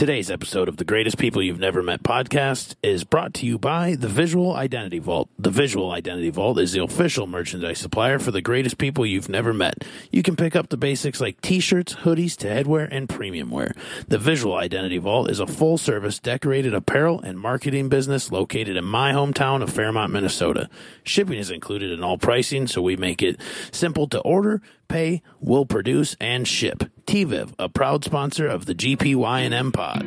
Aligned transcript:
Today's 0.00 0.30
episode 0.30 0.70
of 0.70 0.78
the 0.78 0.86
Greatest 0.86 1.18
People 1.18 1.42
You've 1.42 1.58
Never 1.58 1.82
Met 1.82 2.02
podcast 2.02 2.74
is 2.82 3.04
brought 3.04 3.34
to 3.34 3.44
you 3.44 3.58
by 3.58 3.96
the 3.96 4.08
Visual 4.08 4.54
Identity 4.54 4.98
Vault. 4.98 5.28
The 5.38 5.50
Visual 5.50 5.90
Identity 5.90 6.30
Vault 6.30 6.58
is 6.58 6.72
the 6.72 6.82
official 6.82 7.26
merchandise 7.26 7.80
supplier 7.80 8.18
for 8.18 8.30
the 8.30 8.40
greatest 8.40 8.78
people 8.78 9.04
you've 9.04 9.28
never 9.28 9.52
met. 9.52 9.84
You 10.10 10.22
can 10.22 10.36
pick 10.36 10.56
up 10.56 10.70
the 10.70 10.78
basics 10.78 11.20
like 11.20 11.42
t-shirts, 11.42 11.96
hoodies 11.96 12.34
to 12.38 12.46
headwear 12.46 12.88
and 12.90 13.10
premium 13.10 13.50
wear. 13.50 13.74
The 14.08 14.16
Visual 14.16 14.56
Identity 14.56 14.96
Vault 14.96 15.28
is 15.28 15.38
a 15.38 15.46
full 15.46 15.76
service 15.76 16.18
decorated 16.18 16.72
apparel 16.72 17.20
and 17.20 17.38
marketing 17.38 17.90
business 17.90 18.32
located 18.32 18.78
in 18.78 18.86
my 18.86 19.12
hometown 19.12 19.60
of 19.60 19.70
Fairmont, 19.70 20.14
Minnesota. 20.14 20.70
Shipping 21.04 21.38
is 21.38 21.50
included 21.50 21.92
in 21.92 22.02
all 22.02 22.16
pricing, 22.16 22.66
so 22.66 22.80
we 22.80 22.96
make 22.96 23.20
it 23.20 23.38
simple 23.70 24.08
to 24.08 24.20
order, 24.20 24.62
pay, 24.90 25.22
will 25.40 25.64
produce, 25.64 26.16
and 26.20 26.46
ship. 26.46 26.84
TVIV, 27.06 27.54
a 27.58 27.68
proud 27.68 28.04
sponsor 28.04 28.46
of 28.46 28.66
the 28.66 28.74
gpy 28.74 29.14
GPYNM 29.14 29.72
pod. 29.72 30.04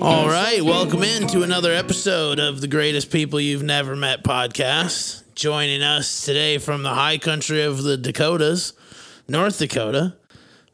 All 0.00 0.28
right, 0.28 0.62
welcome 0.62 1.02
in 1.02 1.26
to 1.28 1.42
another 1.42 1.72
episode 1.72 2.38
of 2.38 2.60
the 2.60 2.68
Greatest 2.68 3.10
People 3.10 3.40
You've 3.40 3.62
Never 3.62 3.96
Met 3.96 4.22
podcast. 4.22 5.22
Joining 5.34 5.82
us 5.82 6.24
today 6.24 6.58
from 6.58 6.84
the 6.84 6.94
high 6.94 7.18
country 7.18 7.62
of 7.62 7.82
the 7.82 7.96
Dakotas, 7.96 8.74
North 9.28 9.58
Dakota, 9.58 10.16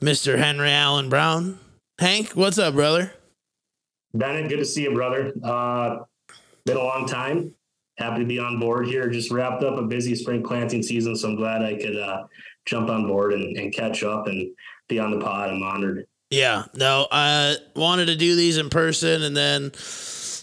Mr. 0.00 0.37
Henry 0.37 0.70
Allen 0.70 1.09
Brown. 1.09 1.59
Hank, 1.98 2.33
what's 2.33 2.59
up, 2.59 2.75
brother? 2.75 3.12
Bennett, 4.12 4.50
good 4.50 4.59
to 4.59 4.66
see 4.66 4.83
you, 4.83 4.92
brother. 4.92 5.33
Uh, 5.42 6.00
been 6.66 6.77
a 6.77 6.83
long 6.83 7.06
time 7.06 7.55
happy 8.00 8.20
to 8.20 8.27
be 8.27 8.38
on 8.38 8.59
board 8.59 8.86
here. 8.86 9.09
Just 9.09 9.30
wrapped 9.30 9.62
up 9.62 9.78
a 9.78 9.82
busy 9.82 10.14
spring 10.14 10.42
planting 10.42 10.82
season, 10.82 11.14
so 11.14 11.28
I'm 11.28 11.36
glad 11.36 11.62
I 11.62 11.74
could 11.77 11.96
uh, 11.96 12.24
jump 12.64 12.88
on 12.88 13.06
board 13.06 13.34
and, 13.34 13.56
and, 13.56 13.72
catch 13.72 14.02
up 14.02 14.27
and 14.27 14.50
be 14.88 14.98
on 14.98 15.10
the 15.10 15.20
pod. 15.20 15.50
I'm 15.50 15.62
honored. 15.62 16.06
Yeah, 16.30 16.64
no, 16.74 17.06
I 17.10 17.56
wanted 17.77 18.06
to 18.06 18.16
do 18.16 18.36
these 18.36 18.56
in 18.56 18.70
person, 18.70 19.22
and 19.22 19.36
then 19.36 19.72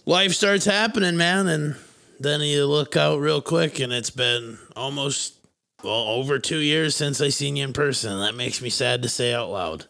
life 0.05 0.33
starts 0.33 0.65
happening, 0.65 1.17
man, 1.17 1.47
and 1.47 1.75
then 2.19 2.41
you 2.41 2.65
look 2.65 2.95
out 2.95 3.19
real 3.19 3.41
quick, 3.41 3.79
and 3.79 3.91
it's 3.91 4.09
been 4.09 4.57
almost 4.75 5.35
well 5.83 5.93
over 5.93 6.39
two 6.39 6.59
years 6.59 6.95
since 6.95 7.21
I 7.21 7.29
seen 7.29 7.55
you 7.55 7.63
in 7.63 7.73
person. 7.73 8.19
That 8.19 8.35
makes 8.35 8.61
me 8.61 8.69
sad 8.69 9.01
to 9.03 9.09
say 9.09 9.33
out 9.33 9.49
loud. 9.49 9.85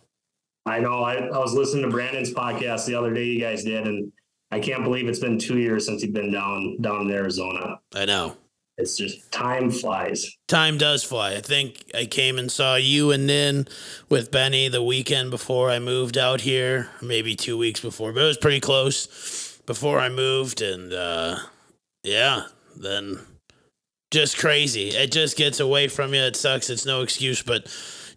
I 0.66 0.80
know. 0.80 1.02
I, 1.02 1.16
I 1.16 1.38
was 1.40 1.54
listening 1.54 1.84
to 1.84 1.90
Brandon's 1.90 2.34
podcast 2.34 2.86
the 2.86 2.96
other 2.96 3.14
day. 3.14 3.24
You 3.24 3.40
guys 3.40 3.64
did, 3.64 3.88
and 3.88 4.12
I 4.52 4.60
can't 4.60 4.84
believe 4.84 5.08
it's 5.08 5.20
been 5.20 5.38
two 5.38 5.58
years 5.58 5.86
since 5.86 6.02
he's 6.02 6.12
been 6.12 6.32
down 6.32 6.78
down 6.82 7.02
in 7.02 7.12
Arizona. 7.12 7.80
I 7.94 8.06
know. 8.06 8.38
It's 8.78 8.96
just 8.96 9.32
time 9.32 9.72
flies. 9.72 10.38
Time 10.48 10.78
does 10.78 11.04
fly. 11.04 11.34
I 11.34 11.42
think 11.42 11.84
I 11.96 12.06
came 12.06 12.38
and 12.38 12.52
saw 12.52 12.76
you 12.76 13.12
and 13.12 13.26
Nin 13.26 13.68
with 14.08 14.30
Benny 14.30 14.68
the 14.68 14.84
weekend 14.84 15.32
before 15.32 15.72
I 15.72 15.80
moved 15.80 16.16
out 16.16 16.42
here, 16.42 16.90
maybe 17.02 17.36
two 17.36 17.58
weeks 17.58 17.80
before, 17.80 18.14
but 18.14 18.22
it 18.22 18.28
was 18.28 18.38
pretty 18.38 18.60
close 18.60 19.58
before 19.66 20.00
I 20.00 20.10
moved. 20.10 20.62
And 20.62 20.94
uh, 20.94 21.40
yeah, 22.04 22.44
then 22.76 23.20
just 24.12 24.38
crazy. 24.38 24.90
It 24.90 25.12
just 25.12 25.38
gets 25.38 25.60
away 25.60 25.88
from 25.88 26.14
you. 26.14 26.22
It 26.22 26.36
sucks. 26.36 26.70
It's 26.70 26.86
no 26.86 27.02
excuse. 27.02 27.42
But 27.42 27.66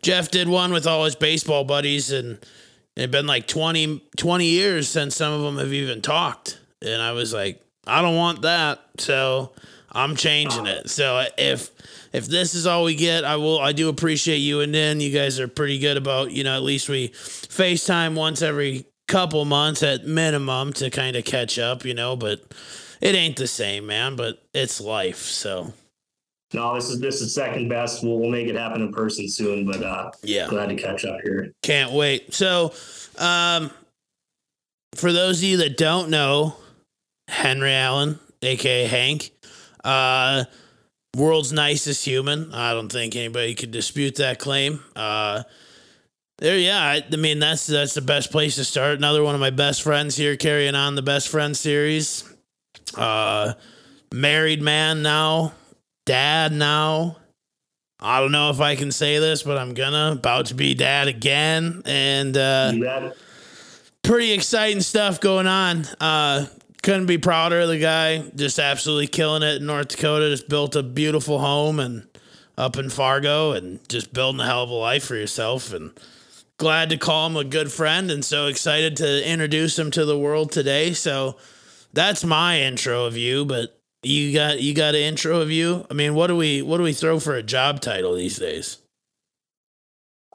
Jeff 0.03 0.31
did 0.31 0.47
one 0.47 0.75
with 0.75 0.87
all 0.87 1.06
his 1.06 1.17
baseball 1.17 1.65
buddies 1.65 2.12
and 2.12 2.39
It'd 3.01 3.11
been 3.11 3.27
like 3.27 3.47
20, 3.47 4.03
20 4.19 4.45
years 4.45 4.87
since 4.87 5.17
some 5.17 5.33
of 5.33 5.41
them 5.41 5.56
have 5.56 5.73
even 5.73 6.03
talked. 6.03 6.59
And 6.83 7.01
I 7.01 7.12
was 7.12 7.33
like, 7.33 7.62
I 7.87 8.03
don't 8.03 8.15
want 8.15 8.43
that. 8.43 8.81
So 8.98 9.53
I'm 9.91 10.17
changing 10.17 10.67
it. 10.67 10.91
So 10.91 11.25
if 11.39 11.71
if 12.12 12.27
this 12.27 12.55
is 12.55 12.67
all 12.67 12.84
we 12.84 12.95
get, 12.95 13.25
I 13.25 13.37
will 13.37 13.59
I 13.59 13.73
do 13.73 13.89
appreciate 13.89 14.39
you 14.39 14.61
and 14.61 14.75
then 14.75 15.01
you 15.01 15.11
guys 15.11 15.41
are 15.41 15.48
pretty 15.48 15.78
good 15.78 15.97
about, 15.97 16.31
you 16.31 16.45
know, 16.45 16.55
at 16.55 16.62
least 16.62 16.91
we 16.91 17.09
FaceTime 17.09 18.15
once 18.15 18.43
every 18.43 18.84
couple 19.09 19.47
months 19.47 19.83
at 19.83 20.06
minimum 20.06 20.75
to 20.75 20.91
kind 20.91 21.17
of 21.17 21.25
catch 21.25 21.59
up, 21.59 21.87
you 21.87 21.95
know, 21.95 22.17
but 22.17 22.43
it 23.00 23.15
ain't 23.15 23.37
the 23.37 23.47
same, 23.47 23.87
man, 23.87 24.15
but 24.15 24.43
it's 24.53 24.78
life. 24.78 25.22
So 25.22 25.72
no, 26.53 26.75
this 26.75 26.91
is 26.91 26.99
this 26.99 27.21
is 27.21 27.33
second 27.33 27.69
best. 27.69 28.03
We'll, 28.03 28.19
we'll 28.19 28.31
make 28.31 28.49
it 28.49 28.56
happen 28.56 28.83
in 28.83 28.93
person 28.93 29.28
soon, 29.28 29.65
but 29.66 29.83
uh, 29.83 30.11
yeah, 30.22 30.49
glad 30.49 30.69
to 30.71 30.77
catch 30.77 31.05
up 31.05 31.21
here. 31.22 31.53
Can't 31.62 31.93
wait. 31.93 32.34
So, 32.34 32.75
um, 33.19 33.71
for 34.97 35.12
those 35.12 35.39
of 35.39 35.44
you 35.44 35.56
that 35.59 35.77
don't 35.77 36.10
know, 36.10 36.56
Henry 37.28 37.72
Allen, 37.72 38.19
aka 38.43 38.87
Hank, 38.87 39.31
uh, 39.84 40.44
world's 41.16 41.53
nicest 41.53 42.05
human. 42.05 42.53
I 42.53 42.72
don't 42.72 42.91
think 42.91 43.15
anybody 43.15 43.55
could 43.55 43.71
dispute 43.71 44.16
that 44.16 44.41
claim. 44.41 44.83
Uh, 44.97 45.44
there, 46.39 46.59
yeah. 46.59 46.81
I, 46.81 47.05
I, 47.12 47.16
mean, 47.16 47.39
that's 47.39 47.69
that's 47.69 47.94
the 47.94 48.00
best 48.00 48.33
place 48.33 48.56
to 48.56 48.65
start. 48.65 48.99
Another 48.99 49.22
one 49.22 49.37
of 49.37 49.41
my 49.41 49.50
best 49.50 49.83
friends 49.83 50.16
here, 50.16 50.37
carrying 50.37 50.75
on 50.75 50.97
the 50.97 51.03
best 51.03 51.28
friend 51.28 51.56
series. 51.56 52.25
Uh, 52.97 53.53
married 54.12 54.60
man 54.60 55.03
now 55.03 55.53
dad 56.06 56.53
now. 56.53 57.16
I 57.99 58.21
don't 58.21 58.33
know 58.33 58.50
if 58.50 58.61
I 58.61 58.77
can 58.77 58.93
say 58.93 59.19
this, 59.19 59.43
but 59.43 59.59
I'm 59.59 59.75
gonna 59.75 60.12
about 60.12 60.47
to 60.47 60.55
be 60.55 60.75
dad 60.75 61.09
again, 61.09 61.83
and 61.84 62.37
uh, 62.37 62.72
pretty 64.03 64.33
exciting 64.33 64.81
stuff 64.81 65.21
going 65.21 65.47
on. 65.47 65.84
Uh, 66.00 66.47
couldn't 66.83 67.06
be 67.06 67.19
prouder 67.19 67.60
of 67.60 67.69
the 67.69 67.78
guy. 67.78 68.25
Just 68.34 68.59
absolutely 68.59 69.06
killing 69.06 69.43
it 69.43 69.56
in 69.56 69.66
North 69.66 69.89
Dakota. 69.89 70.31
Just 70.31 70.49
built 70.49 70.77
a 70.77 70.83
beautiful 70.83 71.41
home 71.41 71.78
and 71.78 72.06
up 72.56 72.78
in 72.78 72.89
Fargo, 72.89 73.53
and 73.53 73.87
just 73.89 74.12
building 74.15 74.41
a 74.41 74.47
hell 74.47 74.62
of 74.62 74.71
a 74.71 74.75
life 74.75 75.05
for 75.05 75.16
yourself. 75.16 75.72
And 75.72 75.93
glad 76.56 76.91
to 76.91 76.97
call 76.97 77.27
him 77.27 77.37
a 77.37 77.44
good 77.44 77.71
friend, 77.71 78.10
and 78.10 78.25
so 78.25 78.47
excited 78.47 78.97
to 78.97 79.28
introduce 79.28 79.78
him 79.78 79.91
to 79.91 80.06
the 80.06 80.19
world 80.19 80.53
today. 80.53 80.94
So 80.94 81.37
that's 81.93 82.25
my 82.25 82.60
intro 82.60 83.05
of 83.05 83.16
you, 83.16 83.44
but 83.44 83.79
you 84.03 84.33
got 84.33 84.61
you 84.61 84.75
got 84.75 84.94
an 84.94 85.03
intro 85.03 85.41
of 85.41 85.50
you. 85.50 85.87
I 85.91 85.94
mean, 85.94 86.15
what 86.15 86.28
do 86.28 86.37
we 86.37 86.62
what 86.62 86.78
do 86.78 86.83
we 86.83 86.93
throw 86.93 87.21
for 87.21 87.34
a 87.34 87.43
job 87.43 87.81
title 87.81 88.15
these 88.15 88.38
days? 88.38 88.78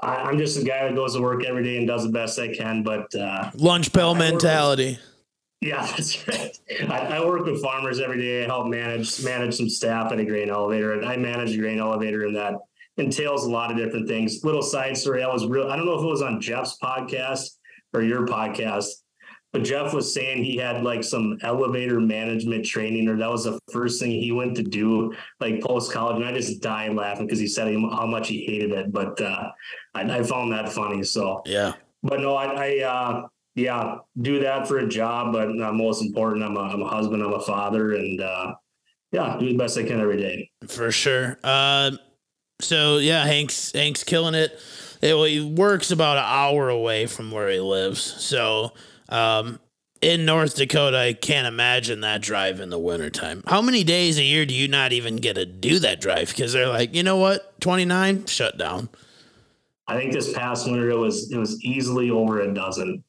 I'm 0.01 0.37
just 0.37 0.59
a 0.59 0.63
guy 0.63 0.87
that 0.87 0.95
goes 0.95 1.15
to 1.15 1.21
work 1.21 1.45
every 1.45 1.63
day 1.63 1.77
and 1.77 1.87
does 1.87 2.03
the 2.03 2.09
best 2.11 2.37
I 2.37 2.53
can. 2.53 2.83
But 2.83 3.13
uh, 3.15 3.49
lunch 3.55 3.91
bell 3.91 4.13
mentality. 4.13 4.99
With, 5.61 5.69
yeah, 5.69 5.85
that's 5.95 6.27
right. 6.27 6.57
I, 6.89 7.17
I, 7.17 7.25
work 7.25 7.45
with 7.45 7.61
farmers 7.61 7.99
every 7.99 8.21
day. 8.21 8.43
I 8.43 8.45
help 8.45 8.67
manage 8.67 9.23
manage 9.23 9.55
some 9.55 9.69
staff 9.69 10.11
at 10.11 10.19
a 10.19 10.25
grain 10.25 10.49
elevator, 10.49 10.93
and 10.93 11.05
I 11.05 11.17
manage 11.17 11.55
a 11.55 11.57
grain 11.57 11.79
elevator, 11.79 12.25
and 12.25 12.35
that 12.35 12.55
entails 12.97 13.45
a 13.45 13.49
lot 13.49 13.71
of 13.71 13.77
different 13.77 14.07
things. 14.07 14.43
Little 14.43 14.61
side 14.61 14.97
story: 14.97 15.23
I 15.23 15.27
was 15.31 15.47
real. 15.47 15.71
I 15.71 15.75
don't 15.75 15.85
know 15.85 15.97
if 15.97 16.03
it 16.03 16.07
was 16.07 16.21
on 16.21 16.39
Jeff's 16.39 16.77
podcast 16.77 17.57
or 17.93 18.03
your 18.03 18.27
podcast, 18.27 18.89
but 19.55 19.63
Jeff 19.63 19.93
was 19.93 20.13
saying 20.13 20.43
he 20.43 20.57
had 20.57 20.83
like 20.83 21.01
some 21.01 21.37
elevator 21.41 22.01
management 22.01 22.65
training, 22.65 23.07
or 23.07 23.15
that 23.15 23.29
was 23.29 23.45
the 23.45 23.57
first 23.71 24.01
thing 24.01 24.11
he 24.11 24.33
went 24.33 24.53
to 24.57 24.63
do, 24.63 25.15
like 25.39 25.61
post 25.61 25.93
college. 25.93 26.17
And 26.17 26.25
I 26.25 26.33
just 26.33 26.61
died 26.61 26.93
laughing 26.93 27.25
because 27.25 27.39
he 27.39 27.47
said 27.47 27.73
how 27.73 28.05
much 28.05 28.27
he 28.27 28.45
hated 28.45 28.73
it. 28.73 28.91
But 28.91 29.21
uh, 29.21 29.51
I, 29.93 30.01
I, 30.01 30.23
found 30.23 30.51
that 30.51 30.73
funny. 30.73 31.03
So 31.03 31.41
yeah. 31.45 31.71
But 32.03 32.19
no, 32.19 32.35
I, 32.35 32.47
I 32.47 32.79
uh, 32.83 33.27
yeah, 33.55 33.99
do 34.21 34.41
that 34.41 34.67
for 34.67 34.79
a 34.79 34.87
job. 34.89 35.31
But 35.31 35.47
uh, 35.47 35.71
most 35.71 36.03
important, 36.03 36.43
I'm 36.43 36.57
a, 36.57 36.61
I'm 36.63 36.81
a 36.81 36.89
husband, 36.89 37.23
I'm 37.23 37.31
a 37.31 37.39
father, 37.39 37.93
and 37.93 38.19
uh, 38.19 38.55
yeah, 39.13 39.37
do 39.39 39.47
the 39.47 39.57
best 39.57 39.77
I 39.77 39.83
can 39.83 40.01
every 40.01 40.17
day. 40.17 40.51
For 40.67 40.91
sure. 40.91 41.39
Uh, 41.45 41.91
so 42.59 42.97
yeah, 42.97 43.23
Hank's 43.23 43.71
Hank's 43.71 44.03
killing 44.03 44.35
it. 44.35 44.59
it. 45.01 45.29
He 45.29 45.39
works 45.39 45.91
about 45.91 46.17
an 46.17 46.25
hour 46.27 46.67
away 46.67 47.05
from 47.05 47.31
where 47.31 47.47
he 47.47 47.61
lives. 47.61 48.01
So 48.01 48.73
um, 49.09 49.59
in 50.01 50.25
North 50.25 50.55
Dakota, 50.55 50.97
I 50.97 51.13
can't 51.13 51.47
imagine 51.47 52.01
that 52.01 52.21
drive 52.21 52.59
in 52.59 52.69
the 52.69 52.79
wintertime. 52.79 53.43
How 53.47 53.61
many 53.61 53.83
days 53.83 54.17
a 54.17 54.23
year 54.23 54.45
do 54.45 54.53
you 54.53 54.67
not 54.67 54.93
even 54.93 55.15
get 55.15 55.33
to 55.33 55.45
do 55.45 55.79
that 55.79 56.01
drive? 56.01 56.29
Because 56.29 56.53
they're 56.53 56.67
like, 56.67 56.93
you 56.93 57.03
know 57.03 57.17
what, 57.17 57.59
29, 57.61 58.25
shut 58.25 58.57
down. 58.57 58.89
I 59.87 59.97
think 59.97 60.13
this 60.13 60.33
past 60.33 60.65
winter 60.69 60.89
it 60.89 60.97
was 60.97 61.31
it 61.31 61.37
was 61.37 61.63
easily 61.63 62.09
over 62.09 62.41
a 62.41 62.53
dozen. 62.53 63.03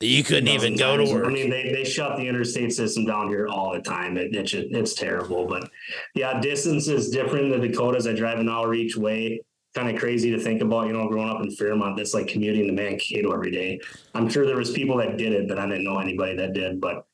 You 0.00 0.22
couldn't 0.24 0.48
even 0.48 0.76
go 0.76 0.96
to 0.96 1.04
work. 1.10 1.24
I 1.24 1.30
mean, 1.30 1.48
they, 1.48 1.72
they 1.72 1.84
shut 1.84 2.18
the 2.18 2.28
interstate 2.28 2.72
system 2.72 3.06
down 3.06 3.28
here 3.28 3.48
all 3.48 3.72
the 3.72 3.80
time. 3.80 4.18
It, 4.18 4.34
it 4.34 4.52
it's 4.52 4.94
terrible. 4.94 5.46
But 5.46 5.70
yeah, 6.14 6.38
distance 6.40 6.88
is 6.88 7.10
different 7.10 7.52
in 7.52 7.60
the 7.60 7.68
Dakotas. 7.68 8.06
I 8.06 8.12
drive 8.12 8.38
an 8.38 8.48
hour 8.48 8.74
each 8.74 8.96
way 8.96 9.40
kind 9.76 9.94
of 9.94 10.00
crazy 10.00 10.30
to 10.30 10.38
think 10.38 10.62
about, 10.62 10.86
you 10.86 10.94
know, 10.94 11.06
growing 11.06 11.28
up 11.28 11.42
in 11.42 11.50
Fairmont, 11.50 11.96
that's 11.96 12.14
like 12.14 12.26
commuting 12.26 12.66
to 12.66 12.72
Mankato 12.72 13.30
every 13.32 13.50
day. 13.50 13.78
I'm 14.14 14.28
sure 14.28 14.46
there 14.46 14.56
was 14.56 14.70
people 14.70 14.96
that 14.96 15.18
did 15.18 15.32
it, 15.32 15.48
but 15.48 15.58
I 15.58 15.66
didn't 15.66 15.84
know 15.84 15.98
anybody 15.98 16.34
that 16.36 16.54
did. 16.54 16.80
But 16.80 17.06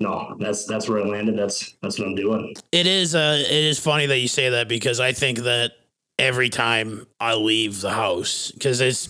no, 0.00 0.36
that's 0.38 0.66
that's 0.66 0.86
where 0.88 1.00
I 1.00 1.04
landed. 1.04 1.38
That's 1.38 1.76
that's 1.80 1.98
what 1.98 2.08
I'm 2.08 2.14
doing. 2.14 2.54
It 2.72 2.86
is 2.86 3.14
uh 3.14 3.42
it 3.42 3.64
is 3.64 3.78
funny 3.78 4.06
that 4.06 4.18
you 4.18 4.28
say 4.28 4.50
that 4.50 4.68
because 4.68 5.00
I 5.00 5.12
think 5.12 5.38
that 5.38 5.72
every 6.18 6.50
time 6.50 7.06
I 7.20 7.34
leave 7.34 7.80
the 7.80 7.92
house 7.92 8.52
because 8.52 8.80
it's 8.80 9.08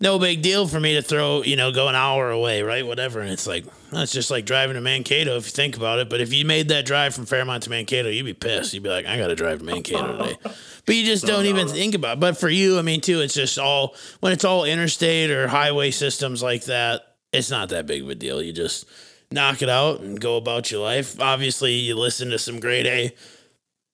no 0.00 0.18
big 0.18 0.42
deal 0.42 0.68
for 0.68 0.78
me 0.78 0.94
to 0.94 1.02
throw, 1.02 1.42
you 1.42 1.56
know, 1.56 1.72
go 1.72 1.88
an 1.88 1.94
hour 1.94 2.30
away, 2.30 2.62
right? 2.62 2.86
Whatever. 2.86 3.20
And 3.20 3.30
it's 3.30 3.46
like, 3.46 3.64
that's 3.90 4.12
just 4.12 4.30
like 4.30 4.44
driving 4.46 4.74
to 4.74 4.80
Mankato 4.80 5.36
if 5.36 5.46
you 5.46 5.50
think 5.50 5.76
about 5.76 5.98
it. 5.98 6.08
But 6.08 6.20
if 6.20 6.32
you 6.32 6.44
made 6.44 6.68
that 6.68 6.84
drive 6.86 7.14
from 7.14 7.26
Fairmont 7.26 7.64
to 7.64 7.70
Mankato, 7.70 8.08
you'd 8.08 8.24
be 8.24 8.34
pissed. 8.34 8.74
You'd 8.74 8.82
be 8.82 8.88
like, 8.90 9.06
I 9.06 9.18
got 9.18 9.28
to 9.28 9.34
drive 9.34 9.58
to 9.58 9.64
Mankato 9.64 10.18
today. 10.18 10.38
But 10.86 10.94
you 10.96 11.04
just 11.04 11.26
don't 11.26 11.44
even 11.44 11.68
think 11.68 11.94
about 11.94 12.16
it. 12.16 12.20
But 12.20 12.38
for 12.38 12.48
you, 12.48 12.78
I 12.78 12.82
mean, 12.82 13.02
too, 13.02 13.20
it's 13.20 13.34
just 13.34 13.58
all, 13.58 13.94
when 14.20 14.32
it's 14.32 14.44
all 14.44 14.64
interstate 14.64 15.30
or 15.30 15.46
highway 15.46 15.90
systems 15.90 16.42
like 16.42 16.64
that, 16.64 17.02
it's 17.30 17.50
not 17.50 17.68
that 17.68 17.86
big 17.86 18.04
of 18.04 18.08
a 18.08 18.14
deal. 18.14 18.40
You 18.40 18.54
just 18.54 18.86
knock 19.30 19.60
it 19.60 19.68
out 19.68 20.00
and 20.00 20.18
go 20.18 20.38
about 20.38 20.70
your 20.70 20.82
life. 20.82 21.20
Obviously, 21.20 21.74
you 21.74 21.94
listen 21.94 22.30
to 22.30 22.38
some 22.38 22.58
grade 22.58 22.86
A 22.86 23.14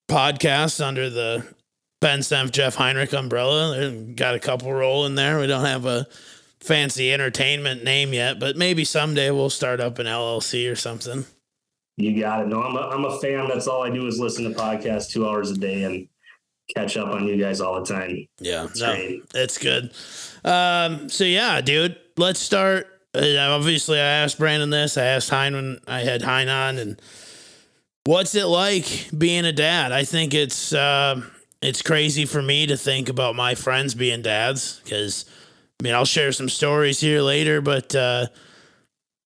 podcasts 0.08 0.80
under 0.84 1.10
the 1.10 1.44
Ben 2.00 2.20
Senf, 2.20 2.50
Jeff 2.52 2.74
Heinrich 2.74 3.12
umbrella. 3.12 3.90
Got 4.14 4.34
a 4.34 4.40
couple 4.40 4.72
rolling 4.72 5.14
there. 5.14 5.38
We 5.38 5.46
don't 5.46 5.64
have 5.64 5.86
a 5.86 6.06
fancy 6.60 7.12
entertainment 7.12 7.84
name 7.84 8.12
yet, 8.12 8.40
but 8.40 8.56
maybe 8.56 8.84
someday 8.84 9.30
we'll 9.30 9.50
start 9.50 9.80
up 9.80 9.98
an 9.98 10.06
LLC 10.06 10.70
or 10.70 10.76
something. 10.76 11.24
You 11.96 12.20
got 12.20 12.42
it. 12.42 12.48
No, 12.48 12.62
I'm 12.62 12.76
a, 12.76 12.80
I'm 12.80 13.04
a 13.04 13.18
fan. 13.20 13.48
That's 13.48 13.68
all 13.68 13.82
I 13.82 13.90
do 13.90 14.06
is 14.06 14.18
listen 14.18 14.44
to 14.44 14.58
podcasts 14.58 15.10
two 15.10 15.28
hours 15.28 15.50
a 15.50 15.56
day 15.56 15.84
and 15.84 16.08
catch 16.74 16.96
up 16.96 17.08
on 17.08 17.26
you 17.26 17.36
guys 17.36 17.60
all 17.60 17.78
the 17.80 17.86
time. 17.86 18.26
Yeah, 18.40 18.64
it's, 18.64 18.80
no, 18.80 19.20
it's 19.34 19.58
good. 19.58 19.92
Um, 20.44 21.08
so 21.08 21.24
yeah, 21.24 21.60
dude, 21.60 21.96
let's 22.16 22.40
start. 22.40 22.88
Uh, 23.14 23.36
obviously, 23.38 23.98
I 24.00 24.04
asked 24.04 24.38
Brandon 24.38 24.70
this. 24.70 24.98
I 24.98 25.04
asked 25.04 25.30
Hein 25.30 25.54
when 25.54 25.80
I 25.86 26.00
had 26.00 26.22
Hein 26.22 26.48
on, 26.48 26.78
and 26.78 27.00
what's 28.04 28.34
it 28.34 28.46
like 28.46 29.10
being 29.16 29.44
a 29.44 29.52
dad? 29.52 29.92
I 29.92 30.02
think 30.04 30.34
it's 30.34 30.72
uh, 30.72 31.20
it's 31.64 31.82
crazy 31.82 32.26
for 32.26 32.42
me 32.42 32.66
to 32.66 32.76
think 32.76 33.08
about 33.08 33.34
my 33.34 33.54
friends 33.54 33.94
being 33.94 34.22
dads 34.22 34.80
because 34.84 35.24
I 35.80 35.84
mean 35.84 35.94
I'll 35.94 36.04
share 36.04 36.30
some 36.32 36.48
stories 36.48 37.00
here 37.00 37.22
later, 37.22 37.60
but 37.60 37.94
uh, 37.94 38.26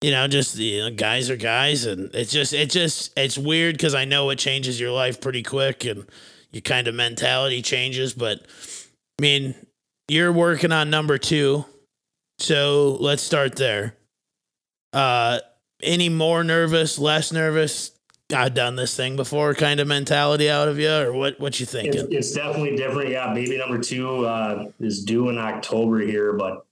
you 0.00 0.12
know, 0.12 0.29
just 0.29 0.56
you 0.56 0.79
know, 0.79 0.90
guys 0.90 1.31
are 1.31 1.37
guys, 1.37 1.85
and 1.85 2.14
it's 2.14 2.31
just 2.31 2.52
it 2.52 2.70
just 2.70 3.12
it's 3.19 3.37
weird 3.37 3.75
because 3.75 3.94
I 3.94 4.05
know 4.05 4.31
it 4.31 4.38
changes 4.38 4.79
your 4.79 4.93
life 4.93 5.20
pretty 5.20 5.43
quick, 5.43 5.85
and 5.85 6.06
your 6.52 6.62
kind 6.62 6.87
of 6.87 6.94
mentality 6.94 7.62
changes. 7.62 8.14
But 8.14 8.40
I 9.19 9.23
mean, 9.23 9.55
you're 10.06 10.32
working 10.32 10.70
on 10.70 10.90
number 10.90 11.19
two, 11.19 11.64
so 12.38 12.96
let's 13.00 13.23
start 13.23 13.56
there. 13.56 13.96
Uh, 14.93 15.40
any 15.82 16.08
more 16.08 16.44
nervous, 16.44 16.99
less 16.99 17.32
nervous? 17.32 17.90
I've 18.34 18.52
done 18.52 18.76
this 18.76 18.94
thing 18.94 19.16
before, 19.16 19.54
kind 19.54 19.80
of 19.80 19.88
mentality 19.88 20.50
out 20.50 20.69
of 20.69 20.78
you, 20.78 20.92
or 20.92 21.12
what? 21.12 21.40
What 21.40 21.58
you 21.58 21.64
thinking? 21.64 21.94
It's, 21.94 22.14
it's 22.14 22.32
definitely 22.32 22.76
different. 22.76 23.08
Yeah, 23.08 23.32
baby 23.32 23.56
number 23.56 23.78
two 23.78 24.26
uh, 24.26 24.66
is 24.80 25.02
due 25.04 25.30
in 25.30 25.38
October 25.38 26.00
here, 26.00 26.34
but 26.34 26.66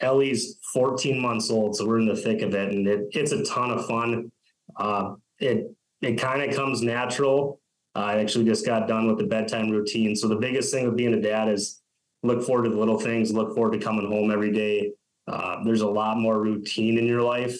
Ellie's 0.00 0.56
14 0.72 1.20
months 1.20 1.50
old, 1.50 1.76
so 1.76 1.86
we're 1.86 2.00
in 2.00 2.06
the 2.06 2.16
thick 2.16 2.40
of 2.40 2.54
it, 2.54 2.72
and 2.72 2.88
it, 2.88 3.08
it's 3.12 3.32
a 3.32 3.44
ton 3.44 3.70
of 3.70 3.86
fun. 3.86 4.32
Uh, 4.76 5.14
it 5.38 5.70
it 6.00 6.14
kind 6.14 6.42
of 6.42 6.56
comes 6.56 6.80
natural. 6.80 7.60
I 7.94 8.18
actually 8.18 8.46
just 8.46 8.64
got 8.64 8.88
done 8.88 9.06
with 9.06 9.18
the 9.18 9.26
bedtime 9.26 9.70
routine. 9.70 10.16
So 10.16 10.28
the 10.28 10.36
biggest 10.36 10.72
thing 10.72 10.86
of 10.86 10.96
being 10.96 11.12
a 11.12 11.20
dad 11.20 11.48
is 11.48 11.82
look 12.22 12.42
forward 12.42 12.64
to 12.64 12.70
the 12.70 12.78
little 12.78 12.98
things, 12.98 13.32
look 13.32 13.54
forward 13.54 13.78
to 13.78 13.84
coming 13.84 14.10
home 14.10 14.30
every 14.30 14.50
day. 14.50 14.92
Uh, 15.28 15.62
there's 15.62 15.82
a 15.82 15.86
lot 15.86 16.16
more 16.16 16.40
routine 16.40 16.98
in 16.98 17.06
your 17.06 17.22
life 17.22 17.58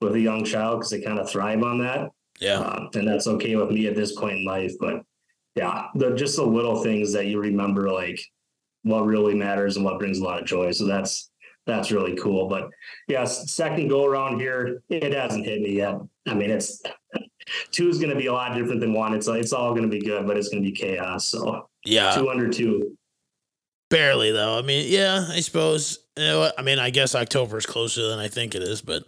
with 0.00 0.14
a 0.14 0.20
young 0.20 0.44
child 0.44 0.78
because 0.78 0.90
they 0.90 1.02
kind 1.02 1.18
of 1.18 1.30
thrive 1.30 1.62
on 1.62 1.78
that. 1.78 2.10
Yeah. 2.40 2.60
Uh, 2.60 2.88
and 2.94 3.08
that's 3.08 3.26
okay 3.26 3.56
with 3.56 3.70
me 3.70 3.86
at 3.86 3.94
this 3.94 4.14
point 4.18 4.38
in 4.38 4.44
life. 4.44 4.72
But 4.78 5.02
yeah, 5.54 5.86
the 5.94 6.14
just 6.14 6.36
the 6.36 6.44
little 6.44 6.82
things 6.82 7.12
that 7.12 7.26
you 7.26 7.40
remember, 7.40 7.90
like 7.90 8.20
what 8.82 9.06
really 9.06 9.34
matters 9.34 9.76
and 9.76 9.84
what 9.84 9.98
brings 9.98 10.18
a 10.18 10.24
lot 10.24 10.40
of 10.40 10.46
joy. 10.46 10.70
So 10.72 10.84
that's 10.84 11.30
that's 11.66 11.90
really 11.90 12.14
cool. 12.16 12.48
But 12.48 12.70
yeah, 13.08 13.24
second 13.24 13.88
go 13.88 14.04
around 14.04 14.38
here, 14.38 14.82
it 14.88 15.12
hasn't 15.12 15.46
hit 15.46 15.60
me 15.60 15.72
yet. 15.72 15.96
I 16.26 16.34
mean, 16.34 16.50
it's 16.50 16.82
two 17.70 17.88
is 17.88 17.98
going 17.98 18.10
to 18.10 18.16
be 18.16 18.26
a 18.26 18.32
lot 18.32 18.54
different 18.54 18.80
than 18.80 18.92
one. 18.92 19.14
It's 19.14 19.28
it's 19.28 19.52
all 19.52 19.70
going 19.70 19.82
to 19.82 19.88
be 19.88 20.00
good, 20.00 20.26
but 20.26 20.36
it's 20.36 20.48
going 20.48 20.62
to 20.62 20.70
be 20.70 20.76
chaos. 20.76 21.26
So 21.26 21.68
yeah, 21.84 22.14
two 22.14 22.28
under 22.28 22.48
two. 22.48 22.96
Barely 23.88 24.32
though. 24.32 24.58
I 24.58 24.62
mean, 24.62 24.86
yeah, 24.88 25.26
I 25.28 25.40
suppose. 25.40 26.00
You 26.16 26.24
know, 26.24 26.50
I 26.56 26.62
mean, 26.62 26.78
I 26.78 26.90
guess 26.90 27.14
October 27.14 27.58
is 27.58 27.66
closer 27.66 28.08
than 28.08 28.18
I 28.18 28.28
think 28.28 28.54
it 28.54 28.62
is, 28.62 28.82
but 28.82 29.04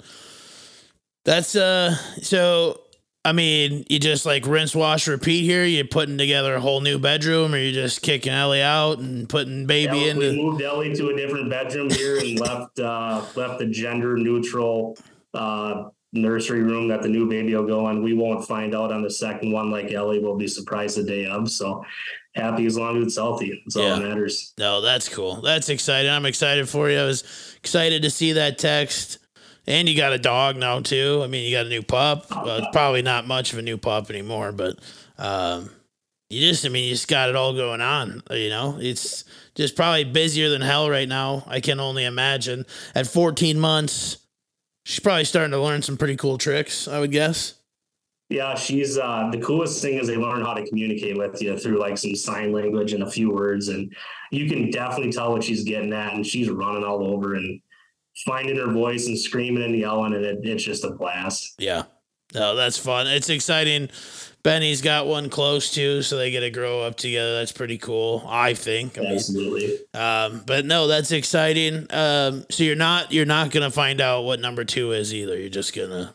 that's 1.24 1.56
uh. 1.56 1.94
So 2.22 2.80
I 3.28 3.32
mean, 3.32 3.84
you 3.90 3.98
just 3.98 4.24
like 4.24 4.46
rinse, 4.46 4.74
wash, 4.74 5.06
repeat 5.06 5.42
here. 5.42 5.62
You're 5.62 5.84
putting 5.84 6.16
together 6.16 6.54
a 6.54 6.60
whole 6.60 6.80
new 6.80 6.98
bedroom, 6.98 7.54
or 7.54 7.58
you're 7.58 7.74
just 7.74 8.00
kicking 8.00 8.32
Ellie 8.32 8.62
out 8.62 9.00
and 9.00 9.28
putting 9.28 9.66
baby 9.66 9.98
yeah, 9.98 10.10
in. 10.12 10.18
We 10.18 10.42
moved 10.42 10.62
Ellie 10.62 10.94
to 10.94 11.10
a 11.10 11.16
different 11.16 11.50
bedroom 11.50 11.90
here 11.90 12.16
and 12.18 12.40
left 12.40 12.78
uh, 12.78 13.22
left 13.36 13.58
the 13.58 13.66
gender 13.66 14.16
neutral 14.16 14.96
uh, 15.34 15.90
nursery 16.14 16.62
room 16.62 16.88
that 16.88 17.02
the 17.02 17.08
new 17.08 17.28
baby 17.28 17.54
will 17.54 17.66
go 17.66 17.90
in. 17.90 18.02
We 18.02 18.14
won't 18.14 18.46
find 18.46 18.74
out 18.74 18.92
on 18.92 19.02
the 19.02 19.10
second 19.10 19.52
one 19.52 19.70
like 19.70 19.92
Ellie 19.92 20.20
will 20.20 20.36
be 20.36 20.48
surprised 20.48 20.96
the 20.96 21.02
day 21.02 21.26
of. 21.26 21.50
So 21.50 21.84
happy 22.34 22.64
as 22.64 22.78
long 22.78 22.96
as 22.96 23.08
it's 23.08 23.16
healthy. 23.16 23.60
That's 23.66 23.76
all 23.76 23.96
that 23.96 24.08
matters. 24.08 24.54
No, 24.58 24.80
that's 24.80 25.06
cool. 25.06 25.42
That's 25.42 25.68
exciting. 25.68 26.10
I'm 26.10 26.24
excited 26.24 26.66
for 26.66 26.88
you. 26.88 26.98
I 26.98 27.04
was 27.04 27.56
excited 27.58 28.00
to 28.02 28.10
see 28.10 28.32
that 28.32 28.56
text. 28.56 29.18
And 29.68 29.86
you 29.86 29.94
got 29.94 30.14
a 30.14 30.18
dog 30.18 30.56
now 30.56 30.80
too. 30.80 31.20
I 31.22 31.26
mean, 31.26 31.44
you 31.44 31.54
got 31.54 31.66
a 31.66 31.68
new 31.68 31.82
pup. 31.82 32.24
Well, 32.30 32.56
it's 32.56 32.68
probably 32.72 33.02
not 33.02 33.26
much 33.26 33.52
of 33.52 33.58
a 33.58 33.62
new 33.62 33.76
pup 33.76 34.08
anymore, 34.08 34.50
but 34.50 34.78
um, 35.18 35.68
you 36.30 36.40
just, 36.40 36.64
I 36.64 36.70
mean, 36.70 36.84
you 36.84 36.90
just 36.92 37.06
got 37.06 37.28
it 37.28 37.36
all 37.36 37.52
going 37.52 37.82
on. 37.82 38.22
You 38.30 38.48
know, 38.48 38.78
it's 38.80 39.24
just 39.54 39.76
probably 39.76 40.04
busier 40.04 40.48
than 40.48 40.62
hell 40.62 40.88
right 40.88 41.06
now. 41.06 41.44
I 41.46 41.60
can 41.60 41.80
only 41.80 42.06
imagine. 42.06 42.64
At 42.94 43.08
14 43.08 43.60
months, 43.60 44.16
she's 44.86 45.00
probably 45.00 45.26
starting 45.26 45.50
to 45.50 45.60
learn 45.60 45.82
some 45.82 45.98
pretty 45.98 46.16
cool 46.16 46.38
tricks. 46.38 46.88
I 46.88 46.98
would 46.98 47.12
guess. 47.12 47.56
Yeah, 48.30 48.54
she's 48.54 48.96
uh, 48.96 49.28
the 49.30 49.38
coolest 49.38 49.82
thing 49.82 49.98
is 49.98 50.06
they 50.06 50.16
learn 50.16 50.42
how 50.42 50.54
to 50.54 50.66
communicate 50.66 51.18
with 51.18 51.42
you 51.42 51.58
through 51.58 51.78
like 51.78 51.98
some 51.98 52.14
sign 52.14 52.52
language 52.52 52.94
and 52.94 53.02
a 53.02 53.10
few 53.10 53.30
words, 53.30 53.68
and 53.68 53.94
you 54.30 54.48
can 54.48 54.70
definitely 54.70 55.12
tell 55.12 55.32
what 55.32 55.44
she's 55.44 55.64
getting 55.64 55.92
at, 55.92 56.14
and 56.14 56.26
she's 56.26 56.48
running 56.48 56.84
all 56.84 57.04
over 57.04 57.34
and 57.34 57.60
finding 58.24 58.56
her 58.56 58.72
voice 58.72 59.06
and 59.06 59.18
screaming 59.18 59.64
and 59.64 59.76
yelling, 59.76 60.14
and 60.14 60.24
it, 60.24 60.40
it's 60.42 60.64
just 60.64 60.84
a 60.84 60.90
blast. 60.90 61.54
Yeah. 61.58 61.84
No, 62.34 62.54
that's 62.54 62.76
fun. 62.76 63.06
It's 63.06 63.30
exciting. 63.30 63.88
Benny's 64.42 64.82
got 64.82 65.06
one 65.06 65.30
close 65.30 65.72
too, 65.72 66.02
so 66.02 66.16
they 66.16 66.30
get 66.30 66.40
to 66.40 66.50
grow 66.50 66.82
up 66.82 66.96
together. 66.96 67.38
That's 67.38 67.52
pretty 67.52 67.78
cool, 67.78 68.24
I 68.28 68.54
think. 68.54 68.98
I 68.98 69.06
Absolutely. 69.06 69.78
Um, 69.94 70.42
but 70.46 70.64
no, 70.64 70.86
that's 70.86 71.10
exciting. 71.10 71.86
Um, 71.90 72.44
so 72.50 72.64
you're 72.64 72.76
not 72.76 73.12
you're 73.12 73.26
not 73.26 73.50
gonna 73.50 73.70
find 73.70 74.00
out 74.00 74.24
what 74.24 74.40
number 74.40 74.64
two 74.64 74.92
is 74.92 75.12
either. 75.12 75.38
You're 75.38 75.48
just 75.48 75.74
gonna. 75.74 76.14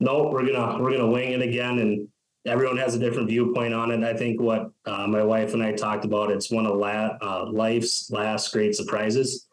No, 0.00 0.24
we're 0.24 0.46
gonna 0.46 0.80
we're 0.80 0.90
gonna 0.90 1.10
wing 1.10 1.32
it 1.32 1.40
again, 1.40 1.78
and 1.78 2.08
everyone 2.44 2.76
has 2.76 2.94
a 2.94 2.98
different 2.98 3.28
viewpoint 3.28 3.74
on 3.74 3.90
it. 3.92 4.04
I 4.04 4.14
think 4.14 4.40
what 4.40 4.70
uh, 4.84 5.06
my 5.06 5.22
wife 5.22 5.54
and 5.54 5.62
I 5.62 5.72
talked 5.72 6.04
about 6.04 6.30
it's 6.30 6.50
one 6.50 6.66
of 6.66 6.76
la- 6.76 7.16
uh, 7.22 7.46
life's 7.50 8.10
last 8.10 8.52
great 8.52 8.74
surprises 8.74 9.45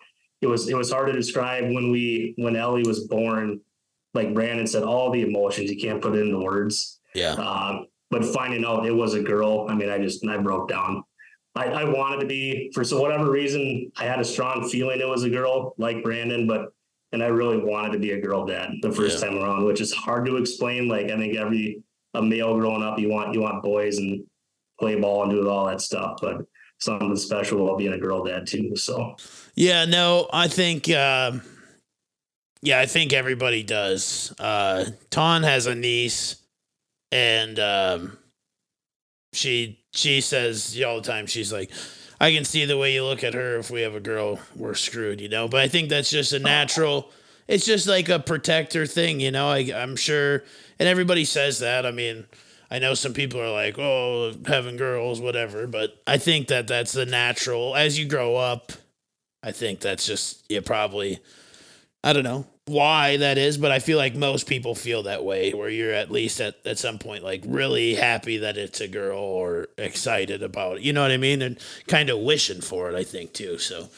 it 0.43 0.47
was 0.47 0.69
it 0.69 0.75
was 0.75 0.91
hard 0.91 1.07
to 1.07 1.13
describe 1.13 1.63
when 1.63 1.91
we 1.91 2.33
when 2.37 2.55
Ellie 2.55 2.83
was 2.85 3.07
born. 3.07 3.61
Like 4.13 4.33
Brandon 4.33 4.67
said, 4.67 4.83
all 4.83 5.09
the 5.09 5.21
emotions 5.21 5.71
you 5.71 5.81
can't 5.81 5.99
put 6.01 6.15
into 6.15 6.37
words. 6.37 6.99
Yeah. 7.15 7.31
Um, 7.31 7.87
but 8.11 8.23
finding 8.23 8.63
out 8.63 8.85
it 8.85 8.91
was 8.91 9.15
a 9.15 9.23
girl, 9.23 9.65
I 9.67 9.73
mean, 9.73 9.89
I 9.89 9.97
just 9.97 10.27
I 10.27 10.37
broke 10.37 10.69
down. 10.69 11.03
I, 11.55 11.65
I 11.65 11.83
wanted 11.85 12.19
to 12.21 12.27
be 12.27 12.71
for 12.73 12.83
so 12.83 13.01
whatever 13.01 13.31
reason 13.31 13.91
I 13.97 14.05
had 14.05 14.19
a 14.19 14.25
strong 14.25 14.67
feeling 14.69 14.99
it 14.99 15.07
was 15.07 15.23
a 15.23 15.29
girl, 15.29 15.73
like 15.77 16.03
Brandon, 16.03 16.45
but 16.47 16.73
and 17.11 17.23
I 17.23 17.27
really 17.27 17.57
wanted 17.57 17.93
to 17.93 17.99
be 17.99 18.11
a 18.11 18.21
girl 18.21 18.45
dad 18.45 18.71
the 18.81 18.91
first 18.91 19.19
yeah. 19.19 19.29
time 19.29 19.37
around, 19.37 19.65
which 19.65 19.81
is 19.81 19.93
hard 19.93 20.25
to 20.25 20.37
explain. 20.37 20.87
Like 20.87 21.09
I 21.09 21.17
think 21.17 21.35
every 21.35 21.83
a 22.13 22.21
male 22.21 22.57
growing 22.57 22.83
up, 22.83 22.99
you 22.99 23.09
want 23.09 23.33
you 23.33 23.41
want 23.41 23.63
boys 23.63 23.97
and 23.97 24.23
play 24.79 24.95
ball 24.99 25.23
and 25.23 25.31
do 25.31 25.47
all 25.49 25.65
that 25.67 25.81
stuff, 25.81 26.19
but 26.21 26.45
something 26.83 27.15
special 27.15 27.65
about 27.65 27.77
being 27.77 27.93
a 27.93 27.97
girl 27.97 28.23
dad 28.23 28.45
too. 28.45 28.75
So 28.75 29.15
yeah, 29.55 29.85
no, 29.85 30.27
I 30.33 30.47
think 30.47 30.89
uh, 30.89 31.33
yeah, 32.61 32.79
I 32.79 32.85
think 32.85 33.13
everybody 33.13 33.63
does. 33.63 34.33
Uh 34.39 34.85
Ton 35.09 35.43
has 35.43 35.67
a 35.67 35.75
niece 35.75 36.37
and 37.11 37.59
um 37.59 38.17
she 39.33 39.79
she 39.93 40.21
says 40.21 40.79
all 40.85 40.95
the 41.01 41.07
time 41.07 41.25
she's 41.25 41.51
like 41.51 41.71
I 42.19 42.31
can 42.31 42.45
see 42.45 42.65
the 42.65 42.77
way 42.77 42.93
you 42.93 43.03
look 43.03 43.23
at 43.23 43.33
her 43.33 43.57
if 43.57 43.69
we 43.69 43.81
have 43.81 43.95
a 43.95 43.99
girl 43.99 44.39
we're 44.55 44.75
screwed, 44.75 45.19
you 45.19 45.27
know. 45.27 45.47
But 45.47 45.59
I 45.61 45.67
think 45.67 45.89
that's 45.89 46.09
just 46.09 46.33
a 46.33 46.39
natural 46.39 47.11
it's 47.47 47.65
just 47.65 47.87
like 47.87 48.07
a 48.09 48.19
protector 48.19 48.85
thing, 48.85 49.19
you 49.19 49.31
know. 49.31 49.49
I 49.49 49.71
I'm 49.75 49.95
sure 49.95 50.43
and 50.79 50.87
everybody 50.89 51.25
says 51.25 51.59
that. 51.59 51.85
I 51.85 51.91
mean, 51.91 52.25
I 52.73 52.79
know 52.79 52.95
some 52.95 53.13
people 53.13 53.39
are 53.39 53.51
like, 53.51 53.77
"Oh, 53.77 54.33
having 54.47 54.77
girls, 54.77 55.21
whatever," 55.21 55.67
but 55.67 56.01
I 56.07 56.17
think 56.17 56.47
that 56.47 56.67
that's 56.67 56.91
the 56.91 57.05
natural 57.05 57.75
as 57.75 57.99
you 57.99 58.05
grow 58.05 58.35
up. 58.35 58.71
I 59.43 59.51
think 59.51 59.79
that's 59.79 60.07
just 60.07 60.43
you 60.49 60.59
probably 60.61 61.19
I 62.03 62.13
don't 62.13 62.23
know 62.23 62.47
why 62.65 63.17
that 63.17 63.37
is, 63.37 63.59
but 63.59 63.71
I 63.71 63.77
feel 63.77 63.99
like 63.99 64.15
most 64.15 64.47
people 64.47 64.73
feel 64.73 65.03
that 65.03 65.23
way 65.23 65.53
where 65.53 65.69
you're 65.69 65.93
at 65.93 66.09
least 66.09 66.41
at, 66.41 66.55
at 66.65 66.79
some 66.79 66.97
point 66.97 67.23
like 67.23 67.43
really 67.45 67.93
happy 67.93 68.37
that 68.37 68.57
it's 68.57 68.81
a 68.81 68.87
girl 68.87 69.19
or 69.19 69.67
excited 69.77 70.41
about 70.41 70.77
it. 70.77 70.83
You 70.83 70.93
know 70.93 71.03
what 71.03 71.11
I 71.11 71.17
mean? 71.17 71.43
And 71.43 71.59
kind 71.87 72.09
of 72.09 72.19
wishing 72.19 72.61
for 72.61 72.89
it, 72.89 72.95
I 72.95 73.03
think 73.03 73.33
too. 73.33 73.59
So 73.59 73.89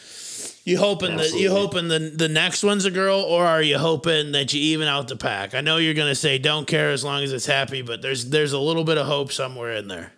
You 0.65 0.79
hoping 0.79 1.15
that 1.17 1.31
you 1.33 1.51
hoping 1.51 1.87
the 1.89 1.99
the 1.99 2.27
next 2.27 2.63
one's 2.63 2.85
a 2.85 2.91
girl, 2.91 3.19
or 3.19 3.45
are 3.45 3.61
you 3.61 3.77
hoping 3.77 4.31
that 4.31 4.51
you 4.51 4.59
even 4.59 4.87
out 4.87 5.07
the 5.07 5.15
pack? 5.15 5.53
I 5.53 5.61
know 5.61 5.77
you're 5.77 5.93
gonna 5.93 6.15
say 6.15 6.39
don't 6.39 6.65
care 6.65 6.89
as 6.89 7.03
long 7.03 7.21
as 7.21 7.31
it's 7.31 7.45
happy, 7.45 7.83
but 7.83 8.01
there's 8.01 8.31
there's 8.31 8.53
a 8.53 8.59
little 8.59 8.83
bit 8.83 8.97
of 8.97 9.05
hope 9.05 9.31
somewhere 9.31 9.73
in 9.73 9.87
there. 9.87 10.11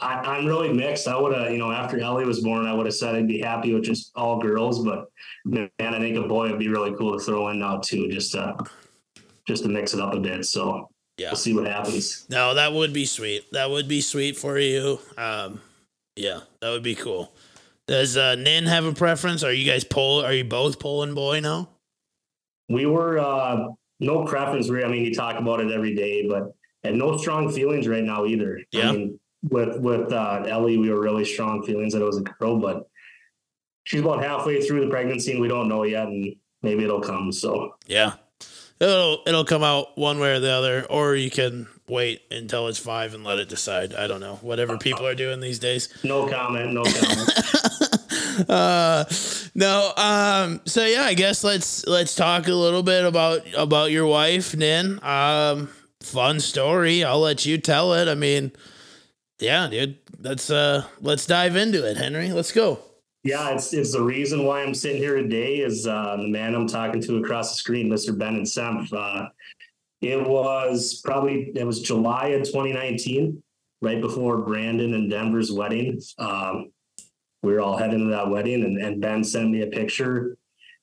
I, 0.00 0.14
I'm 0.14 0.46
really 0.46 0.72
mixed. 0.72 1.06
I 1.06 1.16
would 1.20 1.36
have, 1.36 1.52
you 1.52 1.58
know, 1.58 1.70
after 1.70 2.00
Ellie 2.00 2.24
was 2.24 2.40
born, 2.40 2.66
I 2.66 2.72
would 2.72 2.86
have 2.86 2.94
said 2.94 3.14
I'd 3.14 3.28
be 3.28 3.40
happy 3.40 3.74
with 3.74 3.84
just 3.84 4.12
all 4.16 4.40
girls, 4.40 4.82
but 4.82 5.08
man, 5.44 5.68
I 5.78 5.98
think 5.98 6.16
a 6.16 6.22
boy 6.26 6.50
would 6.50 6.58
be 6.58 6.68
really 6.68 6.94
cool 6.96 7.16
to 7.16 7.22
throw 7.22 7.48
in 7.50 7.58
now 7.58 7.78
too, 7.78 8.08
just 8.10 8.32
to 8.32 8.56
just 9.46 9.62
to 9.64 9.68
mix 9.68 9.92
it 9.92 10.00
up 10.00 10.14
a 10.14 10.20
bit. 10.20 10.46
So 10.46 10.88
Yeah. 11.18 11.28
we'll 11.28 11.36
see 11.36 11.52
what 11.52 11.66
happens. 11.66 12.24
No, 12.30 12.54
that 12.54 12.72
would 12.72 12.94
be 12.94 13.04
sweet. 13.04 13.44
That 13.52 13.68
would 13.70 13.88
be 13.88 14.00
sweet 14.00 14.38
for 14.38 14.58
you. 14.58 15.00
Um, 15.18 15.60
yeah, 16.16 16.40
that 16.60 16.70
would 16.70 16.82
be 16.82 16.94
cool. 16.94 17.34
Does 17.86 18.16
uh, 18.16 18.34
Nin 18.36 18.64
have 18.66 18.84
a 18.84 18.92
preference? 18.92 19.42
Are 19.42 19.52
you 19.52 19.70
guys 19.70 19.84
pull? 19.84 20.24
Are 20.24 20.32
you 20.32 20.44
both 20.44 20.78
pulling 20.78 21.14
boy 21.14 21.40
now? 21.40 21.68
We 22.68 22.86
were 22.86 23.18
uh 23.18 23.68
no 24.00 24.24
preference. 24.24 24.68
Really, 24.70 24.84
I 24.84 24.88
mean, 24.88 25.04
you 25.04 25.14
talk 25.14 25.38
about 25.38 25.60
it 25.60 25.70
every 25.70 25.94
day, 25.94 26.26
but 26.26 26.54
and 26.82 26.98
no 26.98 27.16
strong 27.16 27.52
feelings 27.52 27.86
right 27.86 28.02
now 28.02 28.24
either. 28.26 28.60
Yeah. 28.70 28.88
I 28.88 28.92
mean, 28.92 29.20
with 29.50 29.78
with 29.80 30.12
uh, 30.12 30.44
Ellie, 30.46 30.78
we 30.78 30.90
were 30.90 31.00
really 31.00 31.24
strong 31.24 31.62
feelings 31.62 31.92
that 31.92 32.00
it 32.00 32.06
was 32.06 32.18
a 32.18 32.22
girl, 32.22 32.58
but 32.58 32.88
she's 33.84 34.00
about 34.00 34.22
halfway 34.22 34.62
through 34.62 34.84
the 34.84 34.90
pregnancy, 34.90 35.32
and 35.32 35.40
we 35.40 35.48
don't 35.48 35.68
know 35.68 35.84
yet, 35.84 36.06
and 36.06 36.34
maybe 36.62 36.84
it'll 36.84 37.00
come. 37.00 37.32
So 37.32 37.74
Yeah, 37.86 38.14
it'll 38.80 39.22
it'll 39.26 39.44
come 39.44 39.62
out 39.62 39.96
one 39.96 40.18
way 40.18 40.34
or 40.34 40.40
the 40.40 40.50
other, 40.50 40.84
or 40.84 41.14
you 41.14 41.30
can 41.30 41.66
wait 41.88 42.22
until 42.30 42.68
it's 42.68 42.78
five 42.78 43.14
and 43.14 43.24
let 43.24 43.38
it 43.38 43.48
decide. 43.48 43.94
I 43.94 44.06
don't 44.06 44.20
know. 44.20 44.36
Whatever 44.36 44.78
people 44.78 45.06
are 45.06 45.14
doing 45.14 45.40
these 45.40 45.58
days. 45.58 45.88
no 46.04 46.28
comment. 46.28 46.72
No 46.72 46.84
comment. 46.84 47.30
uh 48.48 49.04
no 49.54 49.92
um 49.96 50.60
so 50.64 50.84
yeah 50.84 51.02
i 51.02 51.14
guess 51.14 51.44
let's 51.44 51.86
let's 51.86 52.16
talk 52.16 52.48
a 52.48 52.52
little 52.52 52.82
bit 52.82 53.04
about 53.04 53.42
about 53.56 53.92
your 53.92 54.04
wife 54.06 54.56
nin 54.56 54.98
um 55.04 55.68
fun 56.00 56.40
story 56.40 57.04
i'll 57.04 57.20
let 57.20 57.46
you 57.46 57.58
tell 57.58 57.92
it 57.94 58.08
i 58.08 58.14
mean 58.16 58.50
yeah 59.38 59.68
dude 59.68 59.96
let's 60.18 60.50
uh 60.50 60.84
let's 61.00 61.26
dive 61.26 61.54
into 61.54 61.88
it 61.88 61.96
henry 61.96 62.32
let's 62.32 62.50
go 62.50 62.80
Yeah, 63.24 63.48
it's 63.54 63.72
it's 63.72 63.92
the 63.92 64.02
reason 64.02 64.44
why 64.44 64.62
I'm 64.62 64.74
sitting 64.74 64.98
here 64.98 65.16
today 65.16 65.60
is 65.60 65.86
uh, 65.86 66.16
the 66.18 66.28
man 66.28 66.54
I'm 66.54 66.68
talking 66.68 67.00
to 67.00 67.16
across 67.16 67.52
the 67.52 67.56
screen, 67.56 67.88
Mr. 67.88 68.16
Bennett 68.16 68.42
Senf. 68.42 68.92
Uh, 68.92 69.30
it 70.02 70.22
was 70.22 71.00
probably 71.02 71.50
it 71.54 71.66
was 71.66 71.80
July 71.80 72.28
of 72.28 72.42
2019, 72.42 73.42
right 73.80 74.02
before 74.02 74.42
Brandon 74.42 74.92
and 74.92 75.10
Denver's 75.10 75.50
wedding. 75.50 76.02
Um, 76.18 76.70
we 77.42 77.54
were 77.54 77.62
all 77.62 77.78
heading 77.78 78.00
to 78.00 78.10
that 78.10 78.28
wedding, 78.28 78.62
and, 78.62 78.76
and 78.76 79.00
Ben 79.00 79.24
sent 79.24 79.50
me 79.50 79.62
a 79.62 79.68
picture. 79.68 80.36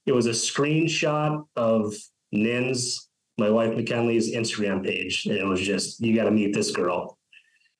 It 0.07 0.11
was 0.11 0.25
a 0.25 0.31
screenshot 0.31 1.45
of 1.55 1.93
Nin's, 2.31 3.07
my 3.37 3.51
wife 3.51 3.75
McKinley's 3.75 4.33
Instagram 4.33 4.83
page, 4.83 5.27
and 5.27 5.37
it 5.37 5.45
was 5.45 5.61
just 5.61 5.99
you 6.01 6.15
got 6.15 6.23
to 6.23 6.31
meet 6.31 6.55
this 6.55 6.71
girl, 6.71 7.19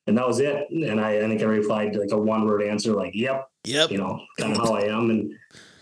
and 0.05 0.15
that 0.19 0.27
was 0.27 0.39
it. 0.39 0.69
And 0.69 1.01
I, 1.01 1.17
I 1.17 1.21
think 1.21 1.41
I 1.41 1.45
replied 1.45 1.95
like 1.95 2.11
a 2.11 2.17
one 2.17 2.45
word 2.45 2.61
answer, 2.61 2.93
like 2.93 3.15
"Yep." 3.15 3.47
Yep 3.65 3.91
you 3.91 3.97
know, 3.97 4.19
kind 4.39 4.57
of 4.57 4.57
how 4.57 4.73
I 4.73 4.81
am. 4.83 5.09
And 5.09 5.33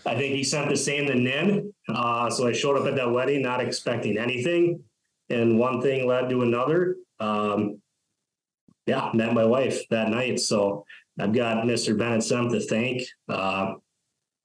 I 0.06 0.14
think 0.14 0.34
he 0.34 0.44
sent 0.44 0.68
the 0.68 0.76
same 0.76 1.06
to 1.06 1.14
Nin. 1.14 1.72
Uh, 1.88 2.28
so 2.30 2.46
I 2.46 2.52
showed 2.52 2.76
up 2.76 2.86
at 2.86 2.96
that 2.96 3.10
wedding 3.10 3.42
not 3.42 3.60
expecting 3.60 4.18
anything. 4.18 4.82
And 5.28 5.58
one 5.58 5.80
thing 5.80 6.06
led 6.06 6.28
to 6.30 6.42
another. 6.42 6.96
Um, 7.20 7.80
yeah, 8.86 9.10
met 9.14 9.32
my 9.32 9.44
wife 9.44 9.82
that 9.90 10.08
night. 10.08 10.40
So 10.40 10.84
I've 11.18 11.32
got 11.32 11.64
Mr. 11.64 11.96
Bennett 11.96 12.20
Senf 12.22 12.50
to 12.50 12.60
thank. 12.60 13.02
Uh, 13.28 13.74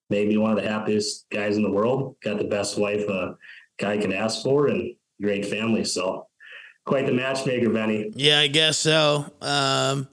maybe 0.09 0.37
one 0.37 0.51
of 0.51 0.61
the 0.61 0.69
happiest 0.69 1.25
guys 1.31 1.57
in 1.57 1.63
the 1.63 1.71
world. 1.71 2.15
Got 2.23 2.37
the 2.37 2.43
best 2.43 2.77
wife 2.77 3.07
a 3.09 3.35
guy 3.79 3.97
could 3.97 4.13
ask 4.13 4.43
for 4.43 4.67
and 4.67 4.93
great 5.21 5.45
family. 5.45 5.83
So 5.83 6.27
quite 6.85 7.05
the 7.07 7.11
matchmaker, 7.11 7.69
Benny. 7.69 8.11
yeah 8.15 8.39
i 8.39 8.47
guess 8.47 8.77
so 8.77 9.25
um 9.41 10.07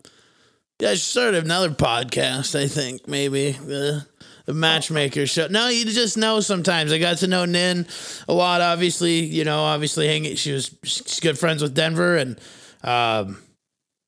I 0.83 0.95
should 0.95 1.01
start 1.01 1.35
another 1.35 1.71
podcast 1.71 2.59
i 2.59 2.67
think 2.67 3.07
maybe. 3.09 3.53
The 3.53 4.07
the 4.45 4.55
matchmaker 4.55 5.25
show. 5.27 5.47
No 5.47 5.69
you 5.69 5.85
just 5.85 6.17
know 6.17 6.41
sometimes. 6.41 6.93
I 6.93 6.99
got 6.99 7.19
to 7.19 7.29
know 7.29 7.45
nin 7.45 7.87
a 8.29 8.33
lot 8.33 8.61
obviously 8.61 9.21
you 9.21 9.45
know 9.45 9.61
obviously 9.61 10.09
hanging 10.09 10.35
she 10.35 10.53
was 10.53 10.75
she's 10.83 11.21
good 11.21 11.39
friends 11.39 11.63
with 11.63 11.75
denver 11.75 12.17
and 12.17 12.41
um 12.83 13.39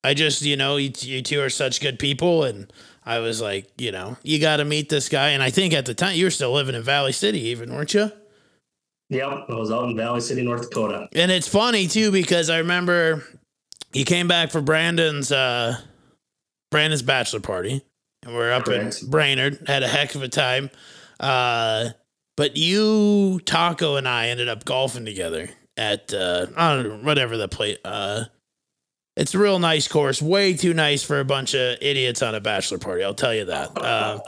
i 0.02 0.12
just 0.12 0.42
you 0.42 0.56
know 0.56 0.76
you, 0.76 0.90
you 0.98 1.22
two 1.22 1.40
are 1.40 1.50
such 1.50 1.80
good 1.80 2.00
people 2.00 2.42
and 2.42 2.72
i 3.06 3.20
was 3.20 3.40
like 3.40 3.70
you 3.78 3.92
know 3.92 4.16
you 4.24 4.40
got 4.40 4.56
to 4.56 4.64
meet 4.64 4.88
this 4.88 5.08
guy. 5.08 5.30
And 5.30 5.42
i 5.42 5.50
think 5.50 5.72
at 5.72 5.86
the 5.86 5.94
time 5.94 6.16
you 6.16 6.24
were 6.24 6.30
still 6.32 6.52
living 6.52 6.74
in 6.74 6.82
valley 6.82 7.12
city 7.12 7.40
even 7.48 7.72
weren't 7.72 7.94
you? 7.94 8.10
Yep, 9.10 9.44
I 9.50 9.54
was 9.54 9.70
out 9.70 9.84
in 9.84 9.96
Valley 9.96 10.20
City, 10.22 10.42
North 10.42 10.70
Dakota. 10.70 11.08
and 11.14 11.30
it's 11.30 11.46
funny 11.46 11.86
too 11.86 12.10
because 12.10 12.48
I 12.50 12.58
remember 12.58 13.22
you 13.92 14.04
came 14.04 14.26
back 14.26 14.50
for 14.50 14.60
Brandon's 14.60 15.30
uh 15.30 15.78
Brandon's 16.74 17.02
bachelor 17.02 17.38
party, 17.38 17.84
and 18.24 18.34
we're 18.34 18.50
up 18.50 18.64
Correct. 18.64 19.00
in 19.04 19.08
Brainerd. 19.08 19.62
Had 19.68 19.84
a 19.84 19.86
heck 19.86 20.16
of 20.16 20.24
a 20.24 20.28
time. 20.28 20.70
Uh, 21.20 21.90
but 22.36 22.56
you, 22.56 23.38
Taco, 23.44 23.94
and 23.94 24.08
I 24.08 24.30
ended 24.30 24.48
up 24.48 24.64
golfing 24.64 25.04
together 25.04 25.48
at 25.76 26.12
uh, 26.12 26.46
I 26.56 26.74
don't 26.74 26.88
know 26.88 27.06
whatever 27.06 27.36
the 27.36 27.46
play. 27.46 27.78
Uh, 27.84 28.24
it's 29.16 29.36
a 29.36 29.38
real 29.38 29.60
nice 29.60 29.86
course, 29.86 30.20
way 30.20 30.54
too 30.54 30.74
nice 30.74 31.04
for 31.04 31.20
a 31.20 31.24
bunch 31.24 31.54
of 31.54 31.78
idiots 31.80 32.22
on 32.22 32.34
a 32.34 32.40
bachelor 32.40 32.78
party. 32.78 33.04
I'll 33.04 33.14
tell 33.14 33.32
you 33.32 33.44
that. 33.44 33.78
Uh, 33.78 34.18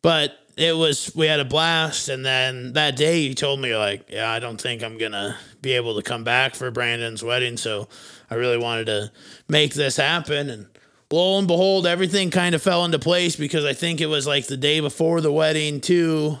but 0.00 0.38
it 0.56 0.76
was 0.76 1.10
we 1.16 1.26
had 1.26 1.40
a 1.40 1.44
blast, 1.44 2.08
and 2.08 2.24
then 2.24 2.74
that 2.74 2.94
day 2.94 3.22
you 3.22 3.34
told 3.34 3.58
me 3.58 3.74
like, 3.74 4.08
yeah, 4.08 4.30
I 4.30 4.38
don't 4.38 4.60
think 4.60 4.84
I'm 4.84 4.98
gonna 4.98 5.36
be 5.62 5.72
able 5.72 5.96
to 5.96 6.02
come 6.02 6.22
back 6.22 6.54
for 6.54 6.70
Brandon's 6.70 7.24
wedding, 7.24 7.56
so 7.56 7.88
I 8.30 8.36
really 8.36 8.56
wanted 8.56 8.86
to 8.86 9.10
make 9.48 9.74
this 9.74 9.96
happen, 9.96 10.48
and 10.48 10.68
lo 11.10 11.38
and 11.38 11.46
behold, 11.46 11.86
everything 11.86 12.30
kind 12.30 12.54
of 12.54 12.62
fell 12.62 12.84
into 12.84 12.98
place 12.98 13.36
because 13.36 13.64
I 13.64 13.72
think 13.72 14.00
it 14.00 14.06
was 14.06 14.26
like 14.26 14.46
the 14.46 14.56
day 14.56 14.80
before 14.80 15.20
the 15.20 15.32
wedding 15.32 15.80
too. 15.80 16.38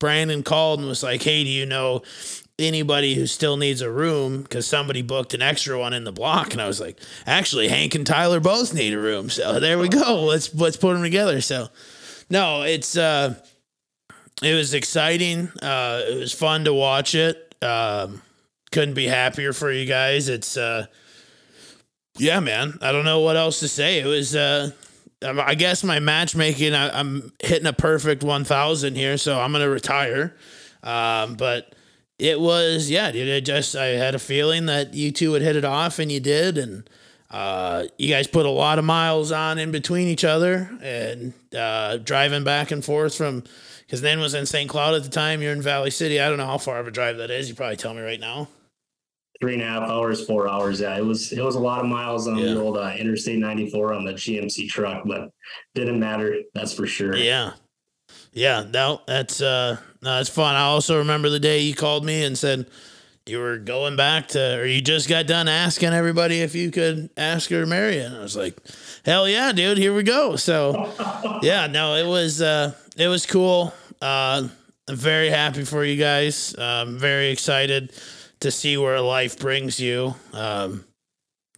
Brandon 0.00 0.42
called 0.42 0.80
and 0.80 0.88
was 0.88 1.02
like, 1.02 1.22
"Hey, 1.22 1.44
do 1.44 1.50
you 1.50 1.66
know 1.66 2.02
anybody 2.58 3.14
who 3.14 3.26
still 3.26 3.56
needs 3.56 3.80
a 3.80 3.90
room? 3.90 4.42
Because 4.42 4.66
somebody 4.66 5.02
booked 5.02 5.34
an 5.34 5.42
extra 5.42 5.78
one 5.78 5.92
in 5.92 6.04
the 6.04 6.12
block." 6.12 6.52
And 6.52 6.60
I 6.60 6.66
was 6.66 6.80
like, 6.80 6.98
"Actually, 7.26 7.68
Hank 7.68 7.94
and 7.94 8.06
Tyler 8.06 8.40
both 8.40 8.74
need 8.74 8.92
a 8.92 8.98
room, 8.98 9.30
so 9.30 9.58
there 9.60 9.78
we 9.78 9.88
go. 9.88 10.24
Let's 10.24 10.54
let's 10.54 10.76
put 10.76 10.92
them 10.94 11.02
together." 11.02 11.40
So, 11.40 11.68
no, 12.28 12.62
it's 12.62 12.96
uh, 12.96 13.34
it 14.42 14.54
was 14.54 14.74
exciting. 14.74 15.48
Uh, 15.62 16.02
it 16.06 16.18
was 16.18 16.32
fun 16.32 16.64
to 16.64 16.74
watch 16.74 17.14
it. 17.14 17.54
Um, 17.62 18.20
couldn't 18.72 18.94
be 18.94 19.06
happier 19.06 19.52
for 19.52 19.70
you 19.70 19.86
guys. 19.86 20.28
It's 20.28 20.56
uh, 20.56 20.86
yeah, 22.18 22.40
man. 22.40 22.78
I 22.80 22.92
don't 22.92 23.04
know 23.04 23.20
what 23.20 23.36
else 23.36 23.60
to 23.60 23.68
say. 23.68 24.00
It 24.00 24.06
was 24.06 24.34
uh, 24.36 24.70
I 25.22 25.54
guess 25.54 25.82
my 25.82 26.00
matchmaking. 26.00 26.74
I, 26.74 26.98
I'm 26.98 27.32
hitting 27.42 27.66
a 27.66 27.72
perfect 27.72 28.22
1,000 28.22 28.94
here, 28.94 29.16
so 29.16 29.40
I'm 29.40 29.52
gonna 29.52 29.68
retire. 29.68 30.36
Um, 30.82 31.34
but 31.34 31.74
it 32.18 32.40
was 32.40 32.90
yeah, 32.90 33.10
dude. 33.10 33.28
It 33.28 33.44
just 33.44 33.74
I 33.74 33.86
had 33.86 34.14
a 34.14 34.18
feeling 34.18 34.66
that 34.66 34.94
you 34.94 35.10
two 35.10 35.32
would 35.32 35.42
hit 35.42 35.56
it 35.56 35.64
off, 35.64 35.98
and 35.98 36.12
you 36.12 36.20
did, 36.20 36.58
and 36.58 36.88
uh, 37.30 37.84
you 37.98 38.08
guys 38.08 38.26
put 38.26 38.46
a 38.46 38.50
lot 38.50 38.78
of 38.78 38.84
miles 38.84 39.32
on 39.32 39.58
in 39.58 39.72
between 39.72 40.08
each 40.08 40.24
other, 40.24 40.70
and 40.82 41.32
uh, 41.56 41.96
driving 41.98 42.44
back 42.44 42.70
and 42.70 42.84
forth 42.84 43.16
from 43.16 43.44
because 43.86 44.02
Nan 44.02 44.20
was 44.20 44.34
in 44.34 44.46
St. 44.46 44.68
Cloud 44.68 44.94
at 44.94 45.04
the 45.04 45.10
time. 45.10 45.42
You're 45.42 45.52
in 45.52 45.62
Valley 45.62 45.90
City. 45.90 46.20
I 46.20 46.28
don't 46.28 46.38
know 46.38 46.46
how 46.46 46.58
far 46.58 46.78
of 46.78 46.86
a 46.86 46.90
drive 46.90 47.16
that 47.18 47.30
is. 47.30 47.48
You 47.48 47.54
probably 47.54 47.76
tell 47.76 47.94
me 47.94 48.02
right 48.02 48.20
now. 48.20 48.48
Three 49.40 49.54
and 49.54 49.62
a 49.62 49.66
half 49.66 49.82
hours, 49.82 50.24
four 50.24 50.48
hours. 50.48 50.80
Yeah, 50.80 50.96
it 50.96 51.04
was 51.04 51.32
it 51.32 51.42
was 51.42 51.54
a 51.56 51.60
lot 51.60 51.80
of 51.80 51.86
miles 51.86 52.28
on 52.28 52.38
Yeah. 52.38 52.54
the 52.54 52.60
old 52.60 52.76
uh, 52.78 52.92
Interstate 52.98 53.38
94 53.38 53.92
on 53.92 54.04
the 54.04 54.12
GMC 54.12 54.68
truck, 54.68 55.02
but 55.06 55.30
didn't 55.74 55.98
matter. 56.00 56.36
That's 56.54 56.72
for 56.72 56.86
sure. 56.86 57.16
Yeah. 57.16 57.52
Yeah, 58.32 58.64
no, 58.72 59.00
that's 59.06 59.40
uh 59.40 59.76
no, 60.02 60.16
that's 60.16 60.28
fun. 60.28 60.54
I 60.56 60.62
also 60.62 60.98
remember 60.98 61.30
the 61.30 61.40
day 61.40 61.60
you 61.60 61.74
called 61.74 62.04
me 62.04 62.24
and 62.24 62.36
said 62.36 62.66
you 63.26 63.38
were 63.38 63.56
going 63.58 63.96
back 63.96 64.28
to 64.28 64.58
or 64.58 64.64
you 64.66 64.82
just 64.82 65.08
got 65.08 65.26
done 65.26 65.48
asking 65.48 65.90
everybody 65.94 66.40
if 66.42 66.54
you 66.54 66.70
could 66.70 67.08
ask 67.16 67.48
her 67.50 67.60
to 67.62 67.66
marry 67.66 67.96
you. 67.96 68.02
And 68.02 68.16
I 68.16 68.20
was 68.22 68.36
like, 68.36 68.56
Hell 69.04 69.28
yeah, 69.28 69.52
dude, 69.52 69.78
here 69.78 69.94
we 69.94 70.02
go. 70.02 70.36
So 70.36 70.92
yeah, 71.42 71.66
no, 71.68 71.94
it 71.94 72.06
was 72.06 72.42
uh 72.42 72.74
it 72.96 73.08
was 73.08 73.24
cool. 73.26 73.72
Uh 74.02 74.48
I'm 74.88 74.96
very 74.96 75.30
happy 75.30 75.64
for 75.64 75.82
you 75.84 75.96
guys. 75.96 76.54
I'm 76.58 76.98
very 76.98 77.30
excited 77.30 77.92
to 78.44 78.50
see 78.50 78.76
where 78.76 79.00
life 79.00 79.38
brings 79.38 79.80
you. 79.80 80.14
Um 80.32 80.84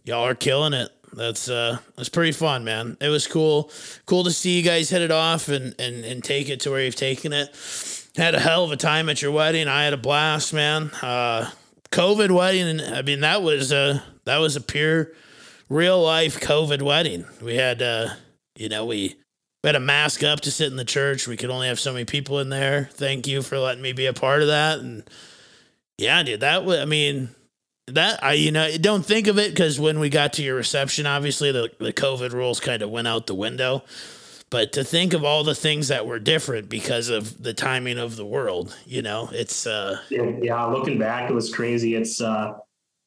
y'all 0.05 0.25
are 0.25 0.37
killing 0.37 0.73
it. 0.73 0.89
That's 1.13 1.49
uh 1.49 1.79
that's 1.97 2.09
pretty 2.09 2.33
fun, 2.33 2.65
man. 2.65 2.97
It 3.01 3.09
was 3.09 3.27
cool. 3.27 3.71
Cool 4.07 4.23
to 4.25 4.31
see 4.31 4.57
you 4.57 4.63
guys 4.63 4.89
hit 4.89 5.03
it 5.03 5.11
off 5.11 5.49
and 5.49 5.75
and 5.81 6.05
and 6.05 6.23
take 6.23 6.49
it 6.49 6.61
to 6.61 6.71
where 6.71 6.81
you've 6.81 6.95
taken 6.95 7.33
it. 7.33 7.55
Had 8.17 8.37
a 8.37 8.41
hell 8.41 8.65
of 8.65 8.71
a 8.71 8.77
time 8.77 9.09
at 9.09 9.21
your 9.21 9.33
wedding. 9.33 9.67
I 9.69 9.83
had 9.85 9.93
a 9.93 9.99
blast, 9.99 10.55
man. 10.55 10.91
Uh 11.03 11.51
COVID 11.91 12.31
wedding 12.31 12.81
I 12.81 13.03
mean 13.03 13.21
that 13.21 13.43
was 13.43 13.73
uh 13.73 14.01
that 14.25 14.39
was 14.39 14.55
a 14.55 14.61
pure 14.61 15.11
real 15.69 16.01
life 16.01 16.41
COVID 16.41 16.83
wedding. 16.83 17.25
We 17.43 17.57
had 17.57 17.83
uh 17.83 18.11
you 18.57 18.69
know, 18.69 18.87
we 18.87 19.17
we 19.65 19.69
had 19.69 19.75
a 19.75 19.81
mask 19.81 20.23
up 20.23 20.41
to 20.43 20.53
sit 20.53 20.71
in 20.71 20.77
the 20.77 20.85
church. 20.85 21.27
We 21.27 21.37
could 21.37 21.51
only 21.51 21.67
have 21.67 21.81
so 21.81 21.93
many 21.93 22.05
people 22.05 22.39
in 22.39 22.49
there. 22.49 22.89
Thank 22.93 23.27
you 23.27 23.43
for 23.43 23.59
letting 23.59 23.83
me 23.83 23.93
be 23.93 24.07
a 24.07 24.13
part 24.13 24.43
of 24.43 24.47
that. 24.47 24.79
And 24.79 25.03
yeah, 25.99 26.23
dude, 26.23 26.41
that 26.41 26.65
was, 26.65 26.79
I 26.79 26.85
mean, 26.85 27.31
that 27.89 28.23
I, 28.23 28.35
you 28.35 28.51
know, 28.51 28.77
don't 28.79 29.05
think 29.05 29.27
of 29.27 29.39
it 29.39 29.51
because 29.51 29.79
when 29.79 29.99
we 29.99 30.09
got 30.09 30.35
to 30.35 30.43
your 30.43 30.57
reception, 30.57 31.07
obviously 31.07 31.53
the, 31.53 31.71
the 31.79 31.93
COVID 31.93 32.33
rules 32.33 32.61
kind 32.61 32.83
of 32.83 32.91
went 32.91 33.09
out 33.09 33.27
the 33.27 33.35
window. 33.35 33.83
But 34.49 34.73
to 34.75 34.85
think 34.85 35.13
of 35.13 35.25
all 35.25 35.43
the 35.43 35.57
things 35.57 35.89
that 35.89 36.07
were 36.07 36.21
different 36.21 36.69
because 36.69 37.09
of 37.09 37.43
the 37.43 37.53
timing 37.53 37.99
of 37.99 38.15
the 38.15 38.25
world, 38.25 38.77
you 38.87 39.03
know, 39.03 39.29
it's, 39.33 39.67
uh, 39.67 39.99
yeah, 40.09 40.65
looking 40.67 40.99
back, 40.99 41.31
it 41.31 41.35
was 41.35 41.53
crazy. 41.53 41.97
It's, 41.97 42.21
uh, 42.21 42.59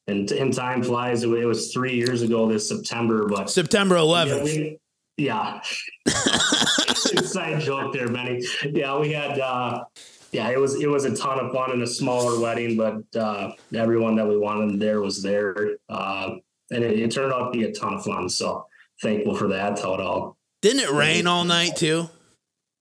and, 0.06 0.30
and 0.32 0.52
time 0.52 0.82
flies 0.82 1.22
away. 1.22 1.40
It 1.40 1.46
was 1.46 1.72
three 1.72 1.94
years 1.94 2.22
ago 2.22 2.48
this 2.48 2.68
September, 2.68 3.26
but 3.26 3.48
September 3.48 3.94
11th. 3.94 4.36
Yeah, 4.36 4.42
we, 4.42 4.78
yeah. 5.16 5.60
Side 7.22 7.60
joke 7.60 7.92
there, 7.92 8.08
Benny. 8.08 8.44
Yeah, 8.64 8.98
we 8.98 9.12
had 9.12 9.38
uh 9.38 9.84
yeah, 10.32 10.48
it 10.50 10.58
was 10.58 10.80
it 10.80 10.88
was 10.88 11.04
a 11.04 11.16
ton 11.16 11.38
of 11.38 11.52
fun 11.52 11.72
in 11.72 11.82
a 11.82 11.86
smaller 11.86 12.40
wedding, 12.40 12.76
but 12.76 13.20
uh 13.20 13.52
everyone 13.74 14.16
that 14.16 14.26
we 14.26 14.36
wanted 14.36 14.78
there 14.78 15.00
was 15.00 15.22
there. 15.22 15.76
Uh 15.88 16.36
and 16.70 16.84
it, 16.84 16.98
it 16.98 17.10
turned 17.10 17.32
out 17.32 17.52
to 17.52 17.58
be 17.58 17.64
a 17.64 17.72
ton 17.72 17.94
of 17.94 18.04
fun. 18.04 18.28
So 18.28 18.66
thankful 19.02 19.34
for 19.34 19.48
that, 19.48 19.78
how 19.80 19.94
it 19.94 20.00
all. 20.00 20.36
Didn't 20.62 20.80
it 20.80 20.90
rain 20.90 21.26
all 21.26 21.44
night 21.44 21.76
too? 21.76 22.08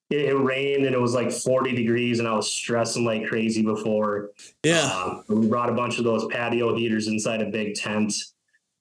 It, 0.10 0.30
it, 0.30 0.36
rained 0.36 0.86
and 0.86 0.96
it 0.96 1.00
was 1.00 1.14
like 1.14 1.32
40 1.32 1.76
degrees 1.76 2.20
and 2.20 2.28
I 2.28 2.34
was 2.34 2.52
stressing 2.52 3.06
like 3.06 3.28
crazy 3.28 3.62
before. 3.62 4.32
Yeah. 4.64 4.90
Uh, 4.92 5.22
we 5.30 5.48
brought 5.48 5.70
a 5.70 5.74
bunch 5.74 6.00
of 6.00 6.04
those 6.04 6.26
patio 6.28 6.76
heaters 6.76 7.08
inside 7.08 7.42
a 7.42 7.46
big 7.46 7.76
tent 7.76 8.14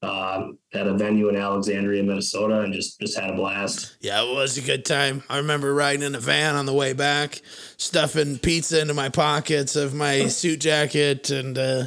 uh, 0.03 0.49
at 0.73 0.87
a 0.87 0.95
venue 0.95 1.29
in 1.29 1.37
Alexandria, 1.37 2.03
Minnesota, 2.03 2.61
and 2.61 2.73
just 2.73 3.01
just 3.01 3.19
had 3.19 3.31
a 3.31 3.35
blast. 3.35 3.97
Yeah, 4.01 4.23
it 4.23 4.35
was 4.35 4.57
a 4.57 4.63
good 4.63 4.85
time. 4.85 5.23
I 5.29 5.39
remember 5.39 5.75
riding 5.75 6.03
in 6.03 6.15
a 6.15 6.21
van 6.21 6.55
on 6.55 6.67
the 6.67 6.73
way 6.73 6.93
back, 6.93 7.41
stuffing 7.77 8.39
pizza 8.39 8.81
into 8.81 8.95
my 8.95 9.09
pockets 9.09 9.77
of 9.77 9.95
my 9.95 10.27
suit 10.29 10.61
jacket, 10.61 11.31
and 11.31 11.59
uh, 11.59 11.85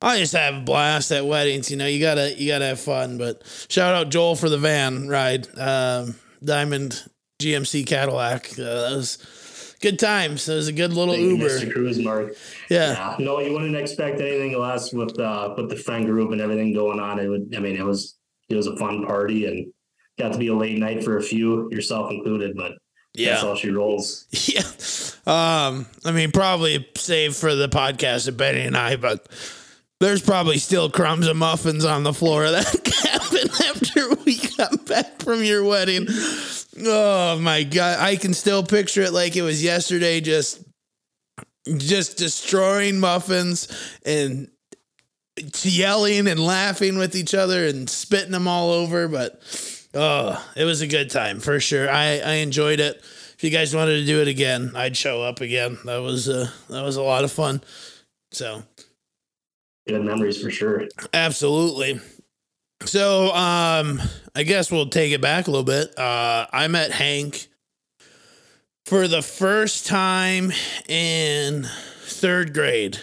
I 0.00 0.18
just 0.18 0.34
have 0.34 0.54
a 0.54 0.60
blast 0.60 1.10
at 1.10 1.26
weddings. 1.26 1.70
You 1.70 1.76
know, 1.76 1.86
you 1.86 2.00
gotta 2.00 2.34
you 2.38 2.52
gotta 2.52 2.66
have 2.66 2.80
fun. 2.80 3.18
But 3.18 3.42
shout 3.68 3.94
out 3.94 4.10
Joel 4.10 4.36
for 4.36 4.48
the 4.48 4.58
van 4.58 5.08
ride, 5.08 5.48
um, 5.58 6.14
Diamond 6.44 7.02
GMC 7.40 7.86
Cadillac. 7.86 8.52
Uh, 8.52 8.62
that 8.62 8.96
was 8.96 9.18
good 9.80 9.98
times. 9.98 10.48
It 10.48 10.54
was 10.54 10.68
a 10.68 10.72
good 10.72 10.92
little 10.92 11.14
Thank 11.14 11.40
Uber. 11.40 11.48
Mr. 11.48 11.72
Cruise 11.72 11.98
Mark. 11.98 12.34
Yeah. 12.68 12.92
yeah. 12.92 13.16
No, 13.18 13.40
you 13.40 13.52
wouldn't 13.52 13.76
expect 13.76 14.20
anything 14.20 14.58
less 14.58 14.92
with 14.92 15.18
uh 15.18 15.54
with 15.56 15.68
the 15.68 15.76
friend 15.76 16.06
group 16.06 16.32
and 16.32 16.40
everything 16.40 16.72
going 16.72 17.00
on. 17.00 17.18
It 17.18 17.28
would 17.28 17.54
I 17.56 17.60
mean 17.60 17.76
it 17.76 17.84
was 17.84 18.16
it 18.48 18.54
was 18.54 18.66
a 18.66 18.76
fun 18.76 19.04
party 19.06 19.46
and 19.46 19.72
got 20.18 20.32
to 20.32 20.38
be 20.38 20.48
a 20.48 20.54
late 20.54 20.78
night 20.78 21.04
for 21.04 21.18
a 21.18 21.22
few, 21.22 21.68
yourself 21.70 22.10
included, 22.10 22.56
but 22.56 22.72
yeah. 23.14 23.30
That's 23.30 23.42
how 23.42 23.54
she 23.54 23.70
rolls. 23.70 24.26
Yeah. 24.46 24.62
Um, 25.26 25.86
I 26.04 26.12
mean, 26.12 26.30
probably 26.30 26.88
save 26.96 27.34
for 27.34 27.56
the 27.56 27.68
podcast 27.68 28.28
of 28.28 28.36
Benny 28.36 28.60
and 28.60 28.76
I, 28.76 28.94
but 28.94 29.26
there's 29.98 30.22
probably 30.22 30.58
still 30.58 30.88
crumbs 30.88 31.26
of 31.26 31.36
muffins 31.36 31.84
on 31.84 32.04
the 32.04 32.12
floor 32.12 32.44
of 32.44 32.52
that 32.52 32.84
cabin 32.84 33.48
after 33.68 34.22
we 34.24 34.38
got 34.56 34.86
back 34.86 35.20
from 35.20 35.42
your 35.42 35.64
wedding. 35.64 36.06
Oh 36.84 37.38
my 37.38 37.62
god, 37.62 38.00
I 38.00 38.16
can 38.16 38.34
still 38.34 38.62
picture 38.62 39.02
it 39.02 39.12
like 39.12 39.36
it 39.36 39.42
was 39.42 39.62
yesterday 39.62 40.20
just 40.20 40.62
just 41.76 42.16
destroying 42.16 43.00
muffins 43.00 43.68
and 44.04 44.48
yelling 45.62 46.28
and 46.28 46.40
laughing 46.40 46.98
with 46.98 47.14
each 47.14 47.34
other 47.34 47.66
and 47.66 47.88
spitting 47.88 48.32
them 48.32 48.48
all 48.48 48.70
over, 48.70 49.08
but 49.08 49.40
oh, 49.94 50.44
it 50.56 50.64
was 50.64 50.80
a 50.80 50.86
good 50.86 51.10
time 51.10 51.40
for 51.40 51.60
sure. 51.60 51.90
I 51.90 52.18
I 52.18 52.32
enjoyed 52.34 52.80
it. 52.80 52.96
If 53.36 53.44
you 53.44 53.50
guys 53.50 53.74
wanted 53.74 54.00
to 54.00 54.06
do 54.06 54.22
it 54.22 54.28
again, 54.28 54.72
I'd 54.74 54.96
show 54.96 55.22
up 55.22 55.40
again. 55.40 55.78
That 55.84 55.98
was 55.98 56.28
uh 56.28 56.48
that 56.70 56.82
was 56.82 56.96
a 56.96 57.02
lot 57.02 57.24
of 57.24 57.32
fun. 57.32 57.60
So 58.32 58.62
good 59.86 60.02
memories 60.02 60.40
for 60.40 60.50
sure. 60.50 60.88
Absolutely. 61.12 62.00
So, 62.84 63.34
um, 63.34 64.00
I 64.34 64.42
guess 64.42 64.70
we'll 64.70 64.88
take 64.88 65.12
it 65.12 65.20
back 65.20 65.46
a 65.46 65.50
little 65.50 65.64
bit. 65.64 65.98
Uh, 65.98 66.46
I 66.52 66.68
met 66.68 66.92
Hank 66.92 67.48
for 68.84 69.08
the 69.08 69.22
first 69.22 69.86
time 69.86 70.52
in 70.88 71.66
third 72.02 72.54
grade, 72.54 73.00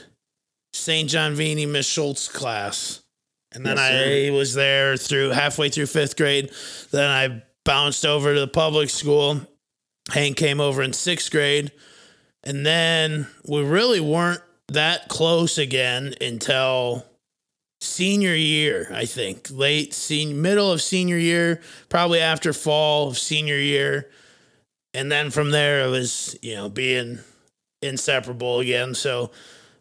St. 0.74 1.10
John 1.10 1.36
Vianney 1.36 1.68
Miss 1.68 1.88
Schultz 1.88 2.28
class. 2.28 3.02
And 3.52 3.66
then 3.66 3.78
yes, 3.78 4.30
I 4.30 4.32
was 4.32 4.54
there 4.54 4.98
through 4.98 5.30
halfway 5.30 5.70
through 5.70 5.88
fifth 5.88 6.18
grade. 6.18 6.52
Then 6.92 7.10
I 7.10 7.44
bounced 7.66 8.06
over 8.06 8.34
to 8.34 8.40
the 8.40 8.48
public 8.48 8.90
school. 8.90 9.42
Hank 10.12 10.38
came 10.38 10.60
over 10.60 10.82
in 10.82 10.94
sixth 10.94 11.32
grade. 11.32 11.72
And 12.44 12.66
then 12.66 13.28
we 13.48 13.64
really 13.64 14.00
weren't 14.00 14.42
that 14.70 15.08
close 15.08 15.58
again 15.58 16.14
until 16.20 17.06
senior 17.84 18.34
year, 18.34 18.90
I 18.94 19.06
think, 19.06 19.50
late 19.52 19.94
middle 20.10 20.72
of 20.72 20.82
senior 20.82 21.18
year, 21.18 21.62
probably 21.90 22.20
after 22.20 22.54
fall 22.54 23.10
of 23.10 23.18
senior 23.18 23.58
year. 23.58 24.10
And 24.94 25.12
then 25.12 25.32
from 25.32 25.52
there, 25.52 25.86
it 25.86 25.90
was, 25.90 26.38
you 26.42 26.56
know, 26.56 26.70
being 26.70 27.20
inseparable 27.82 28.60
again. 28.60 28.96
So, 28.96 29.32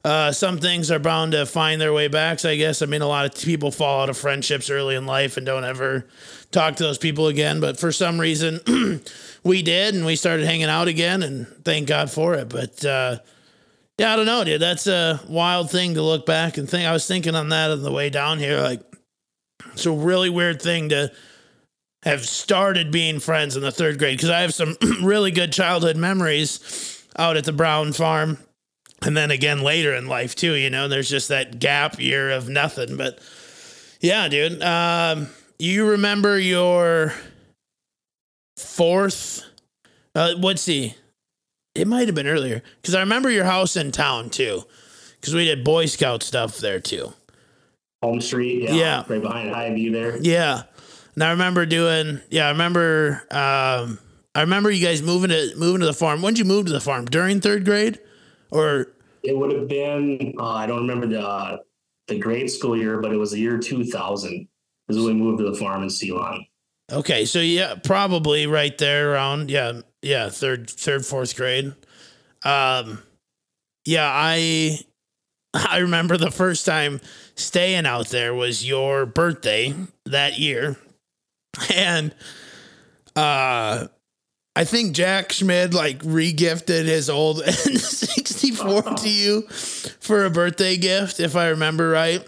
uh, 0.04 0.32
some 0.32 0.58
things 0.58 0.90
are 0.90 0.98
bound 0.98 1.30
to 1.32 1.46
find 1.46 1.80
their 1.80 1.92
way 1.92 2.08
back. 2.08 2.40
So 2.40 2.50
I 2.50 2.56
guess, 2.56 2.82
I 2.82 2.86
mean, 2.86 3.02
a 3.02 3.06
lot 3.06 3.24
of 3.24 3.40
people 3.40 3.70
fall 3.70 4.02
out 4.02 4.10
of 4.10 4.16
friendships 4.16 4.68
early 4.68 4.96
in 4.96 5.06
life 5.06 5.36
and 5.36 5.46
don't 5.46 5.62
ever 5.62 6.08
talk 6.50 6.76
to 6.76 6.82
those 6.82 6.98
people 6.98 7.28
again. 7.28 7.60
But 7.60 7.78
for 7.78 7.92
some 7.92 8.20
reason, 8.20 8.60
we 9.44 9.62
did, 9.62 9.94
and 9.94 10.04
we 10.04 10.16
started 10.16 10.44
hanging 10.44 10.64
out 10.64 10.88
again, 10.88 11.22
and 11.22 11.46
thank 11.64 11.86
God 11.86 12.10
for 12.10 12.34
it. 12.34 12.48
But, 12.48 12.84
uh, 12.84 13.18
yeah, 14.02 14.14
I 14.14 14.16
don't 14.16 14.26
know, 14.26 14.42
dude. 14.42 14.60
That's 14.60 14.88
a 14.88 15.20
wild 15.28 15.70
thing 15.70 15.94
to 15.94 16.02
look 16.02 16.26
back 16.26 16.58
and 16.58 16.68
think. 16.68 16.88
I 16.88 16.92
was 16.92 17.06
thinking 17.06 17.36
on 17.36 17.50
that 17.50 17.70
on 17.70 17.84
the 17.84 17.92
way 17.92 18.10
down 18.10 18.40
here. 18.40 18.60
Like, 18.60 18.82
it's 19.74 19.86
a 19.86 19.92
really 19.92 20.28
weird 20.28 20.60
thing 20.60 20.88
to 20.88 21.12
have 22.02 22.26
started 22.26 22.90
being 22.90 23.20
friends 23.20 23.54
in 23.54 23.62
the 23.62 23.70
third 23.70 24.00
grade 24.00 24.18
because 24.18 24.28
I 24.28 24.40
have 24.40 24.52
some 24.52 24.76
really 25.04 25.30
good 25.30 25.52
childhood 25.52 25.96
memories 25.96 27.06
out 27.16 27.36
at 27.36 27.44
the 27.44 27.52
Brown 27.52 27.92
farm. 27.92 28.38
And 29.02 29.16
then 29.16 29.30
again 29.30 29.62
later 29.62 29.94
in 29.94 30.08
life, 30.08 30.34
too, 30.34 30.54
you 30.54 30.68
know, 30.68 30.88
there's 30.88 31.08
just 31.08 31.28
that 31.28 31.60
gap 31.60 32.00
year 32.00 32.30
of 32.30 32.48
nothing. 32.48 32.96
But 32.96 33.20
yeah, 34.00 34.26
dude, 34.26 34.60
um, 34.64 35.28
you 35.60 35.90
remember 35.90 36.40
your 36.40 37.14
fourth, 38.56 39.44
uh, 40.16 40.34
let's 40.36 40.62
see, 40.62 40.96
it 41.74 41.88
might 41.88 42.06
have 42.06 42.14
been 42.14 42.26
earlier 42.26 42.62
because 42.80 42.94
I 42.94 43.00
remember 43.00 43.30
your 43.30 43.44
house 43.44 43.76
in 43.76 43.92
town 43.92 44.30
too, 44.30 44.64
because 45.20 45.34
we 45.34 45.44
did 45.44 45.64
Boy 45.64 45.86
Scout 45.86 46.22
stuff 46.22 46.58
there 46.58 46.80
too. 46.80 47.12
Home 48.02 48.20
Street, 48.20 48.62
yeah, 48.62 48.74
yeah. 48.74 49.04
right 49.08 49.22
behind 49.22 49.54
Highview 49.54 49.92
there. 49.92 50.18
Yeah, 50.20 50.62
and 51.14 51.24
I 51.24 51.30
remember 51.30 51.66
doing. 51.66 52.20
Yeah, 52.30 52.46
I 52.46 52.50
remember. 52.50 53.22
Um, 53.30 53.98
I 54.34 54.40
remember 54.40 54.70
you 54.70 54.84
guys 54.84 55.02
moving 55.02 55.30
to 55.30 55.52
moving 55.56 55.80
to 55.80 55.86
the 55.86 55.92
farm. 55.92 56.22
When 56.22 56.34
did 56.34 56.40
you 56.40 56.44
move 56.44 56.66
to 56.66 56.72
the 56.72 56.80
farm? 56.80 57.04
During 57.04 57.40
third 57.40 57.64
grade, 57.64 58.00
or 58.50 58.88
it 59.22 59.36
would 59.36 59.52
have 59.52 59.68
been. 59.68 60.34
Uh, 60.38 60.48
I 60.48 60.66
don't 60.66 60.80
remember 60.80 61.06
the 61.06 61.20
uh, 61.20 61.58
the 62.08 62.18
grade 62.18 62.50
school 62.50 62.76
year, 62.76 63.00
but 63.00 63.12
it 63.12 63.16
was 63.16 63.30
the 63.30 63.38
year 63.38 63.58
two 63.58 63.84
thousand. 63.84 64.48
Is 64.88 64.96
when 64.96 65.06
we 65.06 65.14
moved 65.14 65.38
to 65.38 65.50
the 65.50 65.56
farm 65.56 65.84
in 65.84 65.90
Ceylon. 65.90 66.44
Okay, 66.90 67.24
so 67.24 67.38
yeah, 67.40 67.74
probably 67.82 68.46
right 68.46 68.76
there 68.76 69.12
around 69.12 69.50
yeah 69.50 69.80
yeah, 70.02 70.28
third, 70.28 70.68
third, 70.68 71.06
fourth 71.06 71.36
grade. 71.36 71.72
Um, 72.44 73.02
yeah, 73.84 74.10
I 74.12 74.80
I 75.54 75.78
remember 75.78 76.16
the 76.16 76.30
first 76.30 76.66
time 76.66 77.00
staying 77.36 77.86
out 77.86 78.08
there 78.08 78.34
was 78.34 78.66
your 78.66 79.06
birthday 79.06 79.74
that 80.06 80.38
year, 80.38 80.76
and 81.74 82.12
uh, 83.14 83.86
I 84.56 84.64
think 84.64 84.94
Jack 84.94 85.32
Schmid 85.32 85.72
like 85.72 86.00
regifted 86.00 86.84
his 86.84 87.08
old 87.08 87.38
N64 87.42 89.02
to 89.02 89.08
you 89.08 89.42
for 90.00 90.24
a 90.24 90.30
birthday 90.30 90.76
gift, 90.76 91.20
if 91.20 91.36
I 91.36 91.48
remember 91.48 91.88
right. 91.90 92.24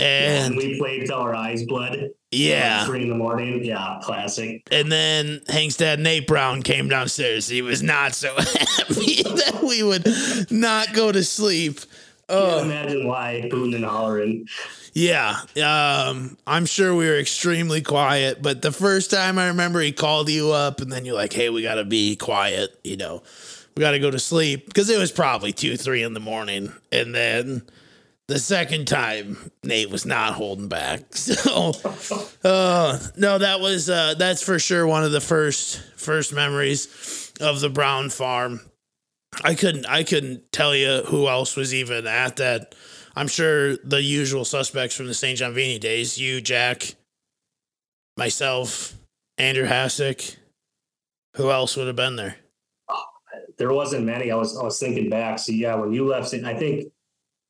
And, 0.00 0.46
and 0.46 0.56
we 0.56 0.78
played 0.78 1.06
till 1.06 1.18
our 1.18 1.34
eyes 1.34 1.64
bled. 1.64 2.10
Yeah. 2.32 2.86
three 2.86 3.02
in 3.02 3.08
the 3.08 3.16
morning. 3.16 3.64
Yeah, 3.64 3.98
classic. 4.02 4.66
And 4.70 4.90
then 4.90 5.40
Hank's 5.48 5.76
dad, 5.76 5.98
Nate 5.98 6.26
Brown, 6.26 6.62
came 6.62 6.88
downstairs. 6.88 7.48
He 7.48 7.60
was 7.60 7.82
not 7.82 8.14
so 8.14 8.34
happy 8.36 9.22
that 9.24 9.60
we 9.62 9.82
would 9.82 10.06
not 10.50 10.94
go 10.94 11.10
to 11.10 11.24
sleep. 11.24 11.80
Oh, 12.28 12.62
imagine 12.62 13.06
why 13.08 13.48
booting 13.50 13.74
and 13.74 13.84
hollering. 13.84 14.46
Yeah, 14.92 15.36
um, 15.64 16.36
I'm 16.46 16.64
sure 16.66 16.94
we 16.94 17.06
were 17.08 17.18
extremely 17.18 17.82
quiet. 17.82 18.40
But 18.40 18.62
the 18.62 18.72
first 18.72 19.10
time 19.10 19.36
I 19.36 19.48
remember, 19.48 19.80
he 19.80 19.90
called 19.92 20.28
you 20.30 20.52
up, 20.52 20.80
and 20.80 20.92
then 20.92 21.04
you're 21.04 21.14
like, 21.16 21.32
"Hey, 21.32 21.50
we 21.50 21.62
got 21.62 21.74
to 21.76 21.84
be 21.84 22.14
quiet," 22.14 22.78
you 22.84 22.96
know, 22.96 23.22
we 23.76 23.80
got 23.80 23.92
to 23.92 23.98
go 23.98 24.10
to 24.10 24.18
sleep 24.20 24.66
because 24.66 24.88
it 24.90 24.98
was 24.98 25.10
probably 25.10 25.52
two, 25.52 25.76
three 25.76 26.04
in 26.04 26.14
the 26.14 26.20
morning, 26.20 26.72
and 26.92 27.14
then 27.14 27.62
the 28.30 28.38
second 28.38 28.86
time 28.86 29.50
Nate 29.64 29.90
was 29.90 30.06
not 30.06 30.34
holding 30.34 30.68
back. 30.68 31.02
So 31.10 31.72
uh 32.44 32.98
no, 33.16 33.38
that 33.38 33.60
was 33.60 33.90
uh 33.90 34.14
that's 34.14 34.42
for 34.42 34.58
sure 34.58 34.86
one 34.86 35.02
of 35.02 35.10
the 35.10 35.20
first 35.20 35.82
first 35.96 36.32
memories 36.32 37.32
of 37.40 37.60
the 37.60 37.68
Brown 37.68 38.08
farm. 38.08 38.60
I 39.42 39.54
couldn't 39.54 39.84
I 39.86 40.04
couldn't 40.04 40.52
tell 40.52 40.76
you 40.76 41.02
who 41.06 41.28
else 41.28 41.56
was 41.56 41.74
even 41.74 42.06
at 42.06 42.36
that. 42.36 42.76
I'm 43.16 43.26
sure 43.26 43.76
the 43.78 44.00
usual 44.00 44.44
suspects 44.44 44.94
from 44.94 45.08
the 45.08 45.14
St. 45.14 45.36
John 45.38 45.52
Vianney 45.52 45.80
days, 45.80 46.16
you, 46.16 46.40
Jack, 46.40 46.94
myself, 48.16 48.94
Andrew 49.38 49.66
Hassick. 49.66 50.36
Who 51.36 51.50
else 51.50 51.76
would 51.76 51.88
have 51.88 51.96
been 51.96 52.14
there? 52.16 52.36
There 53.58 53.72
wasn't 53.72 54.04
many. 54.04 54.30
I 54.30 54.36
was 54.36 54.56
I 54.56 54.62
was 54.62 54.78
thinking 54.78 55.10
back. 55.10 55.40
So 55.40 55.50
yeah, 55.50 55.74
when 55.74 55.92
you 55.92 56.06
left, 56.06 56.32
I 56.32 56.54
think 56.54 56.92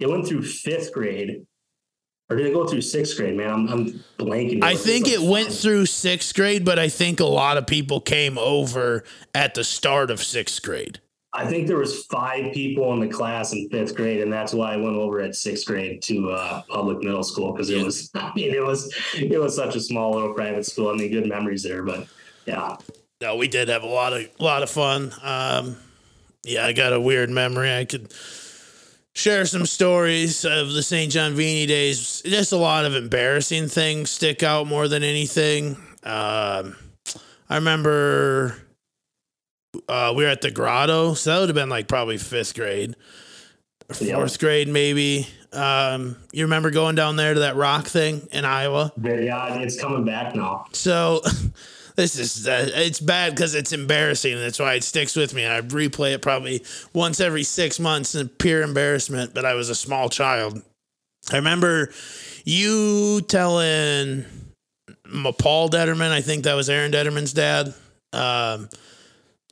it 0.01 0.09
went 0.09 0.27
through 0.27 0.43
fifth 0.43 0.93
grade, 0.93 1.47
or 2.29 2.37
did 2.37 2.47
it 2.47 2.55
go 2.55 2.67
through 2.67 2.81
sixth 2.81 3.17
grade? 3.17 3.37
Man, 3.37 3.51
I'm, 3.51 3.69
I'm 3.69 4.05
blanking. 4.19 4.65
I 4.65 4.75
think 4.75 5.07
it 5.09 5.21
went 5.21 5.53
through 5.53 5.87
sixth 5.87 6.35
grade, 6.35 6.65
but 6.65 6.79
I 6.79 6.89
think 6.89 7.21
a 7.21 7.27
lot 7.27 7.59
of 7.59 7.67
people 7.67 8.01
came 8.01 8.39
over 8.39 9.05
at 9.35 9.55
the 9.55 9.63
start 9.63 10.11
of 10.11 10.23
sixth 10.23 10.63
grade. 10.63 11.01
I 11.33 11.47
think 11.47 11.69
there 11.69 11.77
was 11.77 12.07
five 12.07 12.53
people 12.53 12.93
in 12.93 13.01
the 13.01 13.09
class 13.09 13.53
in 13.53 13.69
fifth 13.69 13.95
grade, 13.95 14.21
and 14.21 14.33
that's 14.33 14.53
why 14.53 14.73
I 14.73 14.77
went 14.77 14.97
over 14.97 15.21
at 15.21 15.37
sixth 15.37 15.67
grade 15.67 16.03
to 16.03 16.31
uh, 16.31 16.63
public 16.63 16.99
middle 16.99 17.23
school 17.23 17.53
because 17.53 17.71
it 17.71 17.85
was. 17.85 18.11
I 18.15 18.33
mean, 18.35 18.53
it 18.53 18.65
was 18.65 18.93
it 19.15 19.41
was 19.41 19.55
such 19.55 19.77
a 19.77 19.81
small 19.81 20.13
little 20.13 20.35
private 20.35 20.67
school. 20.67 20.89
I 20.89 20.95
mean, 20.95 21.11
good 21.11 21.27
memories 21.27 21.63
there, 21.63 21.83
but 21.83 22.09
yeah. 22.47 22.77
No, 23.21 23.37
we 23.37 23.49
did 23.49 23.69
have 23.69 23.83
a 23.83 23.87
lot 23.87 24.13
of 24.13 24.29
a 24.41 24.43
lot 24.43 24.63
of 24.63 24.71
fun. 24.71 25.13
Um, 25.23 25.77
yeah, 26.45 26.65
I 26.65 26.73
got 26.73 26.93
a 26.93 27.01
weird 27.01 27.29
memory. 27.31 27.77
I 27.77 27.85
could 27.85 28.13
share 29.15 29.45
some 29.45 29.67
stories 29.67 30.45
of 30.45 30.73
the 30.73 30.83
St. 30.83 31.13
John 31.13 31.35
Vianney 31.35 31.67
days. 31.67 32.23
Just 32.25 32.53
a 32.53 32.57
lot 32.57 32.85
of 32.85 32.95
embarrassing 32.95 33.69
things 33.69 34.11
stick 34.11 34.43
out 34.43 34.67
more 34.67 34.89
than 34.89 35.03
anything. 35.03 35.77
Um, 36.03 36.77
I 37.49 37.57
remember 37.57 38.57
uh, 39.89 40.13
we 40.17 40.25
were 40.25 40.31
at 40.31 40.41
the 40.41 40.51
grotto, 40.51 41.15
so 41.15 41.31
that 41.31 41.41
would 41.41 41.49
have 41.49 41.57
been 41.57 41.69
like 41.69 41.89
probably 41.89 42.19
fifth 42.19 42.55
grade, 42.55 42.95
fourth 43.93 44.39
grade 44.39 44.69
maybe. 44.69 45.27
Um, 45.53 46.17
you 46.33 46.45
remember 46.45 46.71
going 46.71 46.95
down 46.95 47.17
there 47.17 47.35
to 47.35 47.41
that 47.41 47.57
rock 47.57 47.87
thing 47.87 48.29
in 48.31 48.45
Iowa? 48.45 48.93
Yeah, 49.03 49.59
it's 49.59 49.81
coming 49.81 50.05
back 50.05 50.35
now. 50.35 50.67
So 50.73 51.23
this 52.01 52.19
is 52.19 52.49
uh, 52.49 52.71
it's 52.75 52.99
bad 52.99 53.35
because 53.35 53.55
it's 53.55 53.73
embarrassing 53.73 54.39
that's 54.39 54.59
why 54.59 54.73
it 54.75 54.85
sticks 54.85 55.15
with 55.15 55.35
me. 55.35 55.47
I 55.47 55.61
replay 55.61 56.15
it 56.15 56.23
probably 56.23 56.65
once 56.95 57.21
every 57.21 57.43
six 57.43 57.79
months 57.79 58.15
in 58.15 58.29
pure 58.29 58.63
embarrassment 58.63 59.35
but 59.35 59.45
i 59.45 59.53
was 59.55 59.69
a 59.69 59.75
small 59.75 60.09
child. 60.09 60.63
I 61.31 61.37
remember 61.37 61.93
you 62.45 63.21
telling 63.29 64.25
Ma 65.07 65.33
paul 65.33 65.69
detterman 65.69 66.11
i 66.11 66.23
think 66.23 66.45
that 66.45 66.55
was 66.55 66.71
aaron 66.71 66.91
detterman's 66.91 67.35
dad 67.35 67.75
um, 68.15 68.71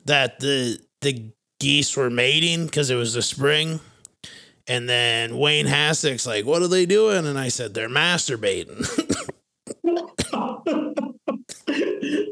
that 0.06 0.40
the 0.40 0.80
the 1.02 1.30
geese 1.60 1.96
were 1.96 2.10
mating 2.10 2.64
because 2.64 2.88
it 2.90 2.96
was 2.96 3.12
the 3.12 3.22
spring. 3.22 3.80
And 4.66 4.88
then 4.88 5.36
wayne 5.36 5.66
hassick's 5.66 6.26
like 6.26 6.46
what 6.46 6.62
are 6.62 6.68
they 6.68 6.86
doing? 6.86 7.26
And 7.26 7.38
i 7.38 7.48
said 7.48 7.74
they're 7.74 7.90
masturbating 7.90 8.86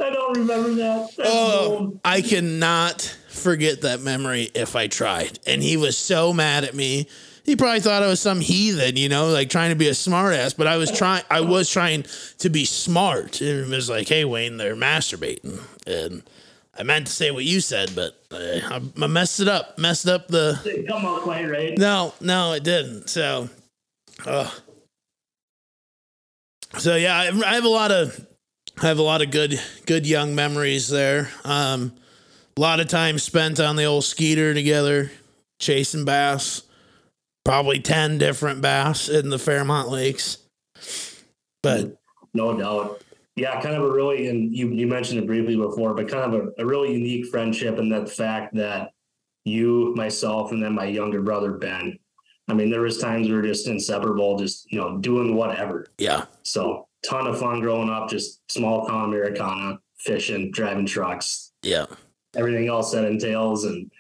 I 0.01 0.11
don't 0.11 0.36
remember 0.49 0.75
that. 0.75 1.11
Oh, 1.25 1.99
I 2.05 2.23
cannot 2.23 3.03
forget 3.29 3.83
that 3.83 4.01
memory 4.01 4.51
if 4.55 4.77
I 4.77 4.87
tried. 4.87 5.39
And 5.47 5.63
he 5.63 5.77
was 5.77 5.97
so 5.97 6.33
mad 6.33 6.65
at 6.65 6.75
me. 6.75 7.09
He 7.45 7.55
probably 7.55 7.81
thought 7.81 8.03
I 8.03 8.09
was 8.09 8.21
some 8.21 8.41
heathen, 8.41 8.97
you 8.97 9.09
know, 9.09 9.29
like 9.29 9.51
trying 9.51 9.71
to 9.71 9.77
be 9.77 9.89
a 9.89 9.93
smartass. 9.93 10.57
But 10.57 10.67
I 10.67 10.77
was 10.77 10.91
trying. 10.99 11.23
I 11.31 11.43
was 11.43 11.71
trying 11.71 12.05
to 12.39 12.49
be 12.51 12.65
smart. 12.65 13.41
And 13.41 13.73
it 13.73 13.77
was 13.77 13.89
like, 13.89 14.09
"Hey, 14.09 14.25
Wayne, 14.25 14.57
they're 14.57 14.75
masturbating," 14.75 15.61
and 15.87 16.23
I 16.79 16.83
meant 16.83 17.07
to 17.07 17.13
say 17.13 17.31
what 17.31 17.45
you 17.45 17.61
said, 17.61 17.93
but 17.95 18.21
I, 18.31 18.81
I 19.01 19.07
messed 19.07 19.41
it 19.41 19.49
up. 19.49 19.79
Messed 19.79 20.09
up 20.09 20.29
the. 20.29 20.61
It 20.65 20.89
come 20.89 21.07
out 21.07 21.23
quite 21.23 21.49
right. 21.49 21.77
No, 21.79 22.13
no, 22.21 22.53
it 22.53 22.65
didn't. 22.65 23.09
So, 23.09 23.49
uh, 24.27 24.51
so 26.79 26.97
yeah, 26.97 27.17
I, 27.17 27.29
I 27.29 27.55
have 27.55 27.65
a 27.65 27.69
lot 27.69 27.93
of 27.93 28.27
I 28.79 28.89
have 28.89 28.99
a 28.99 29.03
lot 29.03 29.23
of 29.23 29.31
good 29.31 29.59
good 29.87 30.07
young 30.07 30.35
memories 30.35 30.89
there. 30.89 31.31
Um, 31.45 31.95
a 32.57 32.61
lot 32.61 32.81
of 32.81 32.89
time 32.89 33.19
spent 33.19 33.59
on 33.59 33.77
the 33.77 33.85
old 33.85 34.05
Skeeter 34.05 34.53
together, 34.53 35.11
chasing 35.59 36.05
bass. 36.05 36.63
Probably 37.45 37.81
ten 37.81 38.19
different 38.19 38.61
bass 38.61 39.09
in 39.09 39.31
the 39.31 39.39
Fairmont 39.39 39.89
Lakes. 39.89 40.39
But 41.63 41.97
no 42.35 42.59
doubt, 42.59 43.03
yeah, 43.35 43.61
kind 43.61 43.77
of 43.77 43.83
a 43.83 43.91
really 43.91 44.29
and 44.29 44.55
you 44.55 44.69
you 44.69 44.87
mentioned 44.87 45.21
it 45.21 45.27
briefly 45.27 45.57
before, 45.57 45.95
but 45.95 46.09
kind 46.09 46.35
of 46.35 46.49
a, 46.59 46.63
a 46.63 46.67
really 46.67 46.93
unique 46.93 47.27
friendship 47.27 47.79
and 47.79 47.91
that 47.93 48.11
fact 48.11 48.55
that 48.57 48.91
you, 49.45 49.95
myself, 49.95 50.53
and 50.53 50.63
then 50.63 50.75
my 50.75 50.85
younger 50.85 51.23
brother 51.23 51.53
Ben. 51.53 51.99
I 52.49 52.55
mean, 52.55 52.71
there 52.71 52.83
was 52.83 52.99
times 52.99 53.29
we 53.29 53.35
were 53.35 53.43
just 53.43 53.69
inseparable, 53.69 54.39
just 54.39 54.71
you 54.71 54.81
know, 54.81 54.99
doing 54.99 55.35
whatever. 55.35 55.87
Yeah. 55.99 56.27
So 56.43 56.86
ton 57.05 57.27
of 57.27 57.39
fun 57.39 57.61
growing 57.61 57.91
up, 57.91 58.09
just 58.09 58.41
small 58.51 58.87
town 58.87 59.05
Americana, 59.05 59.79
fishing, 59.99 60.51
driving 60.51 60.87
trucks. 60.87 61.53
Yeah. 61.63 61.87
Everything 62.37 62.69
else 62.69 62.93
that 62.93 63.05
entails. 63.05 63.65
And 63.65 63.91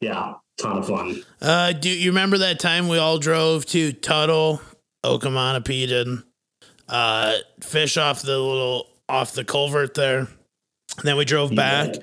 yeah, 0.00 0.34
ton 0.58 0.78
of 0.78 0.86
fun. 0.86 1.22
Uh, 1.40 1.72
do 1.72 1.90
you 1.90 2.10
remember 2.10 2.38
that 2.38 2.60
time 2.60 2.88
we 2.88 2.98
all 2.98 3.18
drove 3.18 3.66
to 3.66 3.92
Tuttle, 3.92 4.60
Okamanpeedan, 5.04 6.24
uh, 6.88 7.34
fish 7.60 7.96
off 7.96 8.22
the 8.22 8.38
little, 8.38 8.88
off 9.08 9.32
the 9.32 9.44
culvert 9.44 9.94
there? 9.94 10.18
And 10.18 11.04
then 11.04 11.16
we 11.16 11.24
drove 11.24 11.54
back. 11.54 11.94
Yeah 11.94 12.02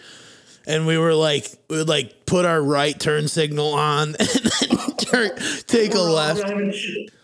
and 0.70 0.86
we 0.86 0.98
were 0.98 1.16
like 1.16 1.48
we 1.70 1.78
would 1.78 1.90
like 1.90 2.26
put 2.26 2.46
our 2.46 2.62
right 2.62 2.98
turn 2.98 3.28
signal 3.28 3.74
on 3.74 4.10
and 4.20 4.30
then 4.30 4.79
turn, 5.00 5.32
take 5.68 5.94
a 5.94 6.00
left. 6.00 6.42
Driving, 6.42 6.74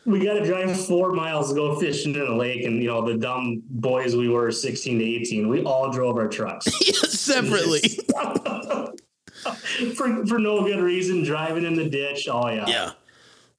we 0.05 0.23
got 0.23 0.33
to 0.33 0.45
drive 0.45 0.85
four 0.85 1.11
miles 1.11 1.49
to 1.49 1.55
go 1.55 1.79
fishing 1.79 2.13
in 2.13 2.25
the 2.25 2.35
lake, 2.35 2.63
and 2.63 2.81
you 2.81 2.87
know 2.87 3.05
the 3.05 3.17
dumb 3.17 3.63
boys 3.69 4.15
we 4.15 4.29
were, 4.29 4.51
sixteen 4.51 4.99
to 4.99 5.05
eighteen, 5.05 5.47
we 5.47 5.63
all 5.63 5.91
drove 5.91 6.17
our 6.17 6.27
trucks 6.27 6.65
separately 7.11 7.81
for 9.95 10.25
for 10.25 10.39
no 10.39 10.63
good 10.63 10.79
reason, 10.79 11.23
driving 11.23 11.65
in 11.65 11.75
the 11.75 11.89
ditch. 11.89 12.27
Oh 12.29 12.47
yeah, 12.49 12.65
yeah. 12.67 12.91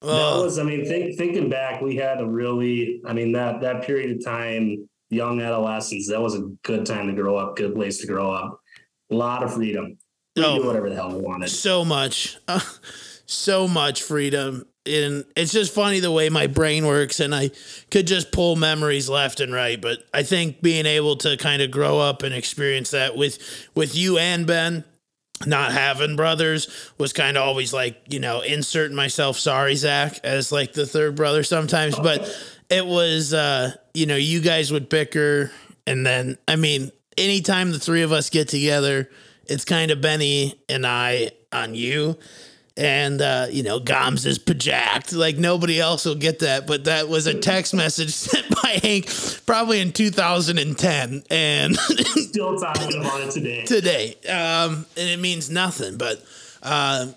that 0.02 0.42
was, 0.42 0.58
I 0.58 0.62
mean, 0.62 0.84
think, 0.84 1.16
thinking 1.16 1.48
back, 1.48 1.80
we 1.80 1.96
had 1.96 2.20
a 2.20 2.26
really, 2.26 3.00
I 3.04 3.12
mean, 3.12 3.32
that 3.32 3.60
that 3.60 3.82
period 3.82 4.16
of 4.16 4.24
time, 4.24 4.88
young 5.10 5.40
adolescence, 5.40 6.08
that 6.08 6.20
was 6.20 6.34
a 6.34 6.42
good 6.62 6.86
time 6.86 7.06
to 7.08 7.12
grow 7.12 7.36
up, 7.36 7.56
good 7.56 7.74
place 7.74 7.98
to 7.98 8.06
grow 8.06 8.30
up. 8.30 8.60
A 9.10 9.14
lot 9.14 9.42
of 9.42 9.54
freedom. 9.54 9.98
We 10.34 10.44
oh, 10.44 10.58
do 10.58 10.66
whatever 10.66 10.90
the 10.90 10.96
hell 10.96 11.12
we 11.12 11.20
wanted. 11.20 11.48
So 11.48 11.84
much, 11.84 12.36
uh, 12.46 12.60
so 13.26 13.68
much 13.68 14.02
freedom. 14.02 14.66
And 14.86 15.24
it's 15.36 15.52
just 15.52 15.74
funny 15.74 16.00
the 16.00 16.12
way 16.12 16.28
my 16.28 16.46
brain 16.46 16.86
works 16.86 17.18
and 17.18 17.34
i 17.34 17.50
could 17.90 18.06
just 18.06 18.30
pull 18.30 18.54
memories 18.54 19.08
left 19.08 19.40
and 19.40 19.52
right. 19.52 19.80
But 19.80 19.98
i 20.14 20.22
think 20.22 20.62
being 20.62 20.86
able 20.86 21.16
to 21.18 21.36
kind 21.36 21.60
of 21.60 21.70
grow 21.72 21.98
up 21.98 22.22
and 22.22 22.32
experience 22.32 22.92
that 22.92 23.16
with 23.16 23.38
with 23.74 23.96
you 23.96 24.18
and 24.18 24.46
ben 24.46 24.84
not 25.44 25.72
having 25.72 26.16
brothers 26.16 26.92
was 26.98 27.12
kind 27.12 27.36
of 27.36 27.42
always 27.42 27.72
like 27.72 28.00
you 28.08 28.20
know 28.20 28.40
inserting 28.42 28.96
myself 28.96 29.36
sorry 29.36 29.74
zach 29.74 30.20
as 30.22 30.52
like 30.52 30.72
the 30.72 30.86
third 30.86 31.16
brother 31.16 31.42
sometimes. 31.42 31.98
But 31.98 32.32
it 32.70 32.86
was 32.86 33.34
uh 33.34 33.72
you 33.94 34.06
know 34.06 34.16
you 34.16 34.40
guys 34.40 34.72
would 34.72 34.88
bicker 34.88 35.50
and 35.86 36.06
then 36.06 36.36
i 36.48 36.56
mean 36.56 36.90
anytime 37.16 37.72
the 37.72 37.78
three 37.78 38.02
of 38.02 38.12
us 38.12 38.30
get 38.30 38.48
together 38.48 39.08
it's 39.46 39.64
kind 39.64 39.90
of 39.90 40.00
benny 40.00 40.60
and 40.68 40.86
i 40.86 41.30
on 41.52 41.74
you 41.74 42.16
and 42.76 43.20
uh, 43.22 43.46
you 43.50 43.62
know 43.62 43.80
Goms 43.80 44.26
is 44.26 44.38
pajacked. 44.38 45.12
Like 45.12 45.36
nobody 45.36 45.80
else 45.80 46.04
will 46.04 46.14
get 46.14 46.40
that, 46.40 46.66
but 46.66 46.84
that 46.84 47.08
was 47.08 47.26
a 47.26 47.38
text 47.38 47.74
message 47.74 48.10
sent 48.14 48.48
by 48.62 48.78
Hank 48.82 49.08
probably 49.46 49.80
in 49.80 49.92
2010, 49.92 51.22
and 51.30 51.76
still 51.76 52.58
talking 52.58 53.00
about 53.00 53.20
it 53.20 53.30
today. 53.30 53.64
Today, 53.64 54.14
um, 54.28 54.86
and 54.96 55.08
it 55.08 55.18
means 55.20 55.50
nothing. 55.50 55.96
But 55.96 56.24
uh, 56.62 57.08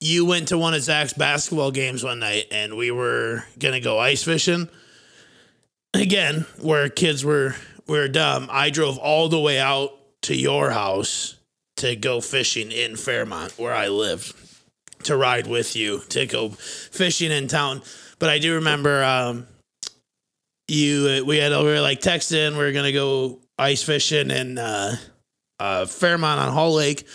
you 0.00 0.24
went 0.24 0.48
to 0.48 0.58
one 0.58 0.74
of 0.74 0.82
Zach's 0.82 1.12
basketball 1.12 1.70
games 1.70 2.02
one 2.02 2.20
night, 2.20 2.46
and 2.50 2.76
we 2.76 2.90
were 2.90 3.44
gonna 3.58 3.80
go 3.80 3.98
ice 3.98 4.22
fishing 4.24 4.68
again, 5.94 6.46
where 6.60 6.88
kids 6.88 7.24
were 7.24 7.54
were 7.86 8.08
dumb. 8.08 8.48
I 8.50 8.70
drove 8.70 8.98
all 8.98 9.28
the 9.28 9.40
way 9.40 9.58
out 9.58 9.90
to 10.22 10.34
your 10.34 10.70
house 10.70 11.36
to 11.76 11.96
go 11.96 12.20
fishing 12.20 12.72
in 12.72 12.96
Fairmont, 12.96 13.58
where 13.58 13.74
I 13.74 13.88
lived 13.88 14.34
to 15.04 15.16
ride 15.16 15.46
with 15.46 15.76
you 15.76 16.00
to 16.10 16.26
go 16.26 16.50
fishing 16.50 17.30
in 17.30 17.48
town. 17.48 17.82
But 18.18 18.30
I 18.30 18.38
do 18.38 18.54
remember 18.54 19.02
um, 19.04 19.46
you. 20.66 21.24
We 21.26 21.38
had 21.38 21.52
we 21.52 21.64
were 21.64 21.80
like 21.80 22.00
texting. 22.00 22.56
We 22.56 22.64
are 22.64 22.72
gonna 22.72 22.92
go 22.92 23.40
ice 23.58 23.82
fishing 23.82 24.30
in 24.30 24.58
uh, 24.58 24.96
uh, 25.58 25.86
Fairmont 25.86 26.40
on 26.40 26.52
Hall 26.52 26.74
Lake, 26.74 27.06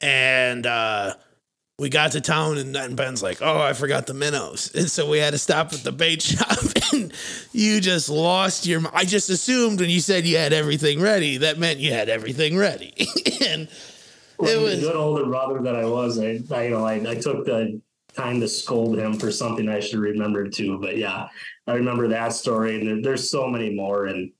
and 0.00 0.66
uh, 0.66 1.14
we 1.78 1.88
got 1.88 2.12
to 2.12 2.20
town 2.20 2.58
and 2.58 2.74
then 2.74 2.94
Ben's 2.94 3.22
like, 3.22 3.42
"Oh, 3.42 3.60
I 3.60 3.72
forgot 3.72 4.06
the 4.06 4.14
minnows," 4.14 4.72
and 4.74 4.88
so 4.90 5.08
we 5.08 5.18
had 5.18 5.32
to 5.32 5.38
stop 5.38 5.72
at 5.72 5.80
the 5.80 5.92
bait 5.92 6.22
shop. 6.22 6.58
And 6.92 7.12
you 7.52 7.80
just 7.80 8.08
lost 8.08 8.66
your. 8.66 8.82
I 8.92 9.04
just 9.04 9.30
assumed 9.30 9.80
when 9.80 9.90
you 9.90 10.00
said 10.00 10.24
you 10.24 10.36
had 10.36 10.52
everything 10.52 11.00
ready, 11.00 11.38
that 11.38 11.58
meant 11.58 11.80
you 11.80 11.92
had 11.92 12.08
everything 12.08 12.56
ready. 12.56 12.94
and 13.46 13.68
it 14.42 14.60
was 14.60 14.80
good 14.80 14.96
older 14.96 15.26
brother 15.26 15.60
that 15.62 15.76
I 15.76 15.84
was. 15.84 16.18
I, 16.18 16.40
I 16.50 16.64
you 16.64 16.70
know, 16.70 16.84
I, 16.84 16.94
I 17.10 17.14
took 17.14 17.44
the 17.44 17.80
time 18.14 18.40
to 18.40 18.48
scold 18.48 18.98
him 18.98 19.14
for 19.14 19.30
something 19.30 19.68
I 19.68 19.80
should 19.80 19.98
remember 19.98 20.48
too. 20.48 20.78
But 20.78 20.96
yeah, 20.96 21.28
I 21.66 21.74
remember 21.74 22.08
that 22.08 22.32
story, 22.32 22.78
and 22.78 22.86
there, 22.86 23.02
there's 23.02 23.30
so 23.30 23.46
many 23.46 23.74
more. 23.74 24.06
And 24.06 24.30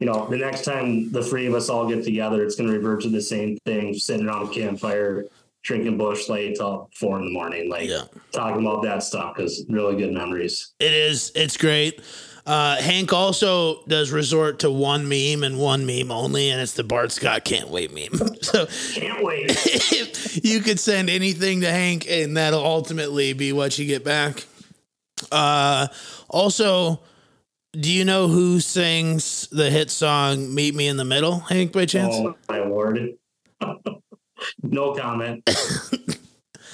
you 0.00 0.06
know, 0.06 0.26
the 0.28 0.36
next 0.36 0.64
time 0.64 1.10
the 1.12 1.22
three 1.22 1.46
of 1.46 1.54
us 1.54 1.68
all 1.68 1.88
get 1.88 2.04
together, 2.04 2.44
it's 2.44 2.56
going 2.56 2.68
to 2.68 2.76
revert 2.76 3.02
to 3.02 3.08
the 3.08 3.22
same 3.22 3.56
thing: 3.64 3.94
sitting 3.94 4.26
around 4.26 4.48
a 4.48 4.52
campfire, 4.52 5.24
drinking 5.62 5.98
Busch 5.98 6.28
Light 6.28 6.56
till 6.56 6.90
four 6.94 7.18
in 7.18 7.26
the 7.26 7.32
morning, 7.32 7.70
like 7.70 7.88
yeah. 7.88 8.04
talking 8.32 8.64
about 8.64 8.82
that 8.82 9.02
stuff 9.02 9.36
because 9.36 9.64
really 9.68 9.96
good 9.96 10.12
memories. 10.12 10.74
It 10.78 10.92
is. 10.92 11.32
It's 11.34 11.56
great. 11.56 12.00
Uh, 12.46 12.76
Hank 12.76 13.12
also 13.12 13.82
does 13.88 14.12
resort 14.12 14.60
to 14.60 14.70
one 14.70 15.08
meme 15.08 15.42
and 15.42 15.58
one 15.58 15.84
meme 15.84 16.12
only, 16.12 16.50
and 16.50 16.60
it's 16.60 16.74
the 16.74 16.84
Bart 16.84 17.10
Scott 17.10 17.44
can't 17.44 17.70
wait 17.70 17.92
meme. 17.92 18.36
so 18.40 18.66
can't 18.94 19.24
wait. 19.24 19.50
you 20.44 20.60
could 20.60 20.78
send 20.78 21.10
anything 21.10 21.62
to 21.62 21.70
Hank, 21.70 22.06
and 22.08 22.36
that'll 22.36 22.64
ultimately 22.64 23.32
be 23.32 23.52
what 23.52 23.76
you 23.78 23.86
get 23.86 24.04
back. 24.04 24.46
Uh, 25.32 25.88
also, 26.30 27.00
do 27.72 27.92
you 27.92 28.04
know 28.04 28.28
who 28.28 28.60
sings 28.60 29.48
the 29.48 29.68
hit 29.68 29.90
song 29.90 30.54
"Meet 30.54 30.76
Me 30.76 30.86
in 30.86 30.96
the 30.96 31.04
Middle"? 31.04 31.40
Hank, 31.40 31.72
by 31.72 31.84
chance? 31.84 32.14
Oh 32.14 32.36
my 32.48 32.60
lord! 32.60 33.14
no 34.62 34.94
comment. 34.94 35.42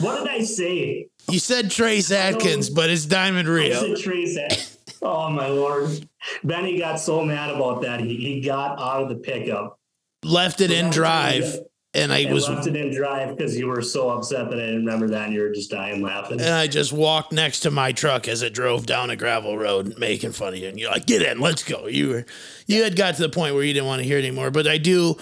what 0.00 0.18
did 0.18 0.28
I 0.28 0.44
say? 0.44 1.08
You 1.30 1.38
said 1.38 1.70
Trace 1.70 2.10
Adkins, 2.12 2.68
but 2.68 2.90
it's 2.90 3.06
Diamond 3.06 3.48
Rio. 3.48 3.74
I 3.74 3.80
said 3.80 3.96
Trace 3.96 4.36
Adkins. 4.36 4.78
Oh 5.02 5.28
my 5.30 5.48
lord! 5.48 6.08
Benny 6.44 6.78
got 6.78 7.00
so 7.00 7.24
mad 7.24 7.50
about 7.50 7.82
that. 7.82 8.00
He 8.00 8.16
he 8.16 8.40
got 8.40 8.78
out 8.78 9.02
of 9.02 9.08
the 9.08 9.16
pickup, 9.16 9.78
left 10.22 10.60
it 10.60 10.70
in 10.70 10.90
drive, 10.90 11.58
and 11.92 12.12
I 12.12 12.20
and 12.20 12.32
was 12.32 12.48
left 12.48 12.68
it 12.68 12.76
in 12.76 12.94
drive 12.94 13.36
because 13.36 13.56
you 13.56 13.66
were 13.66 13.82
so 13.82 14.10
upset 14.10 14.48
that 14.50 14.58
I 14.58 14.62
didn't 14.66 14.86
remember 14.86 15.08
that, 15.08 15.26
and 15.26 15.34
you 15.34 15.40
were 15.40 15.50
just 15.50 15.70
dying 15.70 16.02
laughing. 16.02 16.40
And 16.40 16.54
I 16.54 16.68
just 16.68 16.92
walked 16.92 17.32
next 17.32 17.60
to 17.60 17.72
my 17.72 17.90
truck 17.90 18.28
as 18.28 18.42
it 18.42 18.54
drove 18.54 18.86
down 18.86 19.10
a 19.10 19.16
gravel 19.16 19.58
road, 19.58 19.98
making 19.98 20.32
fun 20.32 20.54
of 20.54 20.60
you. 20.60 20.68
And 20.68 20.78
you're 20.78 20.90
like, 20.90 21.06
"Get 21.06 21.22
in, 21.22 21.40
let's 21.40 21.64
go." 21.64 21.88
You 21.88 22.08
were 22.08 22.26
you 22.66 22.84
had 22.84 22.94
got 22.94 23.16
to 23.16 23.22
the 23.22 23.28
point 23.28 23.54
where 23.54 23.64
you 23.64 23.72
didn't 23.72 23.88
want 23.88 24.00
to 24.00 24.06
hear 24.06 24.18
it 24.18 24.24
anymore. 24.24 24.52
But 24.52 24.68
I 24.68 24.78
do 24.78 25.16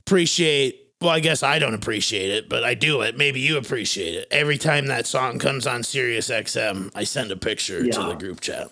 appreciate 0.00 0.82
well, 1.00 1.10
I 1.10 1.20
guess 1.20 1.42
I 1.42 1.58
don't 1.58 1.74
appreciate 1.74 2.30
it, 2.30 2.48
but 2.48 2.64
I 2.64 2.72
do 2.72 3.02
it. 3.02 3.18
Maybe 3.18 3.40
you 3.40 3.58
appreciate 3.58 4.14
it. 4.14 4.28
Every 4.30 4.56
time 4.56 4.86
that 4.86 5.06
song 5.06 5.38
comes 5.38 5.66
on 5.66 5.82
Sirius 5.82 6.30
XM, 6.30 6.90
I 6.94 7.04
send 7.04 7.30
a 7.30 7.36
picture 7.36 7.84
yeah. 7.84 7.92
to 7.92 8.02
the 8.04 8.14
group 8.14 8.40
chat. 8.40 8.70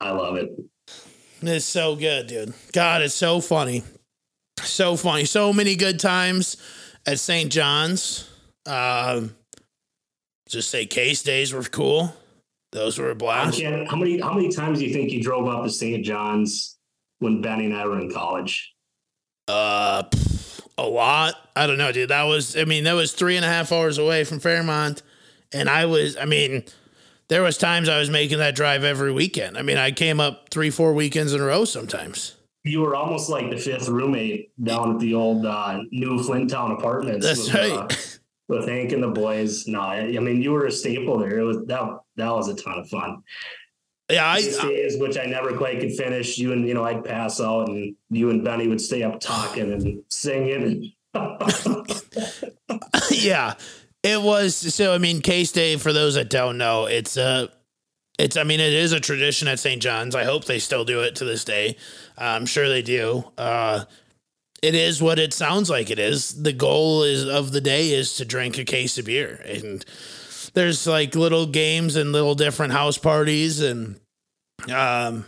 I 0.00 0.10
love 0.10 0.36
it. 0.36 0.58
It's 1.42 1.64
so 1.64 1.96
good, 1.96 2.26
dude. 2.26 2.54
God, 2.72 3.02
it's 3.02 3.14
so 3.14 3.40
funny. 3.40 3.82
So 4.58 4.96
funny. 4.96 5.24
So 5.24 5.52
many 5.52 5.76
good 5.76 6.00
times 6.00 6.56
at 7.06 7.18
St. 7.18 7.52
John's. 7.52 8.28
Um, 8.66 9.36
just 10.48 10.70
say 10.70 10.86
case 10.86 11.22
days 11.22 11.52
were 11.52 11.62
cool. 11.62 12.14
Those 12.72 12.98
were 12.98 13.10
a 13.10 13.14
blast. 13.14 13.60
How 13.62 13.96
many 13.96 14.20
how 14.20 14.34
many 14.34 14.50
times 14.50 14.78
do 14.78 14.86
you 14.86 14.92
think 14.92 15.10
you 15.10 15.22
drove 15.22 15.48
up 15.48 15.64
to 15.64 15.70
St. 15.70 16.04
John's 16.04 16.76
when 17.20 17.40
Benny 17.40 17.66
and 17.66 17.74
I 17.76 17.86
were 17.86 18.00
in 18.00 18.12
college? 18.12 18.74
Uh 19.48 20.04
a 20.78 20.86
lot. 20.86 21.34
I 21.54 21.66
don't 21.66 21.78
know, 21.78 21.92
dude. 21.92 22.10
That 22.10 22.24
was 22.24 22.56
I 22.56 22.64
mean, 22.64 22.84
that 22.84 22.92
was 22.92 23.12
three 23.12 23.36
and 23.36 23.44
a 23.44 23.48
half 23.48 23.72
hours 23.72 23.98
away 23.98 24.24
from 24.24 24.40
Fairmont. 24.40 25.02
And 25.52 25.68
I 25.70 25.86
was 25.86 26.16
I 26.16 26.24
mean, 26.26 26.64
there 27.28 27.42
was 27.42 27.58
times 27.58 27.88
I 27.88 27.98
was 27.98 28.10
making 28.10 28.38
that 28.38 28.54
drive 28.54 28.84
every 28.84 29.12
weekend. 29.12 29.58
I 29.58 29.62
mean, 29.62 29.78
I 29.78 29.90
came 29.90 30.20
up 30.20 30.48
three, 30.50 30.70
four 30.70 30.92
weekends 30.92 31.32
in 31.32 31.40
a 31.40 31.44
row 31.44 31.64
sometimes. 31.64 32.36
You 32.64 32.80
were 32.80 32.96
almost 32.96 33.28
like 33.28 33.50
the 33.50 33.56
fifth 33.56 33.88
roommate 33.88 34.50
down 34.62 34.94
at 34.94 35.00
the 35.00 35.14
old 35.14 35.46
uh, 35.46 35.82
new 35.90 36.18
Flynntown 36.18 36.76
apartments. 36.76 37.24
That's 37.24 37.46
with, 37.46 37.54
right. 37.54 37.72
Uh, 37.72 37.88
with 38.48 38.68
Hank 38.68 38.92
and 38.92 39.02
the 39.02 39.08
boys. 39.08 39.66
No, 39.66 39.80
I, 39.80 39.98
I, 40.16 40.18
mean 40.18 40.42
you 40.42 40.52
were 40.52 40.66
a 40.66 40.72
staple 40.72 41.18
there. 41.18 41.38
It 41.38 41.44
was 41.44 41.64
that 41.66 42.00
that 42.16 42.30
was 42.30 42.48
a 42.48 42.54
ton 42.54 42.78
of 42.78 42.88
fun. 42.88 43.22
Yeah, 44.10 44.28
I, 44.28 44.40
days, 44.40 44.98
which 44.98 45.18
I 45.18 45.24
never 45.26 45.56
quite 45.56 45.80
could 45.80 45.92
finish. 45.92 46.38
You 46.38 46.52
and 46.52 46.66
you 46.66 46.74
know, 46.74 46.84
I'd 46.84 47.04
pass 47.04 47.40
out, 47.40 47.68
and 47.68 47.96
you 48.10 48.30
and 48.30 48.44
Benny 48.44 48.68
would 48.68 48.80
stay 48.80 49.02
up 49.02 49.18
talking 49.18 49.72
and 49.72 50.02
singing. 50.10 50.92
yeah, 53.10 53.54
it 54.06 54.22
was 54.22 54.54
so. 54.54 54.94
I 54.94 54.98
mean, 54.98 55.20
Case 55.20 55.50
Day. 55.52 55.76
For 55.76 55.92
those 55.92 56.14
that 56.14 56.30
don't 56.30 56.58
know, 56.58 56.86
it's 56.86 57.16
a, 57.16 57.50
it's. 58.18 58.36
I 58.36 58.44
mean, 58.44 58.60
it 58.60 58.72
is 58.72 58.92
a 58.92 59.00
tradition 59.00 59.48
at 59.48 59.58
St. 59.58 59.82
John's. 59.82 60.14
I 60.14 60.24
hope 60.24 60.44
they 60.44 60.60
still 60.60 60.84
do 60.84 61.00
it 61.00 61.16
to 61.16 61.24
this 61.24 61.44
day. 61.44 61.76
I'm 62.16 62.46
sure 62.46 62.68
they 62.68 62.82
do. 62.82 63.24
Uh, 63.36 63.84
it 64.62 64.74
is 64.74 65.02
what 65.02 65.18
it 65.18 65.34
sounds 65.34 65.68
like. 65.68 65.90
It 65.90 65.98
is. 65.98 66.42
The 66.42 66.52
goal 66.52 67.02
is 67.02 67.26
of 67.26 67.50
the 67.50 67.60
day 67.60 67.90
is 67.90 68.16
to 68.16 68.24
drink 68.24 68.58
a 68.58 68.64
case 68.64 68.96
of 68.96 69.06
beer, 69.06 69.42
and 69.44 69.84
there's 70.54 70.86
like 70.86 71.16
little 71.16 71.46
games 71.46 71.96
and 71.96 72.12
little 72.12 72.36
different 72.36 72.72
house 72.72 72.98
parties, 72.98 73.60
and 73.60 73.98
um, 74.72 75.24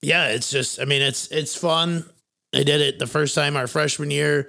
yeah, 0.00 0.28
it's 0.28 0.50
just. 0.50 0.80
I 0.80 0.86
mean, 0.86 1.02
it's 1.02 1.28
it's 1.28 1.54
fun. 1.54 2.06
I 2.54 2.62
did 2.62 2.80
it 2.80 2.98
the 2.98 3.06
first 3.06 3.34
time 3.34 3.56
our 3.56 3.66
freshman 3.66 4.10
year 4.10 4.48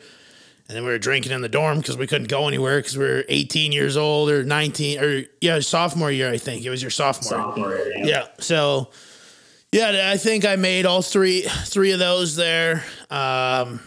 and 0.74 0.78
then 0.80 0.86
we 0.86 0.90
were 0.90 0.98
drinking 0.98 1.32
in 1.32 1.42
the 1.42 1.50
dorm 1.50 1.78
because 1.78 1.96
we 1.96 2.08
couldn't 2.08 2.30
go 2.30 2.48
anywhere 2.48 2.80
because 2.80 2.98
we 2.98 3.06
were 3.06 3.24
18 3.30 3.72
years 3.72 3.96
old 3.96 4.32
or 4.32 4.44
19 4.44 5.00
or 5.00 5.24
yeah 5.40 5.60
sophomore 5.60 6.10
year 6.10 6.32
I 6.32 6.40
think 6.40 6.66
it 6.66 6.72
was 6.72 6.82
your 6.82 6.90
sophomore. 6.90 7.30
Sophomore 7.30 7.76
year. 7.76 7.98
Yeah. 7.98 8.06
yeah. 8.06 8.28
So 8.40 8.90
yeah, 9.72 10.10
I 10.12 10.18
think 10.18 10.46
I 10.46 10.56
made 10.56 10.88
all 10.88 11.04
three 11.04 11.42
three 11.42 11.92
of 11.92 12.00
those 12.00 12.36
there. 12.36 12.84
Um, 13.12 13.82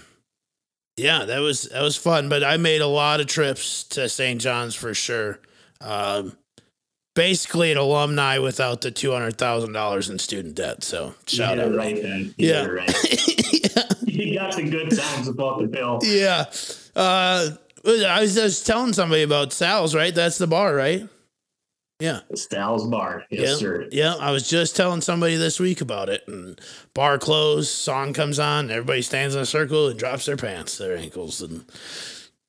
yeah, 0.96 1.25
that 1.25 1.40
was 1.40 1.64
that 1.64 1.83
was 1.83 1.96
fun. 1.96 2.29
But 2.29 2.44
I 2.44 2.57
made 2.57 2.83
a 2.83 2.87
lot 2.87 3.20
of 3.20 3.27
trips 3.27 3.85
to 3.90 4.09
St. 4.09 4.40
John's 4.40 4.75
for 4.75 4.94
sure. 4.94 5.40
Um, 5.81 6.37
basically 7.14 7.72
an 7.72 7.79
alumni 7.79 8.38
without 8.38 8.81
the 8.81 8.90
two 8.92 9.12
hundred 9.12 9.38
thousand 9.38 9.72
dollars 9.72 10.09
in 10.09 10.18
student 10.18 10.55
debt. 10.55 10.85
So 10.85 11.14
shout 11.27 11.59
out, 11.59 11.75
right 11.75 11.96
yeah. 12.37 12.66
Right. 12.66 12.92
yeah. 13.77 13.83
You 14.27 14.39
got 14.39 14.57
the 14.57 14.69
good 14.69 14.97
times 14.97 15.29
about 15.29 15.61
the 15.61 15.67
bill. 15.67 16.01
Yeah. 16.03 16.47
Uh, 16.95 17.51
I 17.85 18.21
was 18.21 18.35
just 18.35 18.67
telling 18.67 18.93
somebody 18.93 19.23
about 19.23 19.53
Sal's, 19.53 19.95
right? 19.95 20.15
That's 20.15 20.39
the 20.39 20.47
bar, 20.47 20.75
right? 20.75 21.09
Yeah. 22.01 22.21
Sal's 22.35 22.87
bar. 22.87 23.25
Yes, 23.31 23.49
yeah. 23.49 23.55
sir. 23.57 23.89
Yeah. 23.91 24.15
I 24.15 24.31
was 24.31 24.49
just 24.49 24.77
telling 24.77 25.01
somebody 25.01 25.37
this 25.37 25.61
week 25.61 25.81
about 25.81 26.09
it. 26.09 26.25
And 26.27 26.61
bar 26.95 27.19
closed, 27.19 27.71
song 27.71 28.13
comes 28.13 28.39
on, 28.39 28.71
everybody 28.71 29.03
stands 29.03 29.35
in 29.35 29.43
a 29.43 29.47
circle 29.47 29.89
and 29.89 29.99
drops 29.99 30.27
their 30.27 30.37
pants, 30.37 30.79
their 30.79 30.97
ankles. 30.97 31.41
And 31.41 31.65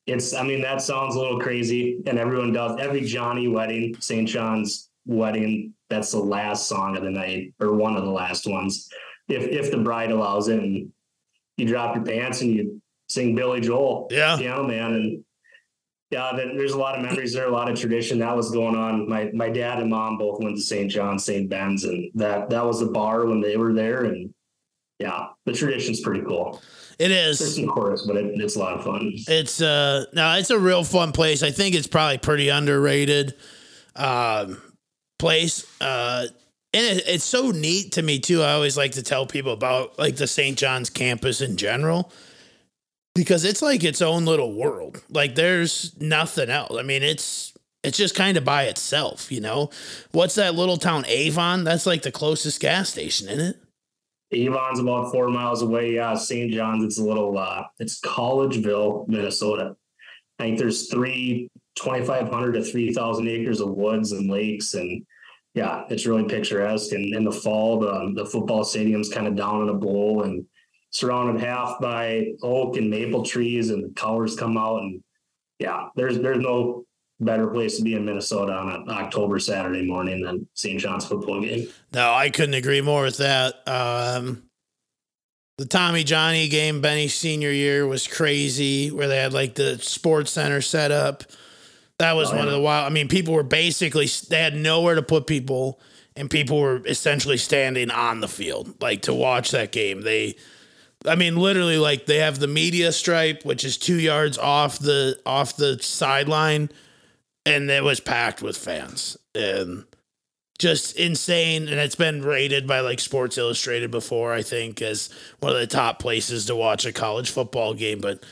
it's 0.08 0.34
I 0.34 0.42
mean 0.42 0.62
that 0.62 0.80
sounds 0.80 1.14
a 1.14 1.18
little 1.18 1.38
crazy, 1.38 2.02
and 2.06 2.18
everyone 2.18 2.52
does 2.52 2.80
every 2.80 3.02
Johnny 3.02 3.46
wedding, 3.46 3.94
St. 4.00 4.26
John's 4.26 4.88
wedding. 5.06 5.74
That's 5.90 6.12
the 6.12 6.18
last 6.18 6.66
song 6.66 6.96
of 6.96 7.02
the 7.02 7.10
night, 7.10 7.52
or 7.60 7.74
one 7.74 7.96
of 7.96 8.04
the 8.04 8.10
last 8.10 8.46
ones, 8.46 8.88
if 9.28 9.44
if 9.44 9.70
the 9.70 9.78
bride 9.78 10.10
allows 10.10 10.48
it. 10.48 10.60
And 10.60 10.90
you 11.58 11.66
drop 11.66 11.94
your 11.94 12.04
pants 12.04 12.40
and 12.40 12.50
you 12.50 12.80
sing 13.08 13.34
Billy 13.34 13.60
Joel, 13.60 14.08
yeah, 14.10 14.36
Piano 14.36 14.64
Man, 14.64 14.94
and 14.94 15.24
yeah, 16.10 16.32
there's 16.34 16.72
a 16.72 16.78
lot 16.78 16.98
of 16.98 17.04
memories 17.04 17.34
there, 17.34 17.46
a 17.46 17.50
lot 17.50 17.70
of 17.70 17.78
tradition 17.78 18.20
that 18.20 18.34
was 18.34 18.50
going 18.50 18.76
on. 18.76 19.08
My 19.08 19.30
my 19.34 19.50
dad 19.50 19.80
and 19.80 19.90
mom 19.90 20.16
both 20.16 20.40
went 20.40 20.56
to 20.56 20.62
St. 20.62 20.90
John, 20.90 21.18
St. 21.18 21.48
Ben's, 21.50 21.84
and 21.84 22.10
that 22.14 22.48
that 22.50 22.64
was 22.64 22.80
the 22.80 22.86
bar 22.86 23.26
when 23.26 23.40
they 23.40 23.56
were 23.56 23.74
there, 23.74 24.04
and 24.04 24.32
yeah, 24.98 25.26
the 25.44 25.52
tradition's 25.52 26.00
pretty 26.00 26.22
cool. 26.22 26.62
It 26.98 27.10
is. 27.10 27.38
There's 27.38 27.54
some 27.54 27.68
chorus, 27.68 28.02
but 28.06 28.16
it, 28.16 28.40
it's 28.40 28.56
a 28.56 28.58
lot 28.58 28.74
of 28.74 28.84
fun. 28.84 29.12
It's 29.28 29.60
uh 29.60 30.06
no, 30.12 30.32
it's 30.34 30.50
a 30.50 30.58
real 30.58 30.82
fun 30.82 31.12
place. 31.12 31.42
I 31.42 31.50
think 31.50 31.74
it's 31.74 31.86
probably 31.86 32.18
pretty 32.18 32.48
underrated 32.48 33.34
um 33.94 34.60
place. 35.18 35.64
Uh 35.80 36.26
and 36.72 36.98
it, 36.98 37.04
it's 37.06 37.24
so 37.24 37.50
neat 37.50 37.92
to 37.92 38.02
me 38.02 38.18
too. 38.18 38.42
I 38.42 38.52
always 38.52 38.76
like 38.76 38.92
to 38.92 39.02
tell 39.02 39.26
people 39.26 39.52
about 39.52 39.98
like 39.98 40.16
the 40.16 40.26
St. 40.26 40.56
John's 40.58 40.90
campus 40.90 41.40
in 41.40 41.56
general 41.56 42.12
because 43.14 43.44
it's 43.44 43.62
like 43.62 43.84
its 43.84 44.02
own 44.02 44.24
little 44.24 44.54
world. 44.54 45.02
Like 45.10 45.34
there's 45.34 45.98
nothing 46.00 46.50
else. 46.50 46.76
I 46.78 46.82
mean, 46.82 47.02
it's 47.02 47.52
it's 47.84 47.96
just 47.96 48.14
kind 48.14 48.36
of 48.36 48.44
by 48.44 48.64
itself, 48.64 49.30
you 49.30 49.40
know. 49.40 49.70
What's 50.12 50.34
that 50.34 50.54
little 50.54 50.76
town 50.76 51.04
Avon? 51.06 51.64
That's 51.64 51.86
like 51.86 52.02
the 52.02 52.12
closest 52.12 52.60
gas 52.60 52.90
station, 52.90 53.28
isn't 53.28 53.46
it? 53.50 53.56
Avon's 54.30 54.78
about 54.78 55.10
four 55.10 55.28
miles 55.28 55.62
away. 55.62 55.94
Yeah, 55.94 56.14
St. 56.14 56.52
John's, 56.52 56.84
it's 56.84 56.98
a 56.98 57.04
little, 57.04 57.38
uh, 57.38 57.64
it's 57.78 58.00
Collegeville, 58.00 59.08
Minnesota. 59.08 59.74
I 60.38 60.42
think 60.42 60.58
there's 60.58 60.90
three, 60.90 61.48
2,500 61.76 62.52
to 62.52 62.62
3,000 62.62 63.28
acres 63.28 63.60
of 63.60 63.70
woods 63.70 64.12
and 64.12 64.28
lakes. 64.30 64.74
And 64.74 65.06
yeah, 65.58 65.82
it's 65.90 66.06
really 66.06 66.22
picturesque. 66.22 66.92
And 66.92 67.12
in 67.12 67.24
the 67.24 67.32
fall, 67.32 67.80
the, 67.80 68.12
the 68.14 68.24
football 68.24 68.62
stadium's 68.62 69.08
kind 69.08 69.26
of 69.26 69.34
down 69.34 69.62
in 69.62 69.68
a 69.70 69.74
bowl 69.74 70.22
and 70.22 70.46
surrounded 70.90 71.42
half 71.42 71.80
by 71.80 72.28
oak 72.44 72.76
and 72.76 72.88
maple 72.88 73.24
trees, 73.24 73.70
and 73.70 73.82
the 73.82 73.92
colors 73.94 74.36
come 74.36 74.56
out. 74.56 74.82
And 74.82 75.02
yeah, 75.58 75.88
there's 75.96 76.20
there's 76.20 76.38
no 76.38 76.84
better 77.18 77.48
place 77.48 77.76
to 77.76 77.82
be 77.82 77.94
in 77.94 78.04
Minnesota 78.04 78.52
on 78.52 78.70
an 78.70 78.88
October 78.88 79.40
Saturday 79.40 79.84
morning 79.84 80.22
than 80.22 80.46
St. 80.54 80.78
John's 80.78 81.06
football 81.06 81.40
game. 81.40 81.66
No, 81.92 82.12
I 82.12 82.30
couldn't 82.30 82.54
agree 82.54 82.80
more 82.80 83.02
with 83.02 83.16
that. 83.16 83.56
Um, 83.66 84.44
the 85.56 85.66
Tommy 85.66 86.04
Johnny 86.04 86.46
game, 86.46 86.80
Benny's 86.80 87.16
senior 87.16 87.50
year 87.50 87.84
was 87.84 88.06
crazy, 88.06 88.92
where 88.92 89.08
they 89.08 89.16
had 89.16 89.32
like 89.32 89.56
the 89.56 89.76
sports 89.80 90.30
center 90.30 90.60
set 90.60 90.92
up. 90.92 91.24
That 91.98 92.14
was 92.14 92.30
oh, 92.30 92.36
one 92.36 92.44
yeah. 92.44 92.46
of 92.46 92.52
the 92.52 92.60
wild. 92.60 92.86
I 92.86 92.90
mean, 92.90 93.08
people 93.08 93.34
were 93.34 93.42
basically 93.42 94.06
they 94.28 94.40
had 94.40 94.54
nowhere 94.54 94.94
to 94.94 95.02
put 95.02 95.26
people, 95.26 95.80
and 96.14 96.30
people 96.30 96.60
were 96.60 96.82
essentially 96.86 97.36
standing 97.36 97.90
on 97.90 98.20
the 98.20 98.28
field 98.28 98.80
like 98.80 99.02
to 99.02 99.14
watch 99.14 99.50
that 99.50 99.72
game. 99.72 100.02
They, 100.02 100.36
I 101.04 101.16
mean, 101.16 101.36
literally 101.36 101.78
like 101.78 102.06
they 102.06 102.18
have 102.18 102.38
the 102.38 102.46
media 102.46 102.92
stripe, 102.92 103.44
which 103.44 103.64
is 103.64 103.76
two 103.76 103.98
yards 103.98 104.38
off 104.38 104.78
the 104.78 105.18
off 105.26 105.56
the 105.56 105.82
sideline, 105.82 106.70
and 107.44 107.68
it 107.68 107.82
was 107.82 107.98
packed 107.98 108.42
with 108.42 108.56
fans 108.56 109.16
and 109.34 109.84
just 110.60 110.96
insane. 110.96 111.66
And 111.68 111.80
it's 111.80 111.96
been 111.96 112.22
rated 112.22 112.68
by 112.68 112.78
like 112.78 113.00
Sports 113.00 113.38
Illustrated 113.38 113.90
before, 113.90 114.32
I 114.32 114.42
think, 114.42 114.80
as 114.82 115.10
one 115.40 115.52
of 115.52 115.58
the 115.58 115.66
top 115.66 115.98
places 115.98 116.46
to 116.46 116.54
watch 116.54 116.86
a 116.86 116.92
college 116.92 117.30
football 117.30 117.74
game. 117.74 118.00
But 118.00 118.22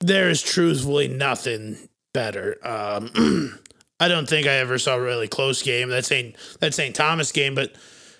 there 0.00 0.28
is 0.28 0.42
truthfully 0.42 1.08
nothing 1.08 1.88
better. 2.12 2.56
Um, 2.62 3.58
I 4.00 4.08
don't 4.08 4.28
think 4.28 4.46
I 4.46 4.54
ever 4.54 4.78
saw 4.78 4.96
a 4.96 5.00
really 5.00 5.28
close 5.28 5.62
game. 5.62 5.88
That 5.90 6.04
St. 6.04 6.34
that 6.60 6.74
St. 6.74 6.94
Thomas 6.94 7.30
game, 7.30 7.54
but 7.54 7.72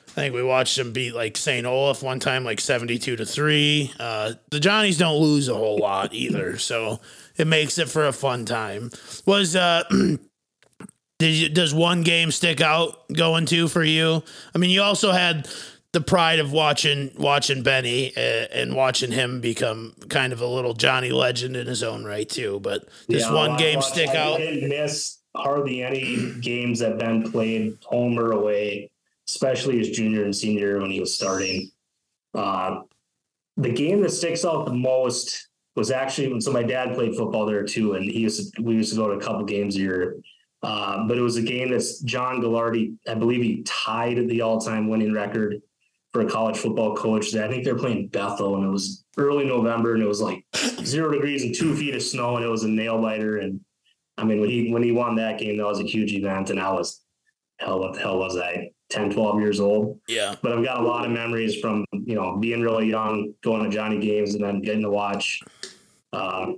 I 0.08 0.10
think 0.12 0.34
we 0.34 0.42
watched 0.42 0.76
them 0.76 0.92
beat 0.92 1.14
like 1.14 1.36
St. 1.36 1.66
Olaf 1.66 2.02
one 2.02 2.20
time, 2.20 2.44
like 2.44 2.60
seventy-two 2.60 3.16
to 3.16 3.26
three. 3.26 3.92
Uh, 3.98 4.34
the 4.50 4.60
Johnnies 4.60 4.98
don't 4.98 5.20
lose 5.20 5.48
a 5.48 5.54
whole 5.54 5.78
lot 5.78 6.14
either, 6.14 6.58
so 6.58 7.00
it 7.36 7.46
makes 7.46 7.78
it 7.78 7.88
for 7.88 8.06
a 8.06 8.12
fun 8.12 8.44
time. 8.44 8.90
Was 9.26 9.56
uh, 9.56 9.82
did 11.18 11.34
you, 11.34 11.48
does 11.48 11.74
one 11.74 12.02
game 12.02 12.30
stick 12.30 12.60
out 12.60 13.08
going 13.12 13.46
to 13.46 13.68
for 13.68 13.82
you? 13.82 14.22
I 14.54 14.58
mean, 14.58 14.70
you 14.70 14.82
also 14.82 15.12
had 15.12 15.48
the 15.92 16.00
pride 16.00 16.38
of 16.38 16.52
watching 16.52 17.10
watching 17.18 17.62
Benny 17.62 18.16
uh, 18.16 18.46
and 18.52 18.74
watching 18.74 19.12
him 19.12 19.40
become 19.40 19.94
kind 20.08 20.32
of 20.32 20.40
a 20.40 20.46
little 20.46 20.72
Johnny 20.72 21.10
legend 21.10 21.56
in 21.56 21.66
his 21.66 21.82
own 21.82 22.04
right 22.04 22.28
too. 22.28 22.60
But 22.60 22.88
this 23.08 23.24
yeah, 23.24 23.32
one 23.32 23.56
game 23.58 23.82
stick 23.82 24.08
I 24.08 24.16
out. 24.16 24.38
didn't 24.38 24.68
miss 24.68 25.18
hardly 25.36 25.82
any 25.82 26.32
games 26.40 26.78
that 26.78 26.98
Ben 26.98 27.30
played 27.30 27.76
home 27.84 28.18
or 28.18 28.32
away, 28.32 28.90
especially 29.28 29.78
his 29.78 29.90
junior 29.90 30.24
and 30.24 30.34
senior 30.34 30.80
when 30.80 30.90
he 30.90 31.00
was 31.00 31.14
starting. 31.14 31.70
Uh, 32.34 32.80
the 33.58 33.70
game 33.70 34.00
that 34.00 34.10
sticks 34.10 34.46
out 34.46 34.64
the 34.64 34.74
most 34.74 35.48
was 35.76 35.90
actually 35.90 36.28
when 36.28 36.40
so 36.40 36.52
my 36.52 36.62
dad 36.62 36.94
played 36.94 37.14
football 37.14 37.44
there 37.44 37.64
too, 37.64 37.94
and 37.94 38.10
he 38.10 38.20
used 38.20 38.54
to, 38.54 38.62
we 38.62 38.74
used 38.74 38.90
to 38.90 38.96
go 38.96 39.08
to 39.08 39.18
a 39.18 39.20
couple 39.20 39.44
games 39.44 39.76
a 39.76 39.80
year. 39.80 40.16
Uh, 40.62 41.06
but 41.08 41.18
it 41.18 41.20
was 41.20 41.36
a 41.36 41.42
game 41.42 41.70
that 41.70 41.84
John 42.04 42.40
Gagliardi, 42.40 42.96
I 43.08 43.14
believe 43.14 43.42
he 43.42 43.62
tied 43.64 44.28
the 44.28 44.42
all-time 44.42 44.88
winning 44.88 45.12
record 45.12 45.60
for 46.12 46.22
a 46.22 46.30
college 46.30 46.58
football 46.58 46.94
coach. 46.94 47.34
I 47.34 47.48
think 47.48 47.64
they're 47.64 47.76
playing 47.76 48.08
Bethel, 48.08 48.56
and 48.56 48.64
it 48.64 48.70
was 48.70 49.04
early 49.16 49.46
November, 49.46 49.94
and 49.94 50.02
it 50.02 50.08
was 50.08 50.20
like 50.20 50.44
zero 50.84 51.12
degrees 51.12 51.44
and 51.44 51.54
two 51.54 51.74
feet 51.74 51.94
of 51.94 52.02
snow, 52.02 52.36
and 52.36 52.44
it 52.44 52.48
was 52.48 52.64
a 52.64 52.68
nail 52.68 53.00
biter. 53.00 53.38
And 53.38 53.60
I 54.18 54.24
mean, 54.24 54.40
when 54.40 54.50
he 54.50 54.72
when 54.72 54.82
he 54.82 54.92
won 54.92 55.16
that 55.16 55.38
game, 55.38 55.56
that 55.56 55.66
was 55.66 55.80
a 55.80 55.84
huge 55.84 56.12
event, 56.12 56.50
and 56.50 56.60
I 56.60 56.72
was 56.72 57.00
hell, 57.58 57.80
what 57.80 57.94
the 57.94 58.00
hell 58.00 58.18
was 58.18 58.36
I? 58.36 58.70
10, 58.90 59.10
12 59.10 59.40
years 59.40 59.58
old. 59.58 59.98
Yeah. 60.06 60.34
But 60.42 60.52
I've 60.52 60.64
got 60.64 60.80
a 60.80 60.86
lot 60.86 61.06
of 61.06 61.10
memories 61.10 61.58
from, 61.58 61.84
you 61.92 62.14
know, 62.14 62.36
being 62.36 62.60
really 62.60 62.88
young, 62.88 63.32
going 63.42 63.64
to 63.64 63.74
Johnny 63.74 63.98
games 63.98 64.34
and 64.34 64.44
then 64.44 64.60
getting 64.60 64.82
to 64.82 64.90
watch. 64.90 65.40
Uh, 66.12 66.52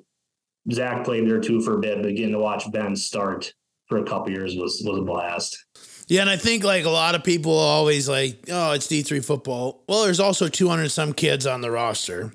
Zach 0.72 1.04
played 1.04 1.28
there 1.28 1.40
too 1.40 1.60
for 1.60 1.76
a 1.76 1.80
bit, 1.80 2.02
but 2.02 2.16
getting 2.16 2.32
to 2.32 2.38
watch 2.38 2.70
Ben 2.72 2.96
start 2.96 3.52
for 3.86 3.98
a 3.98 4.04
couple 4.04 4.32
years 4.32 4.56
was 4.56 4.82
was 4.84 4.98
a 4.98 5.02
blast. 5.02 5.63
Yeah, 6.06 6.20
and 6.20 6.30
I 6.30 6.36
think 6.36 6.64
like 6.64 6.84
a 6.84 6.90
lot 6.90 7.14
of 7.14 7.24
people 7.24 7.52
always 7.52 8.08
like, 8.08 8.44
oh, 8.50 8.72
it's 8.72 8.86
D 8.86 9.02
three 9.02 9.20
football. 9.20 9.82
Well, 9.88 10.04
there's 10.04 10.20
also 10.20 10.48
200 10.48 10.90
some 10.90 11.12
kids 11.12 11.46
on 11.46 11.60
the 11.60 11.70
roster, 11.70 12.32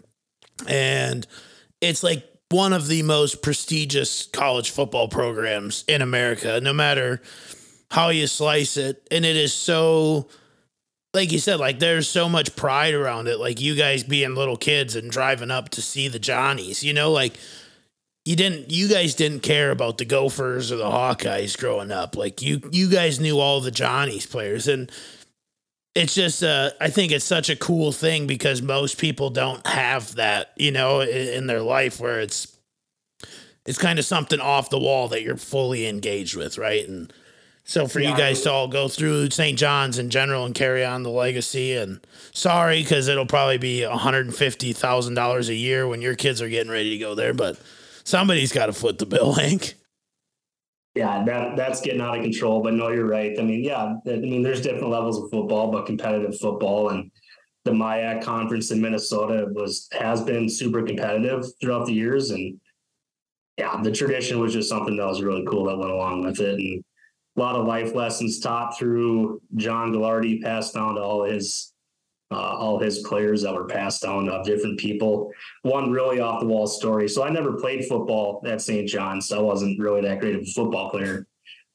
and 0.68 1.26
it's 1.82 2.04
like 2.04 2.26
one 2.50 2.74
of 2.74 2.88
the 2.88 3.04
most 3.04 3.42
prestigious 3.44 4.26
college 4.26 4.72
football 4.72 5.08
programs 5.08 5.84
in 5.88 6.02
America, 6.02 6.60
no 6.62 6.74
matter 6.74 7.22
how 7.92 8.10
you 8.10 8.28
slice 8.28 8.76
it. 8.76 9.08
And 9.12 9.24
it 9.24 9.36
is 9.36 9.54
so, 9.54 10.30
like 11.14 11.32
you 11.32 11.40
said, 11.40 11.60
like 11.60 11.80
there's 11.80 12.08
so 12.08 12.28
much 12.28 12.56
pride 12.56 12.96
around 12.96 13.28
it. 13.28 13.40
Like 13.40 13.62
you 13.62 13.76
guys 13.76 14.04
being 14.04 14.34
little 14.34 14.58
kids 14.58 14.96
and 14.96 15.12
driving 15.12 15.52
up 15.52 15.70
to 15.70 15.82
see 15.82 16.08
the 16.08 16.20
Johnnies, 16.20 16.84
you 16.84 16.94
know, 16.94 17.12
like 17.12 17.38
you 18.26 18.36
didn't 18.36 18.72
you 18.72 18.88
guys 18.88 19.16
didn't 19.16 19.42
care 19.42 19.72
about 19.72 19.98
the 19.98 20.06
Gophers 20.06 20.72
or 20.72 20.78
the 20.78 20.84
Hawkeyes 20.84 21.58
growing 21.58 21.92
up. 21.92 22.16
Like 22.16 22.42
you 22.42 22.62
you 22.72 22.90
guys 22.90 23.20
knew 23.20 23.40
all 23.40 23.62
the 23.62 23.72
Johnny's 23.72 24.26
players 24.26 24.68
and 24.68 24.92
it's 25.96 26.14
just 26.14 26.44
uh, 26.44 26.72
I 26.80 26.90
think 26.90 27.12
it's 27.12 27.26
such 27.26 27.50
a 27.50 27.56
cool 27.56 27.92
thing 27.92 28.28
because 28.28 28.62
most 28.62 29.00
people 29.00 29.30
don't 29.30 29.66
have 29.66 30.16
that, 30.16 30.54
you 30.56 30.72
know, 30.72 31.02
in, 31.02 31.10
in 31.10 31.48
their 31.48 31.62
life 31.62 32.00
where 32.00 32.20
it's 32.20 32.56
it's 33.66 33.78
kind 33.78 34.00
of 34.00 34.06
something 34.06 34.40
off 34.40 34.70
the 34.70 34.80
wall 34.80 35.08
that 35.10 35.24
you're 35.24 35.38
fully 35.38 35.88
engaged 35.88 36.36
with, 36.36 36.58
right? 36.58 36.88
And 36.88 37.12
so 37.64 37.88
for 37.88 38.00
yeah, 38.00 38.12
you 38.12 38.18
guys 38.18 38.42
to 38.42 38.52
all 38.52 38.68
go 38.68 38.88
through 38.88 39.30
St. 39.32 39.58
John's 39.58 40.00
in 40.00 40.10
general 40.10 40.46
and 40.46 40.56
carry 40.56 40.86
on 40.86 41.04
the 41.04 41.10
legacy 41.10 41.74
and 41.76 42.00
sorry 42.34 42.84
cuz 42.84 43.08
it'll 43.08 43.26
probably 43.26 43.58
be 43.58 43.80
$150,000 43.82 45.50
a 45.50 45.56
year 45.56 45.88
when 45.88 46.02
your 46.02 46.16
kids 46.16 46.42
are 46.42 46.50
getting 46.50 46.72
ready 46.72 46.92
to 46.92 46.98
go 46.98 47.14
there, 47.14 47.34
but 47.34 47.60
somebody's 48.10 48.52
got 48.52 48.66
to 48.66 48.74
foot 48.74 48.98
the 48.98 49.06
bill, 49.06 49.34
Hank. 49.40 49.76
Yeah, 50.96 51.24
that 51.24 51.56
that's 51.56 51.82
getting 51.82 52.02
out 52.02 52.18
of 52.18 52.24
control. 52.24 52.62
But 52.62 52.74
no, 52.74 52.90
you're 52.90 53.06
right. 53.06 53.38
I 53.40 53.44
mean, 53.44 53.64
yeah, 53.64 53.94
I 54.06 54.16
mean, 54.16 54.42
there's 54.42 54.62
different 54.62 54.90
levels 54.90 55.18
of 55.18 55.30
football, 55.30 55.72
but 55.72 55.86
competitive 55.86 56.38
football 56.40 56.90
and 56.90 57.12
the 57.64 57.72
MIAC 57.72 58.24
conference 58.24 58.72
in 58.72 58.82
Minnesota 58.82 59.48
was 59.52 59.88
has 59.94 60.22
been 60.22 60.50
super 60.50 60.82
competitive 60.82 61.46
throughout 61.62 61.86
the 61.86 61.94
years, 61.94 62.32
and 62.32 62.60
yeah, 63.58 63.80
the 63.82 63.92
tradition 63.92 64.40
was 64.40 64.52
just 64.52 64.68
something 64.68 64.98
that 64.98 65.06
was 65.06 65.22
really 65.22 65.46
cool 65.46 65.66
that 65.66 65.78
went 65.78 65.92
along 65.92 66.24
with 66.24 66.40
it, 66.40 66.60
and 66.60 66.84
a 67.38 67.40
lot 67.40 67.56
of 67.56 67.68
life 67.68 67.94
lessons 67.94 68.40
taught 68.40 68.78
through 68.78 69.42
John 69.56 69.94
Gagliardi, 69.94 70.42
passed 70.42 70.74
down 70.74 70.96
to 70.96 71.02
all 71.02 71.24
his 71.24 71.74
uh, 72.32 72.36
all 72.36 72.80
his 72.80 73.00
players 73.00 73.42
that 73.42 73.54
were 73.54 73.66
passed 73.66 74.04
down 74.04 74.26
to 74.26 74.42
different 74.44 74.80
people. 74.80 75.32
One 75.64 75.92
really 75.92 76.20
off 76.20 76.40
the 76.40 76.46
wall 76.46 76.68
story. 76.68 77.08
So 77.08 77.24
I 77.24 77.30
never 77.30 77.54
played 77.54 77.86
football 77.86 78.44
at 78.46 78.62
St. 78.62 78.88
John's. 78.88 79.28
So 79.28 79.40
I 79.40 79.42
wasn't 79.42 79.80
really 79.80 80.02
that 80.02 80.20
great 80.20 80.36
of 80.36 80.42
a 80.42 80.46
football 80.46 80.92
player, 80.92 81.28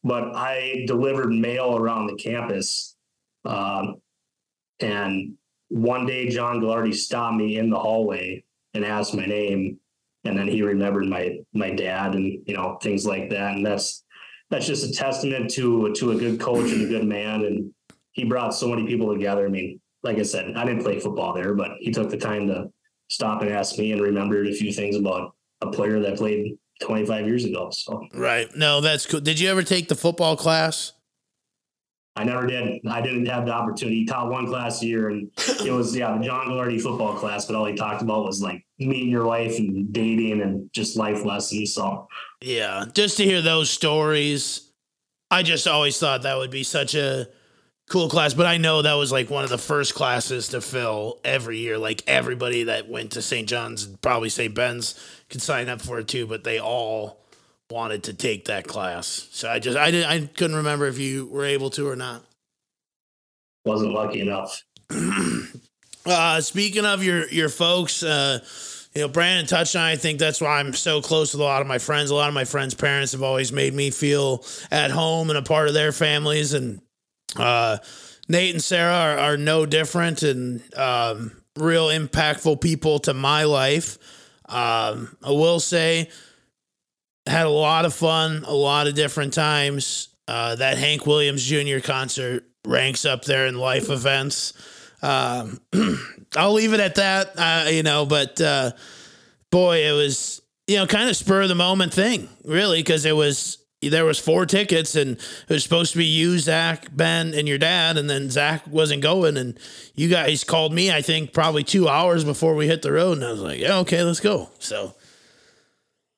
but 0.04 0.34
I 0.34 0.84
delivered 0.86 1.32
mail 1.32 1.76
around 1.76 2.06
the 2.06 2.16
campus. 2.16 2.96
Um, 3.44 3.96
and 4.80 5.34
one 5.68 6.06
day, 6.06 6.28
John 6.28 6.60
Gagliardi 6.60 6.94
stopped 6.94 7.36
me 7.36 7.58
in 7.58 7.70
the 7.70 7.78
hallway 7.78 8.44
and 8.74 8.84
asked 8.84 9.14
my 9.14 9.26
name. 9.26 9.78
And 10.24 10.38
then 10.38 10.48
he 10.48 10.62
remembered 10.62 11.06
my 11.06 11.38
my 11.52 11.70
dad 11.70 12.14
and 12.14 12.42
you 12.46 12.54
know 12.54 12.78
things 12.80 13.06
like 13.06 13.28
that. 13.30 13.56
And 13.56 13.66
that's 13.66 14.04
that's 14.50 14.66
just 14.66 14.88
a 14.88 14.92
testament 14.92 15.50
to 15.52 15.92
to 15.94 16.12
a 16.12 16.16
good 16.16 16.40
coach 16.40 16.70
and 16.72 16.82
a 16.82 16.88
good 16.88 17.04
man. 17.04 17.44
And 17.44 17.72
he 18.12 18.24
brought 18.24 18.54
so 18.54 18.68
many 18.68 18.86
people 18.86 19.12
together. 19.12 19.46
I 19.46 19.50
mean, 19.50 19.80
like 20.04 20.18
I 20.18 20.22
said, 20.22 20.52
I 20.54 20.64
didn't 20.64 20.82
play 20.82 21.00
football 21.00 21.32
there, 21.32 21.54
but 21.54 21.72
he 21.80 21.90
took 21.90 22.10
the 22.10 22.18
time 22.18 22.46
to 22.48 22.70
stop 23.08 23.42
and 23.42 23.50
ask 23.50 23.78
me 23.78 23.92
and 23.92 24.00
remembered 24.00 24.46
a 24.46 24.52
few 24.52 24.72
things 24.72 24.96
about 24.96 25.34
a 25.62 25.70
player 25.70 25.98
that 26.00 26.18
played 26.18 26.58
25 26.82 27.26
years 27.26 27.44
ago. 27.44 27.70
So 27.70 28.06
right. 28.12 28.54
No, 28.54 28.80
that's 28.80 29.06
cool. 29.06 29.20
Did 29.20 29.40
you 29.40 29.48
ever 29.48 29.62
take 29.62 29.88
the 29.88 29.94
football 29.94 30.36
class? 30.36 30.92
I 32.16 32.22
never 32.22 32.46
did. 32.46 32.80
I 32.88 33.00
didn't 33.00 33.26
have 33.26 33.44
the 33.44 33.52
opportunity. 33.52 34.00
He 34.00 34.06
taught 34.06 34.30
one 34.30 34.46
class 34.46 34.80
a 34.82 34.86
year, 34.86 35.08
and 35.08 35.32
it 35.64 35.72
was 35.72 35.96
yeah 35.96 36.16
the 36.16 36.24
John 36.24 36.46
Gagliardi 36.46 36.80
football 36.80 37.14
class. 37.14 37.46
But 37.46 37.56
all 37.56 37.64
he 37.64 37.74
talked 37.74 38.02
about 38.02 38.24
was 38.24 38.40
like 38.40 38.64
meeting 38.78 39.08
your 39.08 39.24
wife 39.24 39.58
and 39.58 39.92
dating 39.92 40.40
and 40.40 40.72
just 40.72 40.96
life 40.96 41.24
lessons. 41.24 41.74
So 41.74 42.06
yeah, 42.40 42.84
just 42.94 43.16
to 43.16 43.24
hear 43.24 43.42
those 43.42 43.68
stories, 43.68 44.70
I 45.28 45.42
just 45.42 45.66
always 45.66 45.98
thought 45.98 46.22
that 46.22 46.36
would 46.36 46.52
be 46.52 46.62
such 46.62 46.94
a 46.94 47.26
cool 47.88 48.08
class, 48.08 48.34
but 48.34 48.46
I 48.46 48.56
know 48.56 48.82
that 48.82 48.94
was 48.94 49.12
like 49.12 49.30
one 49.30 49.44
of 49.44 49.50
the 49.50 49.58
first 49.58 49.94
classes 49.94 50.48
to 50.48 50.60
fill 50.60 51.20
every 51.24 51.58
year. 51.58 51.78
Like 51.78 52.02
everybody 52.06 52.64
that 52.64 52.88
went 52.88 53.12
to 53.12 53.22
St. 53.22 53.48
John's, 53.48 53.86
probably 53.86 54.28
St. 54.28 54.54
Ben's, 54.54 54.98
could 55.28 55.42
sign 55.42 55.68
up 55.68 55.80
for 55.80 55.98
it 55.98 56.08
too, 56.08 56.26
but 56.26 56.44
they 56.44 56.58
all 56.58 57.20
wanted 57.70 58.04
to 58.04 58.14
take 58.14 58.46
that 58.46 58.66
class. 58.66 59.28
So 59.32 59.48
I 59.48 59.58
just 59.58 59.76
I 59.76 59.90
didn't 59.90 60.10
I 60.10 60.26
couldn't 60.26 60.56
remember 60.56 60.86
if 60.86 60.98
you 60.98 61.26
were 61.26 61.44
able 61.44 61.70
to 61.70 61.88
or 61.88 61.96
not. 61.96 62.24
Wasn't 63.64 63.92
lucky 63.92 64.20
enough. 64.20 64.62
uh, 66.06 66.40
speaking 66.40 66.84
of 66.84 67.02
your 67.02 67.28
your 67.28 67.48
folks, 67.48 68.02
uh, 68.02 68.40
you 68.94 69.02
know, 69.02 69.08
Brandon 69.08 69.46
touched 69.46 69.74
on. 69.74 69.82
I 69.82 69.96
think 69.96 70.18
that's 70.18 70.40
why 70.40 70.60
I'm 70.60 70.72
so 70.74 71.00
close 71.00 71.32
with 71.32 71.40
a 71.40 71.44
lot 71.44 71.62
of 71.62 71.66
my 71.66 71.78
friends. 71.78 72.10
A 72.10 72.14
lot 72.14 72.28
of 72.28 72.34
my 72.34 72.44
friends' 72.44 72.74
parents 72.74 73.12
have 73.12 73.22
always 73.22 73.52
made 73.52 73.74
me 73.74 73.90
feel 73.90 74.44
at 74.70 74.90
home 74.90 75.30
and 75.30 75.38
a 75.38 75.42
part 75.42 75.68
of 75.68 75.74
their 75.74 75.92
families, 75.92 76.52
and 76.52 76.80
uh, 77.36 77.78
Nate 78.28 78.54
and 78.54 78.62
Sarah 78.62 78.94
are, 78.94 79.18
are 79.18 79.36
no 79.36 79.66
different 79.66 80.22
and 80.22 80.62
um, 80.76 81.32
real 81.56 81.88
impactful 81.88 82.60
people 82.60 82.98
to 83.00 83.14
my 83.14 83.44
life. 83.44 83.98
Um, 84.48 85.16
I 85.22 85.30
will 85.30 85.60
say, 85.60 86.10
had 87.26 87.46
a 87.46 87.50
lot 87.50 87.84
of 87.84 87.94
fun, 87.94 88.44
a 88.46 88.54
lot 88.54 88.86
of 88.86 88.94
different 88.94 89.32
times. 89.32 90.08
Uh, 90.26 90.54
that 90.54 90.78
Hank 90.78 91.06
Williams 91.06 91.44
Jr. 91.44 91.80
concert 91.80 92.44
ranks 92.66 93.04
up 93.04 93.24
there 93.24 93.46
in 93.46 93.58
life 93.58 93.90
events. 93.90 94.54
Um, 95.02 95.60
I'll 96.36 96.54
leave 96.54 96.72
it 96.72 96.80
at 96.80 96.94
that, 96.94 97.32
uh, 97.36 97.68
you 97.70 97.82
know, 97.82 98.06
but 98.06 98.40
uh, 98.40 98.72
boy, 99.50 99.86
it 99.86 99.92
was, 99.92 100.40
you 100.66 100.76
know, 100.76 100.86
kind 100.86 101.10
of 101.10 101.16
spur 101.16 101.42
of 101.42 101.48
the 101.48 101.54
moment 101.54 101.92
thing, 101.92 102.28
really, 102.42 102.78
because 102.78 103.04
it 103.04 103.14
was 103.14 103.58
there 103.88 104.04
was 104.04 104.18
four 104.18 104.46
tickets 104.46 104.94
and 104.94 105.16
it 105.16 105.48
was 105.48 105.62
supposed 105.62 105.92
to 105.92 105.98
be 105.98 106.04
you, 106.04 106.38
Zach, 106.38 106.94
Ben, 106.94 107.34
and 107.34 107.48
your 107.48 107.58
dad, 107.58 107.96
and 107.96 108.08
then 108.08 108.30
Zach 108.30 108.66
wasn't 108.66 109.02
going, 109.02 109.36
and 109.36 109.58
you 109.94 110.08
guys 110.08 110.44
called 110.44 110.72
me. 110.72 110.90
I 110.90 111.02
think 111.02 111.32
probably 111.32 111.64
two 111.64 111.88
hours 111.88 112.24
before 112.24 112.54
we 112.54 112.66
hit 112.66 112.82
the 112.82 112.92
road, 112.92 113.18
and 113.18 113.24
I 113.24 113.30
was 113.30 113.40
like, 113.40 113.58
"Yeah, 113.58 113.78
okay, 113.78 114.02
let's 114.02 114.20
go." 114.20 114.50
So. 114.58 114.94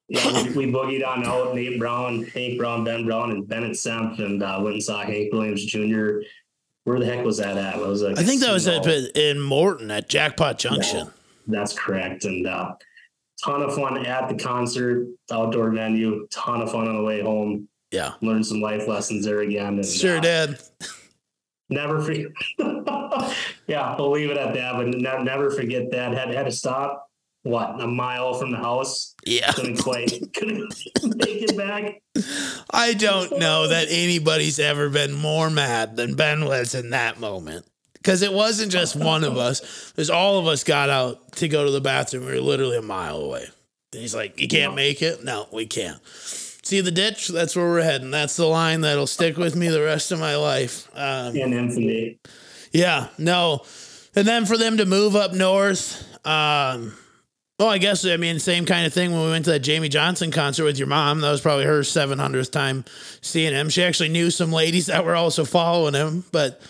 Yeah, 0.09 0.45
we, 0.45 0.67
we 0.67 0.73
boogied 0.73 1.05
on 1.05 1.25
out 1.25 1.55
Nate 1.57 1.81
Brown, 1.81 2.23
Hank 2.27 2.59
Brown, 2.59 2.85
Ben 2.85 3.05
Brown, 3.05 3.33
and 3.33 3.49
Bennett 3.49 3.73
Senf, 3.73 4.21
and 4.21 4.41
uh, 4.41 4.61
went 4.63 4.75
and 4.75 4.83
saw 4.83 5.03
Hank 5.03 5.33
Williams 5.33 5.65
Jr. 5.65 6.21
Where 6.85 7.01
the 7.01 7.07
heck 7.07 7.25
was 7.25 7.39
that 7.39 7.57
at? 7.57 7.79
What 7.81 7.89
was 7.89 8.03
that? 8.03 8.17
I 8.17 8.23
think 8.23 8.41
that 8.43 8.53
was 8.53 8.69
at, 8.69 8.87
in 9.17 9.41
Morton 9.41 9.91
at 9.91 10.09
Jackpot 10.09 10.59
Junction. 10.61 11.07
Yeah, 11.07 11.13
that's 11.49 11.73
correct, 11.73 12.25
and 12.25 12.47
uh, 12.47 12.75
ton 13.43 13.63
of 13.63 13.75
fun 13.75 14.05
at 14.05 14.29
the 14.29 14.35
concert, 14.35 15.09
outdoor 15.31 15.71
venue, 15.71 16.27
ton 16.31 16.63
of 16.63 16.71
fun 16.71 16.89
on 16.89 16.97
the 16.97 17.03
way 17.03 17.21
home. 17.21 17.69
Yeah. 17.91 18.15
Learned 18.21 18.47
some 18.47 18.61
life 18.61 18.89
lessons 18.89 19.25
there 19.25 19.41
again. 19.41 19.83
Sure 19.83 20.19
uh, 20.19 20.21
did. 20.21 20.59
Never 21.69 22.01
forget. 22.01 22.27
yeah, 23.67 23.97
we'll 23.97 24.11
leave 24.11 24.31
it 24.31 24.37
at 24.37 24.55
that, 24.55 24.75
but 24.77 24.87
ne- 24.89 25.25
never 25.25 25.51
forget 25.51 25.91
that. 25.91 26.13
Had 26.13 26.33
had 26.33 26.47
to 26.47 26.53
stop, 26.53 27.09
what, 27.43 27.81
a 27.81 27.87
mile 27.87 28.35
from 28.35 28.53
the 28.53 28.57
house? 28.57 29.15
Yeah. 29.25 29.53
Couldn't 29.53 29.79
quite, 29.79 30.13
couldn't 30.35 30.73
make 31.03 31.43
it 31.43 31.57
back. 31.57 32.01
I 32.71 32.95
don't 32.95 33.39
know 33.39 33.69
that 33.69 33.89
anybody's 33.91 34.59
ever 34.59 34.89
been 34.91 35.13
more 35.13 35.51
mad 35.51 35.97
than 35.97 36.15
Ben 36.15 36.45
was 36.45 36.75
in 36.75 36.91
that 36.91 37.19
moment 37.19 37.67
because 38.07 38.23
it 38.23 38.33
wasn't 38.33 38.71
just 38.71 38.95
one 38.95 39.25
of 39.25 39.37
us. 39.37 39.91
Because 39.91 40.11
all 40.11 40.39
of 40.39 40.47
us 40.47 40.63
got 40.63 40.91
out 40.91 41.33
to 41.33 41.49
go 41.49 41.65
to 41.65 41.73
the 41.73 41.81
bathroom. 41.81 42.27
We 42.27 42.35
were 42.35 42.41
literally 42.41 42.77
a 42.77 42.83
mile 42.83 43.17
away. 43.17 43.47
And 43.93 44.01
he's 44.01 44.15
like, 44.15 44.41
"You 44.41 44.47
can't 44.47 44.77
make 44.77 45.03
it." 45.03 45.25
No, 45.25 45.49
we 45.53 45.67
can't. 45.67 45.99
See 46.15 46.81
the 46.81 46.93
ditch? 46.93 47.27
That's 47.27 47.57
where 47.57 47.67
we're 47.67 47.83
heading. 47.83 48.13
That's 48.13 48.37
the 48.37 48.47
line 48.47 48.83
that'll 48.83 49.09
stick 49.09 49.37
with 49.37 49.57
me 49.57 49.69
the 49.69 49.83
rest 49.83 50.13
of 50.13 50.21
my 50.21 50.37
life. 50.37 50.89
Um, 50.95 51.35
In 51.35 51.53
infamy. 51.53 52.21
Yeah, 52.71 53.09
no. 53.19 53.63
And 54.15 54.27
then 54.27 54.47
for 54.47 54.57
them 54.57 54.77
to 54.77 54.87
move 54.87 55.17
up 55.17 55.33
north, 55.33 56.05
um, 56.25 56.97
well, 57.59 57.71
I 57.71 57.79
guess 57.79 58.05
I 58.05 58.19
mean 58.19 58.39
same 58.39 58.67
kind 58.67 58.87
of 58.87 58.93
thing 58.93 59.13
when 59.13 59.25
we 59.25 59.31
went 59.31 59.47
to 59.47 59.53
that 59.53 59.63
Jamey 59.63 59.91
Johnson 59.91 60.31
concert 60.31 60.65
with 60.65 60.79
your 60.79 60.89
mom. 60.89 61.23
That 61.23 61.31
was 61.31 61.41
probably 61.41 61.65
her 61.65 61.81
700th 61.81 62.53
time 62.53 62.85
seeing 63.21 63.53
him. 63.53 63.69
She 63.69 63.83
actually 63.83 64.11
knew 64.11 64.31
some 64.31 64.53
ladies 64.53 64.87
that 64.87 65.05
were 65.05 65.17
also 65.17 65.45
following 65.45 65.95
him, 65.95 66.25
but 66.31 66.61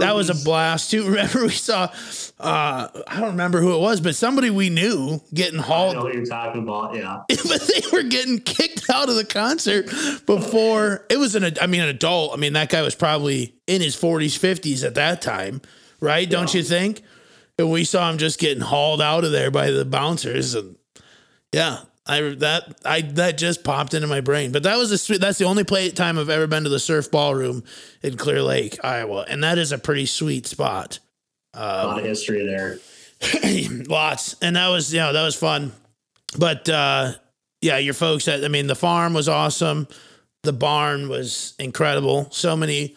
that 0.00 0.14
was 0.14 0.30
a 0.30 0.34
blast 0.44 0.90
too. 0.90 1.04
Remember 1.08 1.42
we 1.44 1.50
saw 1.50 1.90
uh 2.38 2.88
I 3.06 3.20
don't 3.20 3.30
remember 3.30 3.60
who 3.60 3.74
it 3.74 3.80
was, 3.80 4.00
but 4.00 4.14
somebody 4.14 4.50
we 4.50 4.70
knew 4.70 5.20
getting 5.32 5.58
hauled. 5.58 5.96
I 5.96 5.98
know 5.98 6.04
what 6.04 6.14
you're 6.14 6.24
talking 6.24 6.62
about, 6.62 6.94
yeah. 6.94 7.22
but 7.28 7.60
they 7.60 7.82
were 7.92 8.02
getting 8.02 8.38
kicked 8.40 8.88
out 8.90 9.08
of 9.08 9.16
the 9.16 9.24
concert 9.24 9.86
before 10.26 11.06
it 11.08 11.18
was 11.18 11.34
an 11.34 11.56
I 11.60 11.66
mean 11.66 11.82
an 11.82 11.88
adult. 11.88 12.32
I 12.32 12.36
mean 12.36 12.52
that 12.54 12.70
guy 12.70 12.82
was 12.82 12.94
probably 12.94 13.54
in 13.66 13.80
his 13.80 13.96
40s, 13.96 14.38
50s 14.38 14.84
at 14.84 14.94
that 14.94 15.22
time, 15.22 15.60
right? 16.00 16.28
Don't 16.28 16.52
you 16.54 16.62
think? 16.62 17.02
And 17.58 17.70
we 17.70 17.84
saw 17.84 18.10
him 18.10 18.18
just 18.18 18.38
getting 18.38 18.62
hauled 18.62 19.00
out 19.00 19.24
of 19.24 19.32
there 19.32 19.50
by 19.50 19.70
the 19.70 19.84
bouncers 19.84 20.54
and 20.54 20.76
yeah, 21.52 21.80
I 22.06 22.20
that 22.38 22.78
I 22.84 23.00
that 23.02 23.38
just 23.38 23.64
popped 23.64 23.94
into 23.94 24.06
my 24.06 24.20
brain. 24.20 24.52
But 24.52 24.62
that 24.62 24.76
was 24.76 25.10
a 25.10 25.18
that's 25.18 25.38
the 25.38 25.44
only 25.44 25.64
play 25.64 25.90
time 25.90 26.18
I've 26.18 26.30
ever 26.30 26.46
been 26.46 26.64
to 26.64 26.70
the 26.70 26.78
surf 26.78 27.10
ballroom 27.10 27.64
in 28.02 28.16
Clear 28.16 28.42
Lake, 28.42 28.78
Iowa, 28.84 29.24
and 29.28 29.42
that 29.42 29.58
is 29.58 29.72
a 29.72 29.78
pretty 29.78 30.06
sweet 30.06 30.46
spot. 30.46 30.98
Um, 31.54 31.62
a 31.62 31.86
lot 31.86 31.98
of 31.98 32.04
history 32.04 32.46
there. 32.46 32.78
lots, 33.88 34.36
and 34.40 34.56
that 34.56 34.68
was 34.68 34.92
you 34.92 35.00
know 35.00 35.12
that 35.12 35.24
was 35.24 35.34
fun. 35.34 35.72
But 36.38 36.68
uh, 36.68 37.12
yeah, 37.60 37.78
your 37.78 37.94
folks. 37.94 38.28
At, 38.28 38.44
I 38.44 38.48
mean, 38.48 38.66
the 38.66 38.74
farm 38.74 39.14
was 39.14 39.28
awesome. 39.28 39.88
The 40.42 40.52
barn 40.52 41.08
was 41.08 41.54
incredible. 41.58 42.28
So 42.30 42.56
many 42.56 42.94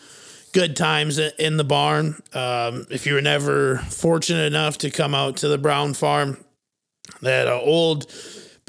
good 0.53 0.76
times 0.76 1.18
in 1.18 1.57
the 1.57 1.64
barn. 1.64 2.22
Um, 2.34 2.86
if 2.89 3.05
you 3.05 3.14
were 3.14 3.22
never 3.22 3.78
fortunate 3.78 4.45
enough 4.45 4.78
to 4.80 4.91
come 4.91 5.16
out 5.16 5.38
to 5.38 5.47
the 5.47 5.57
Brown 5.57 5.93
farm, 5.93 6.43
they 7.22 7.32
had 7.32 7.47
an 7.47 7.60
old 7.64 8.12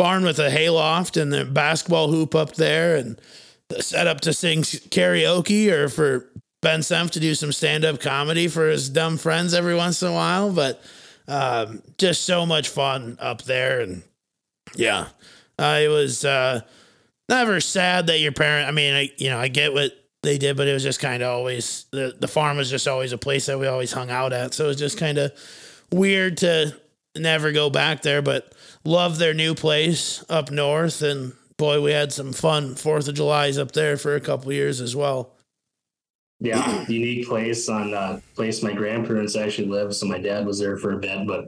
barn 0.00 0.24
with 0.24 0.38
a 0.38 0.48
hayloft 0.48 1.18
and 1.18 1.30
the 1.30 1.44
basketball 1.44 2.10
hoop 2.10 2.34
up 2.34 2.54
there 2.54 2.96
and 2.96 3.20
the 3.68 3.82
setup 3.82 4.18
to 4.18 4.32
sing 4.32 4.62
karaoke 4.62 5.70
or 5.70 5.90
for 5.90 6.26
Ben 6.62 6.80
Senf 6.80 7.10
to 7.10 7.20
do 7.20 7.34
some 7.34 7.52
stand 7.52 7.84
up 7.84 8.00
comedy 8.00 8.48
for 8.48 8.70
his 8.70 8.88
dumb 8.88 9.18
friends 9.18 9.52
every 9.52 9.74
once 9.74 10.00
in 10.00 10.08
a 10.08 10.12
while. 10.14 10.54
But 10.54 10.82
um, 11.28 11.82
just 11.98 12.22
so 12.22 12.46
much 12.46 12.70
fun 12.70 13.18
up 13.20 13.42
there. 13.42 13.80
And 13.80 14.02
yeah, 14.74 15.08
uh, 15.58 15.80
it 15.82 15.88
was 15.88 16.24
uh, 16.24 16.62
never 17.28 17.60
sad 17.60 18.06
that 18.06 18.20
your 18.20 18.32
parent, 18.32 18.68
I 18.68 18.70
mean, 18.70 18.94
I, 18.94 19.12
you 19.18 19.28
know, 19.28 19.38
I 19.38 19.48
get 19.48 19.74
what 19.74 19.92
they 20.22 20.38
did, 20.38 20.56
but 20.56 20.66
it 20.66 20.72
was 20.72 20.82
just 20.82 21.00
kind 21.00 21.22
of 21.22 21.28
always, 21.28 21.84
the, 21.90 22.16
the 22.18 22.26
farm 22.26 22.56
was 22.56 22.70
just 22.70 22.88
always 22.88 23.12
a 23.12 23.18
place 23.18 23.44
that 23.46 23.58
we 23.58 23.66
always 23.66 23.92
hung 23.92 24.10
out 24.10 24.32
at. 24.32 24.54
So 24.54 24.64
it 24.64 24.68
was 24.68 24.78
just 24.78 24.96
kind 24.96 25.18
of 25.18 25.30
weird 25.92 26.38
to 26.38 26.74
never 27.16 27.52
go 27.52 27.70
back 27.70 28.02
there. 28.02 28.22
But 28.22 28.54
love 28.84 29.18
their 29.18 29.34
new 29.34 29.54
place 29.54 30.24
up 30.28 30.50
north. 30.50 31.02
And 31.02 31.32
boy, 31.56 31.80
we 31.80 31.92
had 31.92 32.12
some 32.12 32.32
fun 32.32 32.74
Fourth 32.74 33.08
of 33.08 33.14
July's 33.14 33.58
up 33.58 33.72
there 33.72 33.96
for 33.96 34.14
a 34.14 34.20
couple 34.20 34.52
years 34.52 34.80
as 34.80 34.96
well. 34.96 35.36
Yeah, 36.40 36.84
unique 36.88 37.28
place 37.28 37.68
on 37.68 37.92
uh, 37.94 38.20
place 38.34 38.62
my 38.62 38.72
grandparents 38.72 39.36
actually 39.36 39.68
live. 39.68 39.94
So 39.94 40.06
my 40.06 40.18
dad 40.18 40.46
was 40.46 40.58
there 40.58 40.78
for 40.78 40.92
a 40.92 40.98
bit, 40.98 41.26
but 41.26 41.46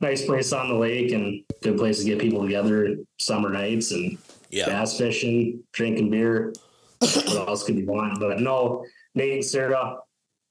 nice 0.00 0.24
place 0.24 0.52
on 0.52 0.68
the 0.68 0.74
lake 0.74 1.12
and 1.12 1.44
good 1.62 1.76
place 1.76 1.98
to 1.98 2.04
get 2.04 2.18
people 2.18 2.42
together 2.42 2.96
summer 3.18 3.50
nights 3.50 3.92
and 3.92 4.16
yeah. 4.48 4.66
bass 4.66 4.96
fishing, 4.96 5.62
drinking 5.72 6.10
beer. 6.10 6.52
what 7.00 7.48
else 7.48 7.64
could 7.64 7.76
you 7.76 7.86
want? 7.86 8.18
But 8.18 8.40
no, 8.40 8.84
Nate 9.14 9.34
and 9.34 9.44
Sarah, 9.44 9.98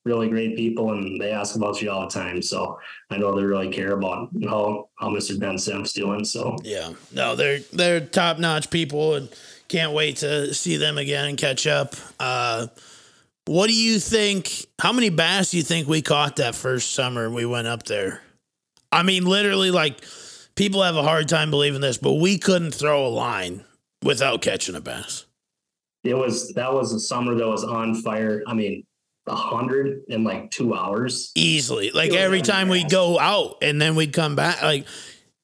really 0.06 0.30
great 0.30 0.56
people 0.56 0.94
and 0.94 1.20
they 1.20 1.32
ask 1.32 1.56
about 1.56 1.82
you 1.82 1.92
all 1.92 2.02
the 2.02 2.08
time. 2.08 2.42
So 2.42 2.80
I 3.10 3.18
know 3.18 3.36
they 3.36 3.44
really 3.44 3.70
care 3.70 3.94
about 3.94 4.30
how, 4.44 4.90
how 4.98 5.10
Mr. 5.10 5.40
Ben 5.40 5.56
Senf's 5.56 5.94
doing. 5.94 6.24
So 6.24 6.58
yeah, 6.64 6.94
no, 7.12 7.36
they're, 7.36 7.60
they're 7.74 8.00
top 8.00 8.40
notch 8.40 8.70
people 8.70 9.16
and 9.16 9.30
can't 9.68 9.94
wait 9.94 10.18
to 10.18 10.54
see 10.54 10.78
them 10.78 10.98
again 10.98 11.30
and 11.30 11.38
catch 11.38 11.68
up. 11.68 11.96
Uh, 12.20 12.68
what 13.46 13.68
do 13.68 13.74
you 13.74 14.00
think? 14.00 14.68
How 14.80 14.94
many 14.94 15.10
bass 15.10 15.52
do 15.52 15.58
you 15.58 15.64
think 15.64 15.88
we 15.88 16.02
caught 16.02 16.36
that 16.36 16.54
first 16.54 16.94
summer 16.94 17.30
we 17.30 17.46
went 17.46 17.68
up 17.68 17.84
there? 17.84 18.22
I 18.92 19.04
mean, 19.04 19.26
literally, 19.26 19.72
like 19.72 20.02
people 20.56 20.84
have 20.84 20.96
a 20.96 21.04
hard 21.04 21.28
time 21.28 21.50
believing 21.50 21.82
this, 21.82 21.98
but 21.98 22.14
we 22.14 22.38
couldn't 22.38 22.76
throw 22.76 23.06
a 23.06 23.10
line 23.10 23.64
without 24.04 24.42
catching 24.42 24.76
a 24.76 24.82
bass. 24.82 25.26
It 26.04 26.14
was 26.14 26.54
that 26.54 26.72
was 26.72 26.94
a 26.94 27.00
summer 27.00 27.34
that 27.36 27.48
was 27.48 27.64
on 27.64 27.96
fire. 27.96 28.44
I 28.46 28.54
mean, 28.54 28.86
a 29.30 29.36
hundred 29.36 30.04
in 30.08 30.24
like 30.24 30.52
two 30.52 30.74
hours 30.74 31.32
easily. 31.36 31.92
Like 31.92 32.14
every 32.14 32.42
time 32.42 32.68
we'd 32.68 32.90
go 32.90 33.20
out 33.20 33.58
and 33.62 33.82
then 33.82 33.96
we'd 33.96 34.14
come 34.14 34.36
back, 34.36 34.62
like 34.62 34.86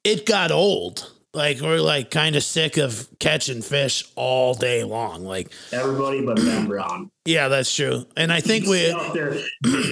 it 0.03 0.25
got 0.25 0.51
old. 0.51 1.11
Like 1.33 1.59
we're 1.59 1.81
like 1.81 2.11
kind 2.11 2.35
of 2.35 2.43
sick 2.43 2.77
of 2.77 3.07
catching 3.19 3.61
fish 3.61 4.05
all 4.15 4.53
day 4.53 4.83
long. 4.83 5.23
Like 5.23 5.51
everybody 5.71 6.25
but 6.25 6.37
Ben 6.37 6.67
Brown. 6.67 7.09
Yeah, 7.25 7.49
that's 7.49 7.73
true. 7.73 8.05
And 8.15 8.31
I 8.31 8.39
think 8.39 8.65
we 8.67 8.91
out 8.91 9.13
there 9.13 9.37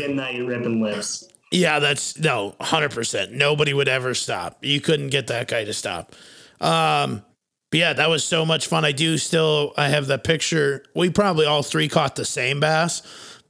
night 0.09 0.43
ripping 0.45 0.81
lips. 0.81 1.25
Yeah, 1.51 1.79
that's 1.79 2.17
no, 2.17 2.55
hundred 2.59 2.91
percent. 2.91 3.33
Nobody 3.33 3.73
would 3.73 3.89
ever 3.89 4.13
stop. 4.13 4.57
You 4.61 4.81
couldn't 4.81 5.09
get 5.09 5.27
that 5.27 5.47
guy 5.47 5.65
to 5.65 5.73
stop. 5.73 6.15
Um, 6.59 7.23
but 7.69 7.79
yeah, 7.79 7.93
that 7.93 8.09
was 8.09 8.23
so 8.23 8.45
much 8.45 8.67
fun. 8.67 8.85
I 8.85 8.91
do 8.91 9.17
still 9.17 9.73
I 9.77 9.89
have 9.89 10.07
the 10.07 10.17
picture. 10.17 10.85
We 10.95 11.09
probably 11.09 11.45
all 11.45 11.61
three 11.61 11.89
caught 11.89 12.15
the 12.15 12.25
same 12.25 12.59
bass 12.59 13.01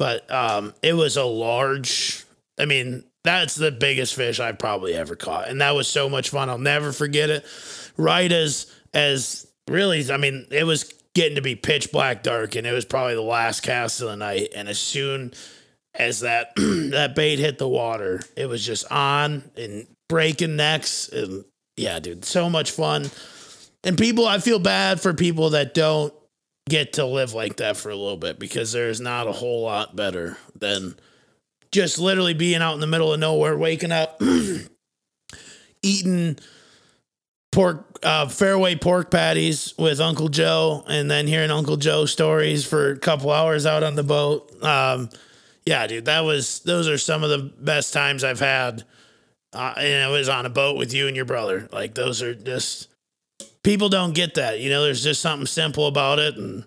but 0.03 0.29
um, 0.29 0.73
it 0.83 0.91
was 0.91 1.15
a 1.15 1.23
large. 1.23 2.25
I 2.59 2.65
mean, 2.65 3.05
that's 3.23 3.55
the 3.55 3.71
biggest 3.71 4.15
fish 4.15 4.37
I've 4.41 4.59
probably 4.59 4.93
ever 4.95 5.15
caught, 5.15 5.47
and 5.47 5.61
that 5.61 5.75
was 5.75 5.87
so 5.87 6.09
much 6.09 6.29
fun. 6.29 6.49
I'll 6.49 6.57
never 6.57 6.91
forget 6.91 7.29
it. 7.29 7.45
Right 7.95 8.29
as 8.29 8.69
as 8.93 9.47
really, 9.69 10.11
I 10.11 10.17
mean, 10.17 10.45
it 10.51 10.65
was 10.65 10.93
getting 11.15 11.37
to 11.37 11.41
be 11.41 11.55
pitch 11.55 11.93
black 11.93 12.21
dark, 12.21 12.57
and 12.57 12.67
it 12.67 12.73
was 12.73 12.83
probably 12.83 13.15
the 13.15 13.21
last 13.21 13.61
cast 13.61 14.01
of 14.01 14.09
the 14.09 14.17
night. 14.17 14.49
And 14.53 14.67
as 14.67 14.77
soon 14.77 15.31
as 15.93 16.19
that 16.19 16.53
that 16.57 17.15
bait 17.15 17.39
hit 17.39 17.57
the 17.57 17.69
water, 17.69 18.19
it 18.35 18.47
was 18.47 18.65
just 18.65 18.91
on 18.91 19.49
and 19.55 19.87
breaking 20.09 20.57
necks, 20.57 21.07
and 21.07 21.45
yeah, 21.77 22.01
dude, 22.01 22.25
so 22.25 22.49
much 22.49 22.71
fun. 22.71 23.09
And 23.85 23.97
people, 23.97 24.27
I 24.27 24.39
feel 24.39 24.59
bad 24.59 24.99
for 24.99 25.13
people 25.13 25.51
that 25.51 25.73
don't 25.73 26.13
get 26.69 26.93
to 26.93 27.05
live 27.05 27.33
like 27.33 27.57
that 27.57 27.77
for 27.77 27.89
a 27.89 27.95
little 27.95 28.17
bit 28.17 28.39
because 28.39 28.71
there's 28.71 29.01
not 29.01 29.27
a 29.27 29.31
whole 29.31 29.63
lot 29.63 29.95
better 29.95 30.37
than 30.55 30.95
just 31.71 31.99
literally 31.99 32.33
being 32.33 32.61
out 32.61 32.75
in 32.75 32.79
the 32.79 32.87
middle 32.87 33.13
of 33.13 33.19
nowhere, 33.19 33.57
waking 33.57 33.91
up, 33.91 34.21
eating 35.83 36.37
pork 37.51 37.99
uh, 38.03 38.27
fairway 38.27 38.75
pork 38.75 39.11
patties 39.11 39.73
with 39.77 39.99
Uncle 39.99 40.29
Joe, 40.29 40.83
and 40.87 41.09
then 41.09 41.27
hearing 41.27 41.51
Uncle 41.51 41.77
Joe 41.77 42.05
stories 42.05 42.65
for 42.65 42.91
a 42.91 42.99
couple 42.99 43.31
hours 43.31 43.65
out 43.65 43.83
on 43.83 43.95
the 43.95 44.03
boat. 44.03 44.51
Um, 44.63 45.09
yeah, 45.65 45.87
dude, 45.87 46.05
that 46.05 46.21
was 46.21 46.59
those 46.61 46.87
are 46.87 46.97
some 46.97 47.23
of 47.23 47.29
the 47.29 47.51
best 47.59 47.93
times 47.93 48.23
I've 48.23 48.39
had. 48.39 48.83
Uh, 49.53 49.73
and 49.77 50.09
it 50.09 50.11
was 50.11 50.29
on 50.29 50.47
a 50.47 50.49
boat 50.49 50.77
with 50.77 50.93
you 50.93 51.07
and 51.07 51.15
your 51.15 51.25
brother. 51.25 51.69
Like 51.71 51.93
those 51.93 52.21
are 52.23 52.33
just 52.33 52.87
people 53.63 53.89
don't 53.89 54.13
get 54.13 54.35
that. 54.35 54.59
You 54.59 54.69
know, 54.69 54.83
there's 54.83 55.03
just 55.03 55.21
something 55.21 55.47
simple 55.47 55.87
about 55.87 56.19
it, 56.19 56.37
and 56.37 56.65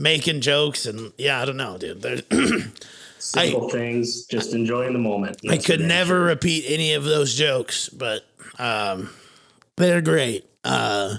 making 0.00 0.40
jokes 0.40 0.86
and 0.86 1.12
yeah, 1.16 1.40
I 1.40 1.44
don't 1.44 1.56
know, 1.56 1.78
dude. 1.78 2.02
There's 2.02 2.22
Simple 3.18 3.68
things, 3.70 4.24
just 4.26 4.54
enjoying 4.54 4.92
the 4.92 5.00
moment. 5.00 5.38
I 5.48 5.56
could 5.56 5.80
never 5.80 6.20
repeat 6.20 6.64
any 6.68 6.94
of 6.94 7.02
those 7.02 7.34
jokes, 7.34 7.88
but 7.88 8.24
um, 8.58 9.10
they're 9.76 10.00
great. 10.00 10.44
Uh, 10.62 11.16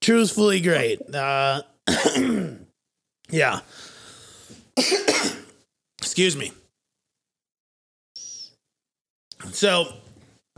truthfully 0.00 0.60
great. 0.60 1.00
Uh, 1.12 1.62
yeah. 3.30 3.60
Excuse 5.98 6.36
me. 6.36 6.52
So, 9.50 9.86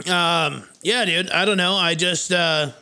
um, 0.07 0.65
yeah, 0.83 1.07
dude, 1.07 1.31
I 1.31 1.47
don't 1.47 1.57
know. 1.57 1.75
I 1.77 1.95
just, 1.95 2.33
uh, 2.33 2.73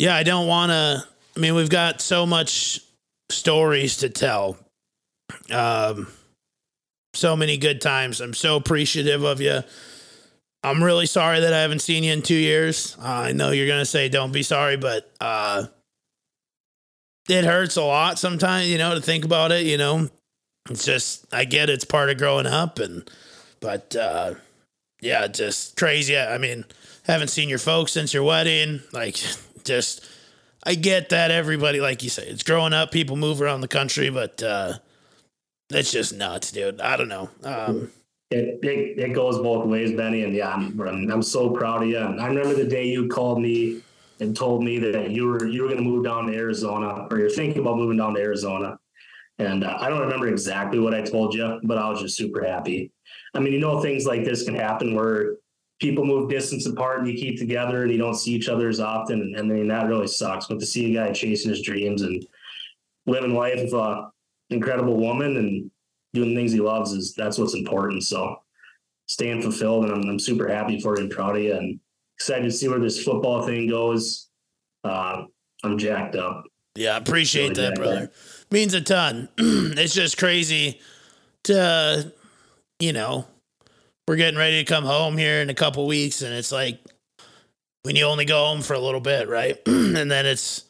yeah, 0.00 0.16
I 0.16 0.22
don't 0.22 0.46
want 0.46 0.70
to. 0.70 1.04
I 1.36 1.40
mean, 1.40 1.54
we've 1.54 1.70
got 1.70 2.00
so 2.00 2.26
much 2.26 2.80
stories 3.30 3.98
to 3.98 4.08
tell. 4.08 4.58
Um, 5.50 6.08
so 7.14 7.36
many 7.36 7.56
good 7.56 7.80
times. 7.80 8.20
I'm 8.20 8.34
so 8.34 8.56
appreciative 8.56 9.22
of 9.22 9.40
you. 9.40 9.60
I'm 10.62 10.82
really 10.82 11.06
sorry 11.06 11.40
that 11.40 11.52
I 11.52 11.60
haven't 11.60 11.80
seen 11.80 12.04
you 12.04 12.12
in 12.12 12.22
two 12.22 12.34
years. 12.34 12.96
Uh, 12.98 13.08
I 13.08 13.32
know 13.32 13.50
you're 13.50 13.68
gonna 13.68 13.84
say 13.84 14.08
don't 14.08 14.32
be 14.32 14.42
sorry, 14.42 14.76
but 14.76 15.10
uh, 15.20 15.66
it 17.28 17.44
hurts 17.44 17.76
a 17.76 17.82
lot 17.82 18.18
sometimes. 18.18 18.68
You 18.68 18.78
know 18.78 18.94
to 18.94 19.00
think 19.00 19.24
about 19.24 19.52
it. 19.52 19.66
You 19.66 19.78
know, 19.78 20.08
it's 20.68 20.84
just 20.84 21.26
I 21.32 21.44
get 21.44 21.70
it's 21.70 21.84
part 21.84 22.10
of 22.10 22.18
growing 22.18 22.46
up, 22.46 22.78
and 22.78 23.08
but 23.60 23.96
uh, 23.96 24.34
yeah, 25.00 25.26
just 25.28 25.76
crazy. 25.76 26.16
I 26.18 26.38
mean, 26.38 26.64
haven't 27.04 27.28
seen 27.28 27.48
your 27.48 27.58
folks 27.58 27.92
since 27.92 28.12
your 28.12 28.22
wedding. 28.22 28.80
Like, 28.92 29.16
just 29.70 30.06
I 30.64 30.74
get 30.74 31.08
that 31.10 31.30
everybody, 31.30 31.80
like 31.80 32.02
you 32.02 32.10
say, 32.10 32.24
it's 32.24 32.42
growing 32.42 32.72
up. 32.72 32.90
People 32.90 33.16
move 33.16 33.40
around 33.40 33.62
the 33.62 33.68
country, 33.68 34.10
but 34.10 34.42
uh, 34.42 34.74
it's 35.70 35.92
just 35.92 36.12
nuts, 36.12 36.52
dude. 36.52 36.80
I 36.80 36.96
don't 36.96 37.08
know. 37.08 37.30
Um, 37.44 37.90
it, 38.30 38.58
it, 38.62 38.98
it 38.98 39.14
goes 39.14 39.38
both 39.38 39.66
ways, 39.66 39.92
Benny. 39.92 40.24
And 40.24 40.34
yeah, 40.34 40.52
I'm, 40.52 40.78
I'm 40.80 41.22
so 41.22 41.50
proud 41.50 41.82
of 41.82 41.88
you. 41.88 41.98
I 41.98 42.26
remember 42.26 42.54
the 42.54 42.68
day 42.68 42.86
you 42.86 43.08
called 43.08 43.40
me 43.40 43.80
and 44.20 44.36
told 44.36 44.62
me 44.62 44.78
that 44.78 45.10
you 45.10 45.26
were 45.26 45.46
you 45.46 45.62
were 45.62 45.68
going 45.68 45.82
to 45.82 45.88
move 45.88 46.04
down 46.04 46.26
to 46.26 46.36
Arizona, 46.36 47.08
or 47.10 47.18
you're 47.18 47.30
thinking 47.30 47.62
about 47.62 47.78
moving 47.78 47.96
down 47.96 48.14
to 48.14 48.20
Arizona. 48.20 48.78
And 49.38 49.64
uh, 49.64 49.78
I 49.80 49.88
don't 49.88 50.00
remember 50.00 50.28
exactly 50.28 50.78
what 50.78 50.92
I 50.92 51.00
told 51.00 51.32
you, 51.32 51.58
but 51.62 51.78
I 51.78 51.88
was 51.88 52.02
just 52.02 52.16
super 52.16 52.44
happy. 52.44 52.92
I 53.34 53.38
mean, 53.38 53.54
you 53.54 53.60
know, 53.60 53.80
things 53.80 54.04
like 54.04 54.24
this 54.24 54.42
can 54.44 54.54
happen 54.54 54.94
where 54.94 55.36
people 55.80 56.04
move 56.04 56.28
distance 56.28 56.66
apart 56.66 57.00
and 57.00 57.08
you 57.08 57.14
keep 57.14 57.38
together 57.38 57.82
and 57.82 57.90
you 57.90 57.98
don't 57.98 58.14
see 58.14 58.32
each 58.32 58.48
other 58.48 58.68
as 58.68 58.80
often. 58.80 59.22
And, 59.22 59.34
and 59.34 59.50
I 59.50 59.54
mean, 59.54 59.68
that 59.68 59.88
really 59.88 60.06
sucks. 60.06 60.46
But 60.46 60.60
to 60.60 60.66
see 60.66 60.94
a 60.94 61.00
guy 61.00 61.12
chasing 61.12 61.50
his 61.50 61.62
dreams 61.62 62.02
and 62.02 62.24
living 63.06 63.34
life 63.34 63.60
with 63.62 63.72
an 63.72 64.10
incredible 64.50 64.96
woman 64.96 65.38
and 65.38 65.70
doing 66.12 66.34
things 66.34 66.52
he 66.52 66.60
loves 66.60 66.92
is 66.92 67.14
that's 67.14 67.38
what's 67.38 67.54
important. 67.54 68.04
So 68.04 68.36
staying 69.08 69.42
fulfilled, 69.42 69.84
and 69.84 69.94
I'm, 69.94 70.02
I'm 70.08 70.18
super 70.18 70.48
happy 70.48 70.78
for 70.78 70.96
you 70.96 71.02
and 71.02 71.10
proud 71.10 71.36
of 71.36 71.42
you, 71.42 71.54
and 71.54 71.80
excited 72.16 72.44
to 72.44 72.50
see 72.50 72.68
where 72.68 72.78
this 72.78 73.02
football 73.02 73.42
thing 73.42 73.68
goes. 73.68 74.28
Uh, 74.84 75.24
I'm 75.64 75.78
jacked 75.78 76.14
up. 76.14 76.44
Yeah, 76.76 76.96
appreciate 76.96 77.56
really 77.56 77.62
that, 77.62 77.74
brother. 77.74 78.04
Up. 78.04 78.12
Means 78.50 78.74
a 78.74 78.80
ton. 78.80 79.28
it's 79.38 79.94
just 79.94 80.18
crazy 80.18 80.80
to, 81.44 82.12
you 82.78 82.92
know, 82.92 83.26
we're 84.10 84.16
getting 84.16 84.36
ready 84.36 84.58
to 84.58 84.64
come 84.64 84.82
home 84.82 85.16
here 85.16 85.40
in 85.40 85.50
a 85.50 85.54
couple 85.54 85.86
weeks, 85.86 86.20
and 86.20 86.34
it's 86.34 86.50
like 86.50 86.80
when 87.84 87.94
you 87.94 88.02
only 88.02 88.24
go 88.24 88.44
home 88.44 88.60
for 88.60 88.74
a 88.74 88.78
little 88.80 89.00
bit, 89.00 89.28
right? 89.28 89.56
and 89.66 90.10
then 90.10 90.26
it's 90.26 90.64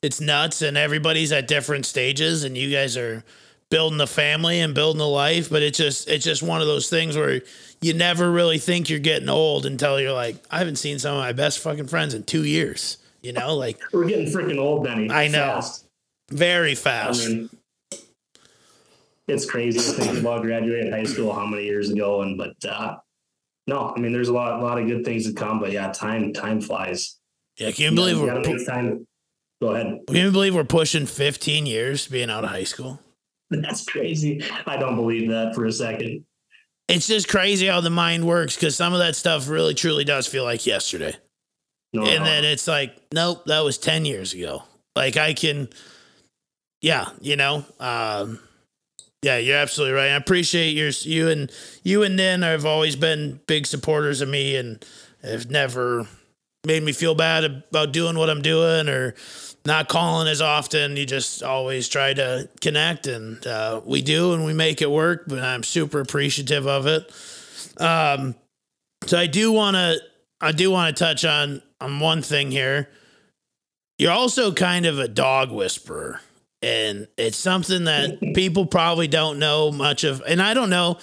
it's 0.00 0.18
nuts, 0.18 0.62
and 0.62 0.78
everybody's 0.78 1.30
at 1.30 1.46
different 1.46 1.84
stages, 1.84 2.42
and 2.42 2.56
you 2.56 2.70
guys 2.70 2.96
are 2.96 3.22
building 3.70 4.00
a 4.00 4.06
family 4.06 4.60
and 4.60 4.74
building 4.74 5.02
a 5.02 5.06
life, 5.06 5.50
but 5.50 5.62
it's 5.62 5.76
just 5.76 6.08
it's 6.08 6.24
just 6.24 6.42
one 6.42 6.62
of 6.62 6.68
those 6.68 6.88
things 6.88 7.18
where 7.18 7.42
you 7.82 7.92
never 7.92 8.30
really 8.30 8.56
think 8.56 8.88
you're 8.88 8.98
getting 8.98 9.28
old 9.28 9.66
until 9.66 10.00
you're 10.00 10.14
like, 10.14 10.42
I 10.50 10.56
haven't 10.56 10.76
seen 10.76 10.98
some 10.98 11.16
of 11.16 11.20
my 11.20 11.32
best 11.32 11.58
fucking 11.58 11.88
friends 11.88 12.14
in 12.14 12.22
two 12.22 12.46
years. 12.46 12.96
You 13.20 13.34
know, 13.34 13.56
like 13.56 13.78
we're 13.92 14.06
getting 14.06 14.32
freaking 14.32 14.58
old, 14.58 14.84
Benny. 14.84 15.10
I 15.10 15.28
know, 15.28 15.56
fast. 15.56 15.84
very 16.30 16.74
fast. 16.74 17.26
I 17.26 17.28
mean, 17.28 17.50
it's 19.30 19.48
crazy 19.48 19.78
to 19.78 19.84
think 19.84 20.18
about 20.18 20.42
graduating 20.42 20.92
high 20.92 21.04
school 21.04 21.32
how 21.32 21.46
many 21.46 21.64
years 21.64 21.90
ago, 21.90 22.22
and 22.22 22.36
but 22.36 22.64
uh, 22.64 22.96
no, 23.66 23.92
I 23.96 24.00
mean, 24.00 24.12
there's 24.12 24.28
a 24.28 24.32
lot, 24.32 24.58
a 24.58 24.62
lot 24.62 24.78
of 24.78 24.86
good 24.86 25.04
things 25.04 25.26
to 25.26 25.32
come, 25.32 25.60
but 25.60 25.70
yeah, 25.70 25.92
time, 25.92 26.32
time 26.32 26.60
flies. 26.60 27.18
Yeah, 27.56 27.70
can 27.70 27.84
you 27.84 27.94
believe 27.94 28.16
you 28.16 28.24
we're 28.24 28.64
time? 28.64 29.06
Go 29.62 29.74
ahead. 29.74 30.00
Can 30.06 30.16
you 30.16 30.30
believe 30.32 30.54
we're 30.54 30.64
pushing 30.64 31.06
15 31.06 31.66
years 31.66 32.08
being 32.08 32.30
out 32.30 32.44
of 32.44 32.50
high 32.50 32.64
school? 32.64 32.98
That's 33.50 33.84
crazy. 33.84 34.42
I 34.66 34.76
don't 34.76 34.96
believe 34.96 35.28
that 35.30 35.54
for 35.54 35.66
a 35.66 35.72
second. 35.72 36.24
It's 36.88 37.06
just 37.06 37.28
crazy 37.28 37.66
how 37.66 37.80
the 37.80 37.90
mind 37.90 38.26
works 38.26 38.56
because 38.56 38.74
some 38.74 38.92
of 38.92 38.98
that 38.98 39.14
stuff 39.14 39.48
really 39.48 39.74
truly 39.74 40.04
does 40.04 40.26
feel 40.26 40.44
like 40.44 40.66
yesterday. 40.66 41.14
No, 41.92 42.04
and 42.04 42.24
then 42.24 42.44
it's 42.44 42.66
like, 42.66 42.96
nope, 43.12 43.44
that 43.46 43.60
was 43.60 43.78
10 43.78 44.04
years 44.04 44.32
ago. 44.32 44.64
Like 44.96 45.16
I 45.16 45.34
can, 45.34 45.68
yeah, 46.80 47.10
you 47.20 47.36
know, 47.36 47.64
um, 47.78 48.40
yeah, 49.22 49.36
you're 49.36 49.56
absolutely 49.56 49.94
right. 49.94 50.10
I 50.10 50.16
appreciate 50.16 50.70
your 50.70 50.90
you 51.02 51.28
and 51.28 51.52
you 51.82 52.02
and 52.02 52.16
Nin 52.16 52.42
have 52.42 52.64
always 52.64 52.96
been 52.96 53.40
big 53.46 53.66
supporters 53.66 54.20
of 54.20 54.28
me 54.28 54.56
and 54.56 54.84
have 55.22 55.50
never 55.50 56.06
made 56.64 56.82
me 56.82 56.92
feel 56.92 57.14
bad 57.14 57.44
about 57.44 57.92
doing 57.92 58.18
what 58.18 58.30
I'm 58.30 58.42
doing 58.42 58.88
or 58.88 59.14
not 59.64 59.88
calling 59.88 60.28
as 60.28 60.40
often. 60.40 60.96
You 60.96 61.06
just 61.06 61.42
always 61.42 61.88
try 61.88 62.14
to 62.14 62.48
connect, 62.60 63.06
and 63.06 63.46
uh, 63.46 63.80
we 63.84 64.02
do, 64.02 64.32
and 64.32 64.44
we 64.44 64.54
make 64.54 64.80
it 64.80 64.90
work. 64.90 65.24
But 65.26 65.40
I'm 65.40 65.62
super 65.62 66.00
appreciative 66.00 66.66
of 66.66 66.86
it. 66.86 67.12
Um, 67.78 68.34
so 69.04 69.18
I 69.18 69.26
do 69.26 69.52
want 69.52 69.76
to, 69.76 69.98
I 70.40 70.52
do 70.52 70.70
want 70.70 70.96
to 70.96 71.04
touch 71.04 71.24
on 71.24 71.62
on 71.80 72.00
one 72.00 72.22
thing 72.22 72.50
here. 72.50 72.88
You're 73.98 74.12
also 74.12 74.52
kind 74.52 74.86
of 74.86 74.98
a 74.98 75.08
dog 75.08 75.50
whisperer, 75.50 76.20
and 76.62 77.08
it's 77.16 77.36
something 77.36 77.84
that 77.84 78.20
people 78.34 78.66
probably 78.66 79.08
don't 79.08 79.38
know 79.38 79.70
much 79.70 80.04
of. 80.04 80.22
And 80.26 80.40
I 80.42 80.54
don't 80.54 80.70
know 80.70 80.98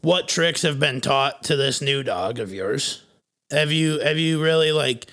what 0.00 0.28
tricks 0.28 0.62
have 0.62 0.78
been 0.78 1.00
taught 1.00 1.44
to 1.44 1.56
this 1.56 1.80
new 1.80 2.02
dog 2.02 2.38
of 2.38 2.52
yours. 2.52 3.02
Have 3.50 3.70
you 3.70 4.00
have 4.00 4.18
you 4.18 4.42
really 4.42 4.72
like 4.72 5.06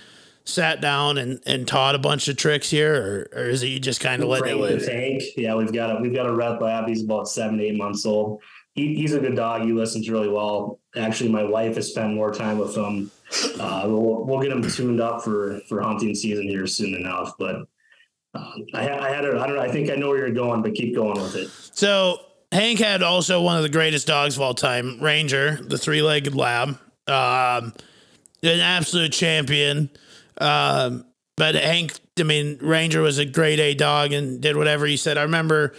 sat 0.45 0.81
down 0.81 1.17
and, 1.17 1.41
and 1.45 1.67
taught 1.67 1.95
a 1.95 1.99
bunch 1.99 2.27
of 2.27 2.37
tricks 2.37 2.69
here, 2.69 3.29
or, 3.33 3.39
or 3.39 3.49
is 3.49 3.63
it 3.63 3.67
you 3.67 3.79
just 3.79 4.01
kind 4.01 4.23
of 4.23 4.29
letting 4.29 4.57
it 4.57 4.61
live? 4.61 4.85
Tank. 4.85 5.21
Yeah, 5.37 5.55
we've 5.55 5.73
got 5.73 5.97
a 5.97 6.01
we've 6.01 6.13
got 6.13 6.25
a 6.25 6.33
red 6.33 6.61
lab. 6.61 6.87
He's 6.87 7.03
about 7.03 7.27
seven 7.27 7.59
eight 7.59 7.77
months 7.77 8.05
old. 8.05 8.41
He, 8.73 8.95
he's 8.95 9.13
a 9.13 9.19
good 9.19 9.35
dog. 9.35 9.63
He 9.63 9.73
listens 9.73 10.09
really 10.09 10.29
well. 10.29 10.79
Actually, 10.95 11.31
my 11.31 11.43
wife 11.43 11.75
has 11.75 11.89
spent 11.89 12.13
more 12.13 12.33
time 12.33 12.57
with 12.57 12.75
him. 12.75 13.11
Uh, 13.59 13.83
we'll, 13.85 14.25
we'll 14.25 14.41
get 14.41 14.51
him 14.51 14.61
tuned 14.61 15.01
up 15.01 15.23
for 15.23 15.59
for 15.67 15.81
hunting 15.81 16.15
season 16.15 16.47
here 16.47 16.65
soon 16.65 16.95
enough. 16.95 17.33
But 17.37 17.67
I, 18.33 18.63
I 18.73 19.09
had 19.09 19.25
a, 19.25 19.39
I 19.39 19.47
don't 19.47 19.55
know. 19.55 19.61
I 19.61 19.71
think 19.71 19.89
I 19.89 19.95
know 19.95 20.09
where 20.09 20.19
you're 20.19 20.31
going, 20.31 20.61
but 20.61 20.75
keep 20.75 20.95
going 20.95 21.21
with 21.21 21.35
it. 21.35 21.49
So 21.73 22.19
Hank 22.51 22.79
had 22.79 23.03
also 23.03 23.41
one 23.41 23.57
of 23.57 23.63
the 23.63 23.69
greatest 23.69 24.07
dogs 24.07 24.35
of 24.35 24.41
all 24.41 24.53
time, 24.53 24.99
Ranger, 25.01 25.59
the 25.61 25.77
three 25.77 26.01
legged 26.01 26.35
lab. 26.35 26.69
Um, 27.07 27.73
an 28.43 28.59
absolute 28.59 29.11
champion. 29.11 29.89
Um, 30.39 31.05
but 31.35 31.55
Hank, 31.55 31.99
I 32.19 32.23
mean, 32.23 32.57
Ranger 32.61 33.01
was 33.01 33.17
a 33.17 33.25
grade 33.25 33.59
A 33.59 33.73
dog 33.73 34.13
and 34.13 34.41
did 34.41 34.55
whatever 34.55 34.85
he 34.85 34.97
said. 34.97 35.17
I 35.17 35.23
remember 35.23 35.73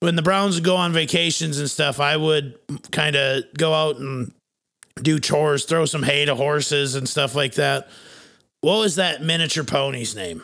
when 0.00 0.16
the 0.16 0.22
Browns 0.22 0.54
would 0.54 0.64
go 0.64 0.76
on 0.76 0.92
vacations 0.92 1.58
and 1.58 1.70
stuff, 1.70 2.00
I 2.00 2.16
would 2.16 2.58
kind 2.90 3.16
of 3.16 3.44
go 3.56 3.72
out 3.72 3.96
and 3.96 4.32
do 5.02 5.18
chores, 5.18 5.64
throw 5.64 5.84
some 5.84 6.02
hay 6.02 6.24
to 6.24 6.34
horses 6.34 6.94
and 6.94 7.08
stuff 7.08 7.34
like 7.34 7.54
that. 7.54 7.88
What 8.60 8.78
was 8.78 8.96
that 8.96 9.22
miniature 9.22 9.64
pony's 9.64 10.16
name? 10.16 10.42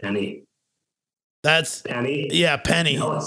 Penny. 0.00 0.44
That's 1.42 1.82
Penny. 1.82 2.28
Yeah, 2.30 2.56
Penny. 2.56 2.96
No, 2.96 3.20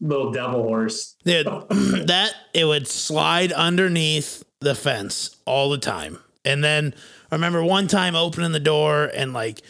little 0.00 0.32
devil 0.32 0.62
horse. 0.62 1.16
Dude, 1.24 1.46
that 2.06 2.32
it 2.54 2.64
would 2.64 2.86
slide 2.86 3.52
underneath 3.52 4.44
the 4.60 4.74
fence 4.74 5.36
all 5.44 5.70
the 5.70 5.78
time. 5.78 6.18
And 6.44 6.62
then 6.62 6.94
I 7.30 7.34
remember 7.34 7.62
one 7.62 7.88
time 7.88 8.14
opening 8.14 8.52
the 8.52 8.60
door 8.60 9.10
and 9.12 9.32
like 9.32 9.62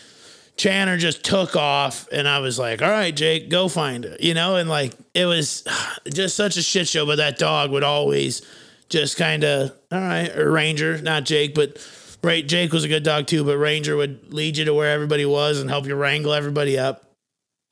Channer 0.56 0.98
just 0.98 1.22
took 1.22 1.54
off, 1.54 2.08
and 2.10 2.26
I 2.26 2.38
was 2.38 2.58
like, 2.58 2.80
"All 2.80 2.90
right, 2.90 3.14
Jake, 3.14 3.50
go 3.50 3.68
find 3.68 4.06
it," 4.06 4.22
you 4.22 4.32
know, 4.32 4.56
and 4.56 4.70
like 4.70 4.94
it 5.12 5.26
was 5.26 5.62
just 6.12 6.34
such 6.34 6.56
a 6.56 6.62
shit 6.62 6.88
show. 6.88 7.04
But 7.04 7.16
that 7.16 7.38
dog 7.38 7.70
would 7.70 7.84
always 7.84 8.40
just 8.88 9.16
kind 9.18 9.44
of, 9.44 9.72
all 9.92 10.00
right, 10.00 10.34
or 10.34 10.50
Ranger, 10.50 11.00
not 11.02 11.24
Jake, 11.24 11.54
but 11.54 11.76
Right, 12.22 12.46
Jake 12.46 12.72
was 12.72 12.84
a 12.84 12.88
good 12.88 13.04
dog 13.04 13.26
too, 13.26 13.44
but 13.44 13.56
Ranger 13.56 13.96
would 13.96 14.32
lead 14.32 14.56
you 14.56 14.64
to 14.64 14.74
where 14.74 14.90
everybody 14.90 15.24
was 15.24 15.60
and 15.60 15.70
help 15.70 15.86
you 15.86 15.94
wrangle 15.94 16.32
everybody 16.32 16.78
up. 16.78 17.04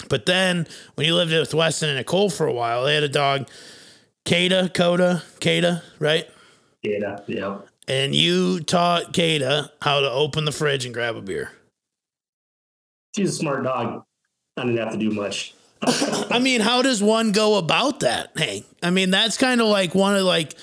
But 0.09 0.27
then 0.27 0.67
when 0.95 1.07
you 1.07 1.15
lived 1.15 1.33
with 1.33 1.55
Weston 1.55 1.89
and 1.89 1.99
Nicole 1.99 2.31
for 2.31 2.47
a 2.47 2.53
while, 2.53 2.85
they 2.85 2.95
had 2.95 3.03
a 3.03 3.09
dog, 3.09 3.49
Kada, 4.25 4.69
Coda, 4.69 5.23
Kada, 5.41 5.83
right? 5.99 6.29
Yeah, 6.83 7.21
yeah. 7.27 7.59
And 7.89 8.15
you 8.15 8.61
taught 8.61 9.13
Kada 9.13 9.71
how 9.83 10.01
to 10.01 10.11
open 10.11 10.45
the 10.45 10.53
fridge 10.53 10.85
and 10.85 10.95
grab 10.95 11.17
a 11.17 11.21
beer. 11.21 11.51
She's 13.17 13.31
a 13.31 13.37
smart 13.37 13.65
dog. 13.65 14.05
I 14.57 14.63
didn't 14.65 14.79
have 14.79 14.93
to 14.93 14.99
do 14.99 15.11
much. 15.11 15.55
I 15.83 16.39
mean, 16.41 16.61
how 16.61 16.83
does 16.83 17.03
one 17.03 17.33
go 17.33 17.57
about 17.57 18.01
that? 18.01 18.31
Hey, 18.37 18.65
I 18.83 18.91
mean, 18.91 19.11
that's 19.11 19.37
kind 19.37 19.61
of 19.61 19.67
like 19.67 19.95
one 19.95 20.17
of 20.17 20.23
like 20.23 20.55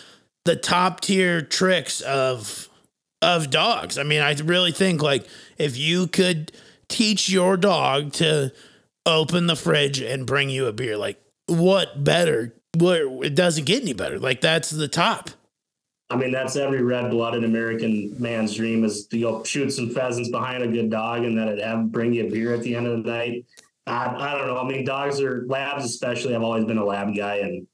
the 0.45 0.55
top 0.55 1.01
tier 1.01 1.41
tricks 1.41 2.01
of 2.01 2.67
of 3.21 3.49
dogs. 3.49 3.97
I 3.97 4.03
mean, 4.03 4.21
I 4.21 4.33
really 4.33 4.71
think 4.71 5.01
like 5.01 5.27
if 5.57 5.77
you 5.77 6.07
could 6.07 6.51
teach 6.89 7.29
your 7.29 7.57
dog 7.57 8.13
to 8.13 8.51
open 9.05 9.47
the 9.47 9.55
fridge 9.55 10.01
and 10.01 10.25
bring 10.25 10.49
you 10.49 10.67
a 10.67 10.73
beer, 10.73 10.97
like 10.97 11.21
what 11.47 12.03
better? 12.03 12.53
What 12.77 13.01
it 13.23 13.35
doesn't 13.35 13.65
get 13.65 13.81
any 13.81 13.93
better. 13.93 14.19
Like 14.19 14.41
that's 14.41 14.69
the 14.69 14.87
top. 14.87 15.29
I 16.09 16.17
mean, 16.17 16.31
that's 16.31 16.57
every 16.57 16.81
red-blooded 16.81 17.45
American 17.45 18.13
man's 18.19 18.55
dream 18.55 18.83
is 18.83 19.07
to 19.07 19.19
go 19.19 19.43
shoot 19.45 19.71
some 19.71 19.89
pheasants 19.91 20.29
behind 20.29 20.61
a 20.61 20.67
good 20.67 20.89
dog, 20.89 21.23
and 21.23 21.37
then 21.37 21.47
it 21.47 21.63
have 21.63 21.89
bring 21.89 22.13
you 22.13 22.27
a 22.27 22.29
beer 22.29 22.53
at 22.53 22.61
the 22.63 22.75
end 22.75 22.85
of 22.85 23.03
the 23.03 23.09
night. 23.09 23.45
I, 23.87 24.07
I 24.07 24.37
don't 24.37 24.47
know. 24.47 24.57
I 24.57 24.67
mean, 24.67 24.83
dogs 24.83 25.21
are 25.21 25.45
labs, 25.47 25.85
especially. 25.85 26.35
I've 26.35 26.43
always 26.43 26.65
been 26.65 26.77
a 26.77 26.83
lab 26.83 27.15
guy, 27.15 27.37
and 27.37 27.65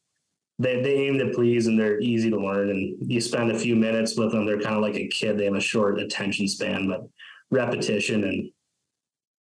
they 0.59 0.81
they 0.81 1.07
aim 1.07 1.19
to 1.19 1.31
please, 1.33 1.67
and 1.67 1.79
they're 1.79 1.99
easy 1.99 2.29
to 2.29 2.37
learn. 2.37 2.69
And 2.69 2.97
you 3.11 3.21
spend 3.21 3.51
a 3.51 3.59
few 3.59 3.75
minutes 3.75 4.17
with 4.17 4.31
them, 4.31 4.45
they're 4.45 4.59
kind 4.59 4.75
of 4.75 4.81
like 4.81 4.95
a 4.95 5.07
kid. 5.07 5.37
They 5.37 5.45
have 5.45 5.55
a 5.55 5.61
short 5.61 5.99
attention 5.99 6.47
span, 6.47 6.87
but 6.87 7.07
repetition 7.51 8.23
and 8.23 8.51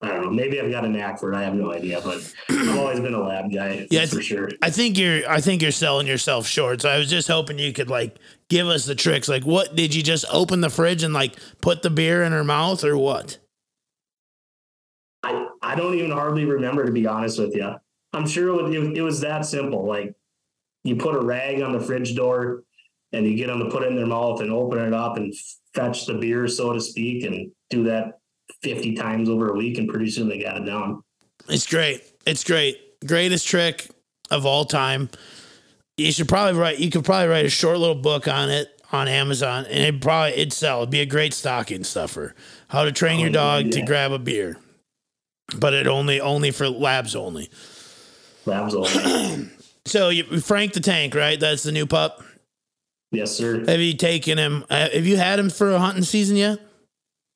I 0.02 0.10
don't 0.10 0.24
know. 0.24 0.30
Maybe 0.30 0.60
I've 0.60 0.70
got 0.70 0.84
a 0.84 0.90
knack 0.90 1.20
for 1.20 1.32
it. 1.32 1.36
I 1.36 1.44
have 1.44 1.56
no 1.56 1.72
idea, 1.72 2.02
but 2.04 2.22
I've 2.50 2.78
always 2.78 3.00
been 3.00 3.14
a 3.14 3.22
lab 3.22 3.52
guy. 3.52 3.88
Yeah, 3.90 4.06
for 4.06 4.22
sure. 4.22 4.50
I 4.62 4.70
think 4.70 4.98
you're 4.98 5.28
I 5.28 5.40
think 5.40 5.62
you're 5.62 5.72
selling 5.72 6.06
yourself 6.06 6.46
short. 6.46 6.82
So 6.82 6.90
I 6.90 6.98
was 6.98 7.10
just 7.10 7.28
hoping 7.28 7.58
you 7.58 7.72
could 7.72 7.90
like 7.90 8.18
give 8.50 8.68
us 8.68 8.86
the 8.86 8.94
tricks. 8.94 9.30
Like 9.30 9.46
what 9.46 9.76
did 9.76 9.96
you 9.96 10.04
just 10.04 10.26
open 10.32 10.62
the 10.62 10.70
fridge 10.70 11.02
and 11.02 11.14
like 11.14 11.36
put 11.62 11.82
the 11.82 11.90
beer 11.90 12.24
in 12.24 12.34
her 12.34 12.44
mouth 12.44 12.84
or 12.84 12.98
what? 12.98 13.40
I, 15.24 15.48
I 15.62 15.76
don't 15.76 15.96
even 15.96 16.12
hardly 16.12 16.46
remember 16.46 16.86
to 16.86 16.92
be 16.92 17.08
honest 17.08 17.40
with 17.40 17.56
you. 17.56 17.74
I'm 18.14 18.28
sure 18.28 18.50
it, 18.50 18.64
was, 18.64 18.76
it, 18.76 18.98
it 18.98 19.02
was 19.02 19.22
that 19.22 19.46
simple. 19.46 19.86
Like 19.88 20.14
you 20.86 20.96
put 20.96 21.16
a 21.16 21.20
rag 21.20 21.62
on 21.62 21.74
the 21.74 21.80
fridge 21.80 22.16
door 22.16 22.64
and 23.12 23.26
you 23.26 23.36
get 23.36 23.48
them 23.48 23.60
to 23.60 23.70
put 23.70 23.84
it 23.84 23.88
in 23.88 23.96
their 23.96 24.06
mouth 24.06 24.40
and 24.42 24.52
open 24.52 24.78
it 24.80 24.94
up 24.94 25.18
and 25.18 25.34
fetch 25.74 26.06
the 26.06 26.14
beer, 26.14 26.48
so 26.48 26.72
to 26.74 26.80
speak, 26.80 27.24
and 27.26 27.52
do 27.70 27.84
that 27.86 28.20
50 28.62 28.96
times 28.96 29.28
over 29.28 29.50
a 29.50 29.56
week. 29.56 29.78
And 29.80 29.90
pretty 29.90 30.10
soon 30.12 30.30
they 30.30 30.42
got 30.42 30.58
it 30.58 30.66
down. 30.66 31.04
It's 31.50 31.66
great. 31.66 32.02
It's 32.26 32.44
great. 32.44 33.00
Greatest 33.06 33.48
trick 33.48 33.90
of 34.30 34.46
all 34.46 34.64
time. 34.64 35.10
You 35.98 36.12
should 36.12 36.28
probably 36.30 36.60
write. 36.60 36.80
You 36.80 36.92
could 36.92 37.04
probably 37.04 37.30
write 37.30 37.46
a 37.46 37.50
short 37.50 37.80
little 37.80 37.96
book 37.96 38.28
on 38.28 38.50
it 38.50 38.70
on 38.92 39.08
Amazon, 39.08 39.66
and 39.66 39.96
it 39.96 40.02
probably 40.02 40.34
it'd 40.34 40.54
sell. 40.54 40.80
It'd 40.80 40.92
be 40.92 41.02
a 41.02 41.06
great 41.06 41.34
stocking 41.34 41.84
stuffer. 41.84 42.36
How 42.68 42.84
to 42.84 42.92
train 42.92 43.20
your 43.20 43.30
Oh, 43.30 43.34
dog 43.34 43.72
to 43.72 43.82
grab 43.82 44.12
a 44.12 44.20
beer, 44.20 44.58
but 45.58 45.74
it 45.74 45.88
only 45.88 46.20
only 46.22 46.52
for 46.52 46.70
labs 46.70 47.16
only. 47.16 47.50
Labs 48.46 48.76
only. 48.76 49.50
So 49.86 50.10
you 50.10 50.24
Frank 50.42 50.74
the 50.74 50.80
Tank, 50.80 51.14
right? 51.16 51.40
That's 51.40 51.64
the 51.64 51.72
new 51.72 51.86
pup. 51.86 52.24
yes, 53.12 53.32
sir. 53.32 53.64
Have 53.66 53.80
you 53.80 53.94
taken 53.94 54.38
him? 54.38 54.66
uh, 54.70 54.90
Have 54.90 55.06
you 55.06 55.18
had 55.18 55.38
him 55.40 55.50
for 55.50 55.72
a 55.72 55.80
hunting 55.80 56.04
season 56.04 56.38
yet? 56.38 56.60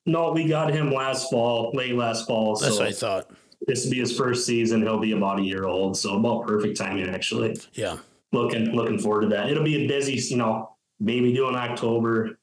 No, 0.06 0.32
we 0.32 0.46
got 0.48 0.72
him 0.74 0.92
last 0.92 1.30
fall, 1.30 1.72
late 1.74 1.94
last 1.94 2.26
fall. 2.26 2.56
That's 2.58 2.76
so 2.76 2.80
what 2.84 2.90
I 2.90 2.92
thought. 2.94 3.30
this 3.68 3.84
will 3.86 3.92
be 3.92 4.00
his 4.00 4.16
first 4.18 4.46
season. 4.46 4.82
He'll 4.82 4.98
be 5.00 5.12
about 5.12 5.40
a 5.40 5.44
year 5.44 5.66
old. 5.66 5.96
So 5.98 6.18
about 6.18 6.48
perfect 6.48 6.78
timing, 6.78 7.08
actually. 7.10 7.60
Yeah. 7.74 7.98
looking 8.32 8.72
looking 8.76 8.98
forward 8.98 9.22
to 9.22 9.28
that. 9.30 9.50
It'll 9.50 9.64
be 9.64 9.86
a 9.86 9.88
busy, 9.88 10.14
you 10.34 10.38
know, 10.38 10.76
maybe 11.00 11.32
doing 11.34 11.56
October, 11.56 12.40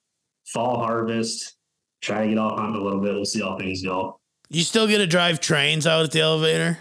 fall 0.46 0.78
harvest. 0.78 1.54
Try 2.02 2.22
to 2.22 2.28
get 2.28 2.38
out 2.38 2.58
hunting 2.60 2.80
a 2.80 2.84
little 2.84 3.00
bit. 3.00 3.14
We'll 3.14 3.24
see 3.24 3.40
how 3.40 3.58
things 3.58 3.82
go. 3.82 4.20
You 4.48 4.62
still 4.62 4.86
get 4.86 4.98
to 4.98 5.06
drive 5.08 5.40
trains 5.40 5.86
out 5.88 6.04
at 6.04 6.12
the 6.12 6.20
elevator? 6.20 6.78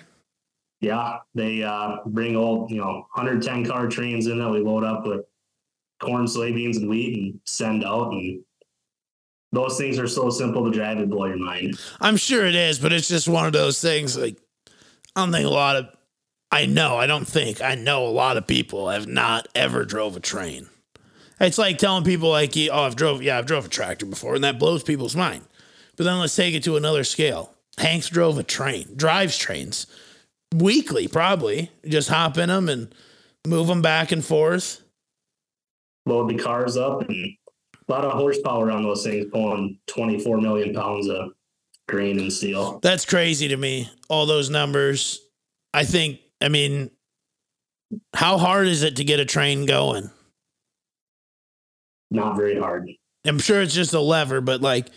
Yeah, 0.85 1.17
they 1.33 1.63
uh, 1.63 1.97
bring 2.05 2.35
old, 2.35 2.69
you 2.69 2.77
know, 2.77 3.07
110 3.15 3.65
car 3.65 3.87
trains 3.87 4.27
in 4.27 4.37
that 4.37 4.51
we 4.51 4.59
load 4.59 4.83
up 4.83 5.03
with 5.07 5.25
corn, 5.99 6.27
soybeans, 6.27 6.77
and 6.77 6.87
wheat 6.87 7.17
and 7.17 7.39
send 7.43 7.83
out. 7.83 8.11
And 8.11 8.43
those 9.51 9.79
things 9.79 9.97
are 9.97 10.07
so 10.07 10.29
simple 10.29 10.63
to 10.63 10.69
drive 10.69 10.99
and 10.99 11.09
blow 11.09 11.25
your 11.25 11.37
mind. 11.37 11.79
I'm 11.99 12.17
sure 12.17 12.45
it 12.45 12.53
is, 12.53 12.77
but 12.77 12.93
it's 12.93 13.07
just 13.07 13.27
one 13.27 13.47
of 13.47 13.53
those 13.53 13.81
things. 13.81 14.15
Like, 14.15 14.37
I 15.15 15.21
don't 15.21 15.31
think 15.31 15.47
a 15.47 15.49
lot 15.49 15.75
of, 15.75 15.87
I 16.51 16.67
know, 16.67 16.97
I 16.97 17.07
don't 17.07 17.27
think, 17.27 17.63
I 17.63 17.73
know 17.73 18.05
a 18.05 18.09
lot 18.09 18.37
of 18.37 18.45
people 18.45 18.89
have 18.89 19.07
not 19.07 19.47
ever 19.55 19.85
drove 19.85 20.15
a 20.15 20.19
train. 20.19 20.69
It's 21.39 21.57
like 21.57 21.79
telling 21.79 22.03
people, 22.03 22.29
like, 22.29 22.55
oh, 22.71 22.83
I've 22.83 22.95
drove, 22.95 23.23
yeah, 23.23 23.39
I've 23.39 23.47
drove 23.47 23.65
a 23.65 23.69
tractor 23.69 24.05
before, 24.05 24.35
and 24.35 24.43
that 24.43 24.59
blows 24.59 24.83
people's 24.83 25.15
mind. 25.15 25.45
But 25.97 26.03
then 26.03 26.19
let's 26.19 26.35
take 26.35 26.53
it 26.53 26.63
to 26.65 26.77
another 26.77 27.03
scale. 27.03 27.55
Hanks 27.79 28.07
drove 28.07 28.37
a 28.37 28.43
train, 28.43 28.89
drives 28.95 29.35
trains 29.35 29.87
weekly, 30.53 31.07
probably. 31.07 31.71
Just 31.87 32.09
hop 32.09 32.37
in 32.37 32.49
them 32.49 32.69
and 32.69 32.93
move 33.47 33.67
them 33.67 33.81
back 33.81 34.11
and 34.11 34.23
forth. 34.23 34.81
Load 36.05 36.29
the 36.29 36.37
cars 36.37 36.77
up 36.77 37.01
and 37.01 37.37
a 37.87 37.91
lot 37.91 38.05
of 38.05 38.13
horsepower 38.13 38.71
on 38.71 38.83
those 38.83 39.03
things, 39.03 39.25
pulling 39.31 39.79
24 39.87 40.39
million 40.39 40.73
pounds 40.73 41.07
of 41.07 41.31
grain 41.87 42.19
and 42.19 42.31
steel. 42.31 42.79
That's 42.81 43.05
crazy 43.05 43.47
to 43.47 43.57
me. 43.57 43.89
All 44.09 44.25
those 44.25 44.49
numbers. 44.49 45.21
I 45.73 45.83
think, 45.83 46.19
I 46.41 46.49
mean, 46.49 46.89
how 48.13 48.37
hard 48.37 48.67
is 48.67 48.83
it 48.83 48.95
to 48.97 49.03
get 49.03 49.19
a 49.19 49.25
train 49.25 49.65
going? 49.65 50.09
Not 52.11 52.37
very 52.37 52.59
hard. 52.59 52.89
I'm 53.25 53.39
sure 53.39 53.61
it's 53.61 53.73
just 53.73 53.93
a 53.93 53.99
lever, 53.99 54.41
but 54.41 54.61
like, 54.61 54.87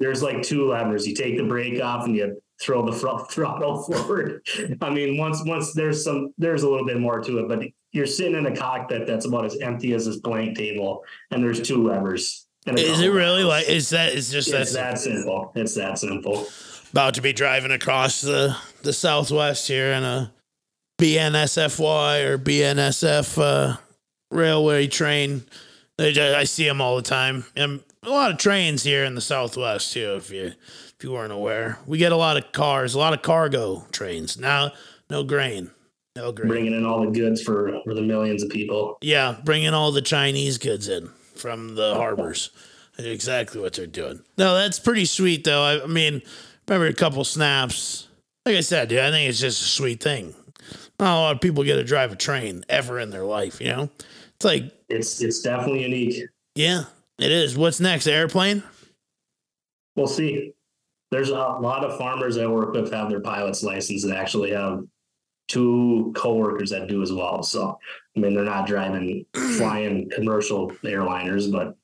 there's 0.00 0.22
like 0.22 0.42
two 0.42 0.68
levers. 0.68 1.06
You 1.06 1.14
take 1.14 1.36
the 1.36 1.44
brake 1.44 1.80
off 1.82 2.04
and 2.04 2.16
you 2.16 2.40
throw 2.60 2.84
the 2.84 2.92
front 2.92 3.30
throttle 3.30 3.82
forward. 3.82 4.46
I 4.80 4.90
mean, 4.90 5.16
once 5.16 5.42
once 5.44 5.72
there's 5.72 6.04
some 6.04 6.32
there's 6.38 6.62
a 6.62 6.68
little 6.68 6.86
bit 6.86 7.00
more 7.00 7.20
to 7.20 7.38
it, 7.38 7.48
but 7.48 7.62
you're 7.94 8.06
sitting 8.06 8.34
in 8.34 8.46
a 8.46 8.54
cockpit 8.54 9.06
that's 9.06 9.24
about 9.24 9.44
as 9.44 9.56
empty 9.60 9.94
as 9.94 10.04
this 10.06 10.16
blank 10.16 10.58
table, 10.58 11.04
and 11.30 11.42
there's 11.42 11.62
two 11.62 11.82
levers. 11.82 12.46
is 12.66 13.00
it 13.00 13.08
really 13.08 13.44
like, 13.44 13.68
is 13.68 13.90
that, 13.90 14.12
is 14.12 14.32
just 14.32 14.52
It's 14.52 14.72
that 14.72 14.94
that 14.94 14.98
simple. 14.98 15.52
It's 15.54 15.76
that 15.76 15.98
simple. 15.98 16.46
about 16.90 17.14
to 17.14 17.22
be 17.22 17.32
driving 17.32 17.70
across 17.70 18.20
the, 18.20 18.56
the 18.82 18.92
Southwest 18.92 19.68
here 19.68 19.92
in 19.92 20.02
a 20.02 20.32
BNSFY 21.00 22.24
or 22.24 22.36
BNSF 22.36 23.40
uh, 23.40 23.76
railway 24.32 24.88
train. 24.88 25.44
Just, 26.00 26.18
I 26.18 26.42
see 26.42 26.66
them 26.66 26.80
all 26.80 26.96
the 26.96 27.02
time. 27.02 27.44
And 27.54 27.80
a 28.02 28.10
lot 28.10 28.32
of 28.32 28.38
trains 28.38 28.82
here 28.82 29.04
in 29.04 29.14
the 29.14 29.20
Southwest 29.20 29.92
too. 29.92 30.14
If 30.16 30.32
you 30.32 30.54
if 30.98 31.04
you 31.04 31.12
weren't 31.12 31.32
aware, 31.32 31.78
we 31.86 31.98
get 31.98 32.12
a 32.12 32.16
lot 32.16 32.36
of 32.36 32.52
cars, 32.52 32.94
a 32.94 32.98
lot 32.98 33.12
of 33.12 33.22
cargo 33.22 33.84
trains. 33.92 34.38
Now, 34.38 34.72
no 35.10 35.22
grain, 35.24 35.70
no 36.16 36.32
grain. 36.32 36.48
Bringing 36.48 36.74
in 36.74 36.84
all 36.84 37.04
the 37.04 37.10
goods 37.10 37.42
for, 37.42 37.80
for 37.84 37.94
the 37.94 38.02
millions 38.02 38.42
of 38.42 38.50
people. 38.50 38.98
Yeah, 39.00 39.36
bringing 39.44 39.74
all 39.74 39.90
the 39.92 40.02
Chinese 40.02 40.58
goods 40.58 40.88
in 40.88 41.08
from 41.34 41.74
the 41.74 41.94
harbors. 41.94 42.50
That's 42.96 43.08
exactly 43.08 43.60
what 43.60 43.72
they're 43.72 43.86
doing. 43.86 44.22
No, 44.38 44.54
that's 44.54 44.78
pretty 44.78 45.04
sweet, 45.04 45.42
though. 45.44 45.62
I, 45.62 45.82
I 45.82 45.86
mean, 45.86 46.22
remember 46.68 46.86
a 46.86 46.94
couple 46.94 47.24
snaps. 47.24 48.06
Like 48.46 48.56
I 48.56 48.60
said, 48.60 48.88
dude, 48.88 49.00
I 49.00 49.10
think 49.10 49.28
it's 49.28 49.40
just 49.40 49.60
a 49.62 49.64
sweet 49.64 50.00
thing. 50.02 50.32
Not 51.00 51.16
a 51.16 51.20
lot 51.20 51.34
of 51.34 51.40
people 51.40 51.64
get 51.64 51.74
to 51.74 51.82
drive 51.84 52.12
a 52.12 52.16
train 52.16 52.64
ever 52.68 53.00
in 53.00 53.10
their 53.10 53.24
life, 53.24 53.60
you 53.60 53.66
know? 53.68 53.90
It's 54.36 54.44
like, 54.44 54.72
It's 54.88 55.20
it's 55.20 55.40
definitely 55.42 55.82
unique. 55.82 56.22
yeah, 56.54 56.84
it 57.18 57.32
is. 57.32 57.56
What's 57.58 57.80
next? 57.80 58.06
Airplane? 58.06 58.62
We'll 59.96 60.06
see. 60.06 60.53
There's 61.14 61.30
a 61.30 61.34
lot 61.34 61.84
of 61.84 61.96
farmers 61.96 62.36
I 62.38 62.46
work 62.48 62.72
with 62.72 62.92
have 62.92 63.08
their 63.08 63.20
pilot's 63.20 63.62
license 63.62 64.02
and 64.02 64.12
actually 64.12 64.50
have 64.50 64.82
two 65.46 66.12
coworkers 66.16 66.70
that 66.70 66.88
do 66.88 67.02
as 67.02 67.12
well. 67.12 67.44
So, 67.44 67.78
I 68.16 68.18
mean, 68.18 68.34
they're 68.34 68.42
not 68.42 68.66
driving, 68.66 69.24
flying 69.56 70.10
commercial 70.10 70.72
airliners, 70.82 71.52
but 71.52 71.76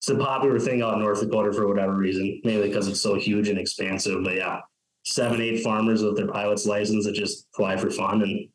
it's 0.00 0.08
a 0.08 0.16
popular 0.16 0.58
thing 0.58 0.82
out 0.82 0.94
in 0.94 0.98
North 0.98 1.20
Dakota 1.20 1.52
for 1.52 1.68
whatever 1.68 1.94
reason, 1.94 2.40
mainly 2.42 2.66
because 2.66 2.88
it's 2.88 3.00
so 3.00 3.14
huge 3.14 3.48
and 3.48 3.56
expansive. 3.56 4.24
But 4.24 4.34
yeah, 4.34 4.62
seven, 5.04 5.40
eight 5.40 5.62
farmers 5.62 6.02
with 6.02 6.16
their 6.16 6.26
pilot's 6.26 6.66
license 6.66 7.04
that 7.06 7.14
just 7.14 7.46
fly 7.54 7.76
for 7.76 7.88
fun 7.88 8.22
and 8.22 8.48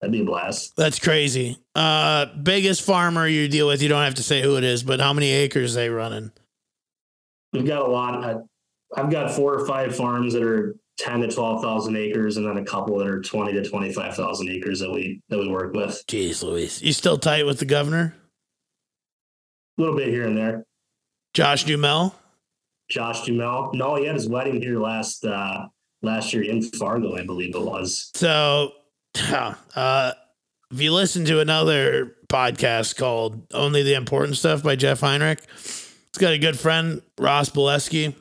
that'd 0.00 0.10
be 0.10 0.22
a 0.22 0.24
blast. 0.24 0.74
That's 0.74 0.98
crazy. 0.98 1.58
Uh, 1.76 2.26
biggest 2.42 2.82
farmer 2.82 3.28
you 3.28 3.46
deal 3.46 3.68
with, 3.68 3.82
you 3.82 3.88
don't 3.88 4.02
have 4.02 4.16
to 4.16 4.24
say 4.24 4.42
who 4.42 4.56
it 4.56 4.64
is, 4.64 4.82
but 4.82 4.98
how 4.98 5.12
many 5.12 5.30
acres 5.30 5.74
they 5.74 5.88
running? 5.88 6.32
We've 7.52 7.66
got 7.66 7.82
a 7.82 7.90
lot. 7.90 8.24
I, 8.24 8.36
I've 9.00 9.10
got 9.10 9.30
four 9.30 9.54
or 9.54 9.66
five 9.66 9.94
farms 9.94 10.34
that 10.34 10.42
are 10.42 10.76
ten 10.98 11.20
to 11.20 11.28
twelve 11.28 11.62
thousand 11.62 11.96
acres, 11.96 12.36
and 12.36 12.46
then 12.46 12.58
a 12.58 12.64
couple 12.64 12.98
that 12.98 13.06
are 13.06 13.20
twenty 13.20 13.52
to 13.52 13.68
twenty 13.68 13.92
five 13.92 14.14
thousand 14.14 14.48
acres 14.48 14.80
that 14.80 14.90
we 14.90 15.20
that 15.28 15.38
we 15.38 15.48
work 15.48 15.74
with. 15.74 16.02
Jeez 16.06 16.42
Louise. 16.42 16.82
You 16.82 16.92
still 16.92 17.18
tight 17.18 17.46
with 17.46 17.58
the 17.58 17.64
governor? 17.64 18.14
A 19.78 19.80
little 19.80 19.96
bit 19.96 20.08
here 20.08 20.26
and 20.26 20.36
there. 20.36 20.64
Josh 21.34 21.64
Duhamel. 21.64 22.14
Josh 22.90 23.24
Duhamel. 23.24 23.72
No, 23.74 23.96
he 23.96 24.06
had 24.06 24.14
his 24.14 24.28
wedding 24.28 24.60
here 24.60 24.78
last 24.78 25.24
uh 25.24 25.66
last 26.02 26.32
year 26.32 26.42
in 26.42 26.62
Fargo, 26.62 27.16
I 27.16 27.24
believe 27.24 27.54
it 27.54 27.62
was. 27.62 28.10
So, 28.14 28.72
uh, 29.32 30.12
if 30.70 30.80
you 30.80 30.92
listen 30.92 31.24
to 31.26 31.40
another 31.40 32.16
podcast 32.28 32.96
called 32.96 33.46
Only 33.52 33.82
the 33.82 33.94
Important 33.94 34.36
Stuff 34.36 34.62
by 34.62 34.76
Jeff 34.76 35.00
Heinrich, 35.00 35.40
it's 36.12 36.18
got 36.18 36.34
a 36.34 36.38
good 36.38 36.58
friend, 36.58 37.00
Ross 37.18 37.48
Boleski. 37.48 38.14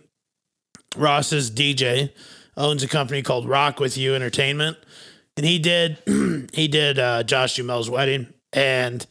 Ross 0.96 1.34
is 1.34 1.52
DJ, 1.52 2.12
owns 2.56 2.84
a 2.84 2.88
company 2.88 3.22
called 3.22 3.50
Rock 3.50 3.82
With 3.82 3.98
You 3.98 4.16
Entertainment. 4.16 4.78
And 5.36 5.46
he 5.46 5.60
did 5.60 5.98
he 6.54 6.70
did 6.70 6.98
uh, 7.00 7.24
Josh 7.24 7.58
Duhamel's 7.58 7.90
wedding. 7.90 8.34
And 8.54 9.06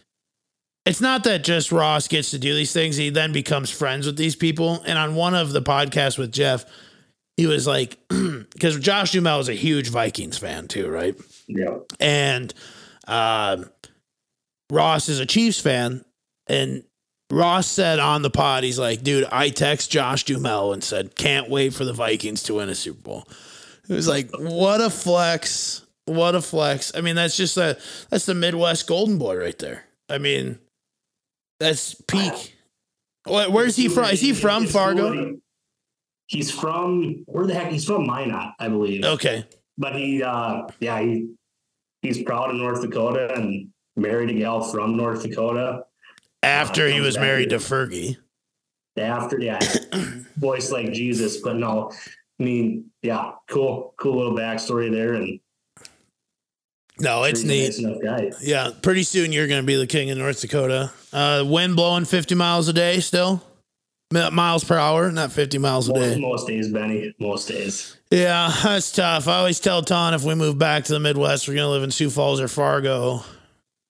it's 0.87 1.03
not 1.03 1.24
that 1.24 1.45
just 1.45 1.70
Ross 1.72 2.09
gets 2.09 2.31
to 2.31 2.39
do 2.39 2.55
these 2.55 2.72
things, 2.72 2.97
he 2.97 3.11
then 3.11 3.33
becomes 3.33 3.70
friends 3.70 4.07
with 4.07 4.16
these 4.16 4.35
people. 4.35 4.83
And 4.87 4.99
on 4.99 5.14
one 5.14 5.35
of 5.35 5.53
the 5.53 5.61
podcasts 5.61 6.16
with 6.16 6.33
Jeff, 6.33 6.64
he 7.37 7.47
was 7.47 7.66
like, 7.66 7.99
because 8.09 8.78
Josh 8.78 9.12
Duhamel 9.12 9.41
is 9.41 9.51
a 9.51 9.55
huge 9.55 9.91
Vikings 9.91 10.39
fan 10.39 10.68
too, 10.68 10.89
right? 10.89 11.14
Yeah. 11.49 11.81
And 11.99 12.55
uh, 13.07 13.64
Ross 14.70 15.11
is 15.11 15.20
a 15.20 15.26
Chiefs 15.26 15.61
fan. 15.61 16.03
And 16.47 16.83
Ross 17.31 17.66
said 17.66 17.99
on 17.99 18.22
the 18.22 18.31
pod, 18.31 18.64
he's 18.64 18.78
like, 18.78 19.03
dude, 19.03 19.26
I 19.31 19.51
text 19.51 19.91
Josh 19.91 20.24
Duhamel 20.24 20.72
and 20.72 20.83
said, 20.83 21.14
can't 21.16 21.49
wait 21.49 21.74
for 21.74 21.85
the 21.85 21.93
Vikings 21.93 22.43
to 22.45 22.55
win 22.55 22.68
a 22.68 22.74
Super 22.74 23.01
Bowl. 23.01 23.28
It 23.89 23.95
was 23.95 24.09
like, 24.09 24.31
what 24.39 24.81
a 24.81 24.91
flex. 24.91 25.87
What 26.07 26.35
a 26.35 26.41
flex. 26.41 26.93
I 26.95 27.03
mean, 27.03 27.16
that's 27.16 27.37
just 27.37 27.57
a 27.57 27.78
that's 28.09 28.26
the 28.26 28.35
Midwest 28.35 28.87
Golden 28.89 29.18
Boy 29.18 29.37
right 29.37 29.59
there. 29.59 29.85
I 30.09 30.18
mean, 30.18 30.59
that's 31.61 31.95
peak. 31.95 32.57
What, 33.24 33.53
where's 33.53 33.76
he 33.76 33.89
from? 33.89 34.07
Is 34.07 34.20
he 34.20 34.33
from 34.33 34.66
Fargo? 34.66 35.37
He's 36.26 36.51
from 36.51 37.22
where 37.26 37.47
the 37.47 37.55
heck? 37.55 37.70
He's 37.70 37.85
from 37.85 38.07
Minot, 38.07 38.55
I 38.59 38.68
believe. 38.68 39.05
Okay. 39.05 39.45
But 39.78 39.95
he, 39.95 40.22
uh, 40.22 40.68
yeah, 40.81 41.01
he 41.01 41.35
he's 42.03 42.22
proud 42.22 42.51
of 42.51 42.57
North 42.57 42.83
Dakota 42.83 43.33
and 43.35 43.68
married 43.97 44.31
a 44.31 44.35
gal 44.35 44.62
from 44.62 44.97
North 44.97 45.22
Dakota. 45.22 45.85
After 46.43 46.88
he 46.88 47.01
was 47.01 47.18
married 47.18 47.51
to. 47.51 47.57
Fergie. 47.57 48.16
After, 48.97 49.38
yeah, 49.38 49.59
voice 50.36 50.70
like 50.70 50.93
Jesus, 50.93 51.38
but 51.38 51.57
no, 51.57 51.91
I 52.38 52.43
mean, 52.43 52.91
yeah, 53.03 53.32
cool, 53.49 53.95
cool 53.97 54.16
little 54.16 54.34
backstory 54.36 54.91
there, 54.91 55.14
and 55.14 55.41
No, 56.99 57.22
it's 57.24 57.45
neat. 57.45 57.74
nice. 57.80 58.43
Yeah, 58.43 58.70
pretty 58.82 59.05
soon 59.05 59.32
you're 59.32 59.47
going 59.47 59.62
to 59.62 59.66
be 59.66 59.76
the 59.76 59.86
king 59.86 60.11
of 60.11 60.18
North 60.18 60.41
Dakota. 60.41 60.93
Uh, 61.12 61.45
wind 61.47 61.76
blowing 61.76 62.05
50 62.05 62.34
miles 62.34 62.68
a 62.68 62.72
day 62.74 63.01
still, 63.01 63.43
miles 64.12 64.64
per 64.64 64.76
hour, 64.76 65.11
not 65.12 65.32
50 65.32 65.57
miles 65.59 65.88
a 65.88 65.95
Most, 65.95 66.01
day. 66.14 66.20
most 66.20 66.47
days, 66.49 66.68
Benny, 66.70 67.14
most 67.18 67.49
days. 67.49 67.97
Yeah, 68.11 68.53
that's 68.62 68.91
tough. 68.93 69.28
I 69.28 69.36
always 69.38 69.61
tell 69.61 69.82
Ton 69.82 70.12
if 70.14 70.24
we 70.24 70.34
move 70.34 70.59
back 70.59 70.84
to 70.84 70.93
the 70.93 71.01
Midwest, 71.01 71.47
we're 71.49 71.55
going 71.55 71.64
to 71.66 71.70
live 71.70 71.84
in 71.84 71.91
Sioux 71.93 72.11
Falls 72.11 72.41
or 72.41 72.49
Fargo. 72.49 73.22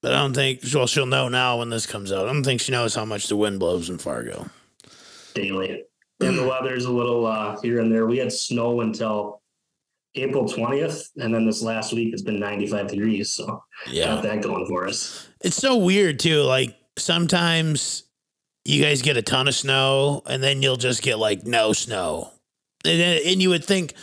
But 0.03 0.14
I 0.14 0.18
don't 0.18 0.32
think, 0.34 0.61
well, 0.74 0.86
she'll 0.86 1.07
know 1.07 1.28
now 1.28 1.59
when 1.59 1.68
this 1.68 1.84
comes 1.86 2.11
out. 2.11 2.26
I 2.26 2.32
don't 2.32 2.42
think 2.44 2.61
she 2.61 2.72
knows 2.72 2.94
how 2.94 3.05
much 3.05 3.28
the 3.28 3.36
wind 3.36 3.59
blows 3.61 3.90
in 3.90 3.98
Fargo. 3.98 4.48
daily. 5.34 5.84
And 6.20 6.36
the 6.36 6.46
weather's 6.46 6.84
a 6.84 6.90
little 6.92 7.26
uh, 7.26 7.59
here 7.62 7.80
and 7.80 7.90
there. 7.90 8.07
We 8.07 8.18
had 8.18 8.30
snow 8.32 8.82
until 8.82 9.40
April 10.16 10.44
20th. 10.44 11.09
And 11.18 11.34
then 11.34 11.46
this 11.46 11.62
last 11.62 11.92
week 11.94 12.12
it's 12.12 12.22
been 12.22 12.38
95 12.38 12.88
degrees. 12.88 13.30
So 13.30 13.62
Yeah. 13.90 14.07
got 14.07 14.22
that 14.24 14.42
going 14.42 14.66
for 14.66 14.86
us. 14.86 15.28
It's 15.42 15.57
so 15.57 15.76
weird 15.78 16.18
too. 16.18 16.42
Like 16.42 16.76
sometimes 16.98 18.05
you 18.66 18.82
guys 18.82 19.01
get 19.03 19.16
a 19.16 19.22
ton 19.22 19.48
of 19.48 19.55
snow 19.55 20.22
and 20.26 20.42
then 20.42 20.62
you'll 20.62 20.76
just 20.76 21.01
get 21.03 21.18
like 21.18 21.46
no 21.46 21.72
snow. 21.72 22.32
And, 22.84 23.01
and 23.01 23.40
you 23.42 23.48
would 23.51 23.64
think, 23.64 23.94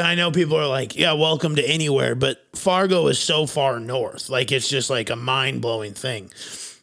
and 0.00 0.08
I 0.08 0.14
know 0.14 0.30
people 0.30 0.56
are 0.56 0.66
like, 0.66 0.96
yeah, 0.96 1.12
welcome 1.12 1.54
to 1.56 1.62
anywhere, 1.68 2.14
but 2.14 2.38
Fargo 2.56 3.06
is 3.08 3.18
so 3.18 3.46
far 3.46 3.78
north. 3.78 4.28
Like 4.30 4.50
it's 4.50 4.68
just 4.68 4.90
like 4.90 5.10
a 5.10 5.16
mind 5.16 5.60
blowing 5.60 5.92
thing. 5.92 6.30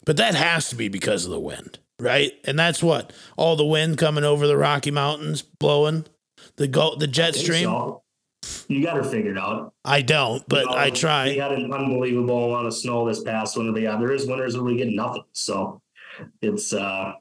But 0.06 0.18
that 0.18 0.36
has 0.36 0.70
to 0.70 0.76
be 0.76 0.88
because 0.88 1.26
of 1.26 1.32
the 1.32 1.40
wind, 1.40 1.80
right? 2.00 2.32
And 2.46 2.58
that's 2.58 2.82
what 2.82 3.12
all 3.36 3.56
the 3.56 3.66
wind 3.66 3.98
coming 3.98 4.24
over 4.24 4.48
the 4.48 4.56
Rocky 4.56 4.92
Mountains 4.92 5.42
blowing 5.42 6.06
the 6.56 6.68
go 6.68 6.96
the 6.96 7.08
jet 7.08 7.36
stream. 7.36 7.66
so. 7.66 8.04
You 8.70 8.84
got 8.84 8.96
her 8.96 9.04
figured 9.04 9.38
out. 9.38 9.74
I 9.84 10.02
don't, 10.02 10.48
but 10.48 10.66
You 10.66 10.72
know, 10.72 10.78
I 10.78 10.90
try. 10.92 11.26
We 11.30 11.38
had 11.38 11.52
an 11.52 11.74
unbelievable 11.74 12.52
amount 12.52 12.68
of 12.68 12.74
snow 12.74 13.06
this 13.08 13.22
past 13.24 13.58
winter. 13.58 13.74
But 13.74 13.82
yeah, 13.82 13.98
there 13.98 14.12
is 14.14 14.26
winters 14.28 14.56
where 14.56 14.64
we 14.64 14.78
get 14.78 14.90
nothing. 14.90 15.24
So 15.34 15.82
it's 16.42 16.72
uh 16.72 17.14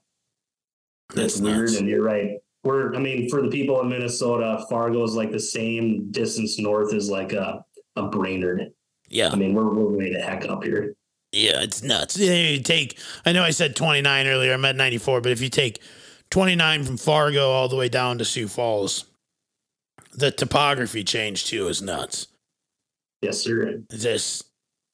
That's 1.15 1.35
it's 1.35 1.41
weird. 1.41 1.61
nuts. 1.61 1.79
And 1.79 1.89
you're 1.89 2.03
right. 2.03 2.37
We're 2.67 2.95
I 2.95 2.99
mean, 2.99 3.31
for 3.31 3.43
the 3.43 3.49
people 3.49 3.81
in 3.81 3.89
Minnesota, 3.89 4.65
Fargo 4.69 5.05
is 5.05 5.15
like 5.15 5.31
the 5.31 5.41
same 5.41 6.11
distance 6.11 6.59
north 6.59 6.93
as 6.93 7.09
like 7.09 7.33
a, 7.33 7.65
a 7.95 8.09
Brainerd. 8.09 8.73
Yeah. 9.09 9.31
I 9.33 9.37
mean, 9.37 9.55
we're 9.55 9.73
we're 9.73 9.97
way 9.97 10.13
the 10.13 10.21
heck 10.21 10.49
up 10.49 10.65
here. 10.65 10.97
Yeah, 11.33 11.63
it's 11.63 11.83
nuts. 11.83 12.17
You 12.19 12.61
take, 12.61 12.99
I 13.25 13.33
know 13.33 13.43
I 13.43 13.51
said 13.51 13.77
29 13.77 14.27
earlier, 14.27 14.53
I'm 14.53 14.65
at 14.65 14.77
94, 14.77 15.21
but 15.21 15.33
if 15.33 15.43
you 15.43 15.49
take 15.49 15.81
29 16.31 16.85
from 16.85 16.97
Fargo 16.97 17.51
all 17.51 17.69
the 17.69 17.77
way 17.77 17.89
down 17.89 18.19
to 18.19 18.25
Sioux 18.25 18.49
Falls, 18.49 19.05
the 20.15 20.31
topography 20.31 21.05
change 21.05 21.47
too 21.47 21.69
is 21.69 21.83
nuts. 21.83 22.29
Yes, 23.21 23.43
sir. 23.43 23.83
It's 23.91 24.03
just, 24.03 24.45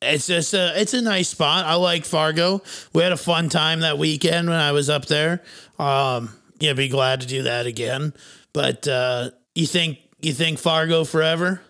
it's 0.00 0.26
just 0.26 0.52
a, 0.54 0.72
it's 0.80 0.94
a 0.94 1.02
nice 1.02 1.28
spot. 1.28 1.64
I 1.64 1.74
like 1.74 2.04
Fargo. 2.04 2.62
We 2.92 3.02
had 3.02 3.12
a 3.12 3.16
fun 3.16 3.48
time 3.48 3.80
that 3.80 3.98
weekend 3.98 4.48
when 4.48 4.58
I 4.58 4.72
was 4.72 4.90
up 4.90 5.06
there. 5.06 5.42
Um, 5.78 6.30
yeah, 6.62 6.72
be 6.72 6.88
glad 6.88 7.20
to 7.20 7.26
do 7.26 7.42
that 7.42 7.66
again. 7.66 8.14
But 8.52 8.86
uh, 8.86 9.30
you 9.54 9.66
think, 9.66 9.98
you 10.20 10.32
think 10.32 10.58
Fargo 10.58 11.04
forever? 11.04 11.60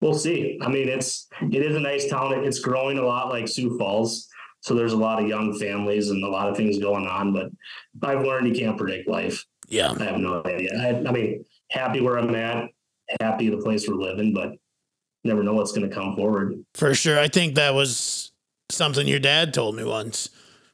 We'll 0.00 0.14
see. 0.14 0.58
I 0.62 0.68
mean, 0.68 0.88
it's 0.88 1.26
it 1.42 1.62
is 1.62 1.74
a 1.74 1.80
nice 1.80 2.08
town. 2.08 2.32
It's 2.44 2.60
growing 2.60 2.98
a 2.98 3.02
lot 3.02 3.30
like 3.30 3.48
Sioux 3.48 3.76
Falls. 3.78 4.28
So 4.60 4.74
there's 4.74 4.92
a 4.92 4.96
lot 4.96 5.20
of 5.20 5.28
young 5.28 5.58
families 5.58 6.10
and 6.10 6.22
a 6.22 6.28
lot 6.28 6.48
of 6.48 6.56
things 6.56 6.78
going 6.78 7.06
on. 7.06 7.32
But 7.32 7.50
I've 8.02 8.24
learned 8.24 8.46
you 8.46 8.54
can't 8.54 8.76
predict 8.76 9.08
life. 9.08 9.44
Yeah. 9.68 9.92
I 9.98 10.04
have 10.04 10.18
no 10.18 10.42
idea. 10.44 10.70
I, 10.80 11.08
I 11.08 11.12
mean, 11.12 11.44
happy 11.70 12.00
where 12.00 12.16
I'm 12.16 12.34
at, 12.34 12.70
happy 13.20 13.48
the 13.50 13.58
place 13.58 13.88
we're 13.88 13.96
living, 13.96 14.32
but 14.32 14.52
never 15.24 15.42
know 15.42 15.54
what's 15.54 15.72
going 15.72 15.88
to 15.88 15.94
come 15.94 16.14
forward. 16.14 16.54
For 16.74 16.94
sure. 16.94 17.18
I 17.18 17.28
think 17.28 17.56
that 17.56 17.74
was 17.74 18.32
something 18.70 19.06
your 19.06 19.18
dad 19.18 19.52
told 19.52 19.74
me 19.74 19.84
once. 19.84 20.30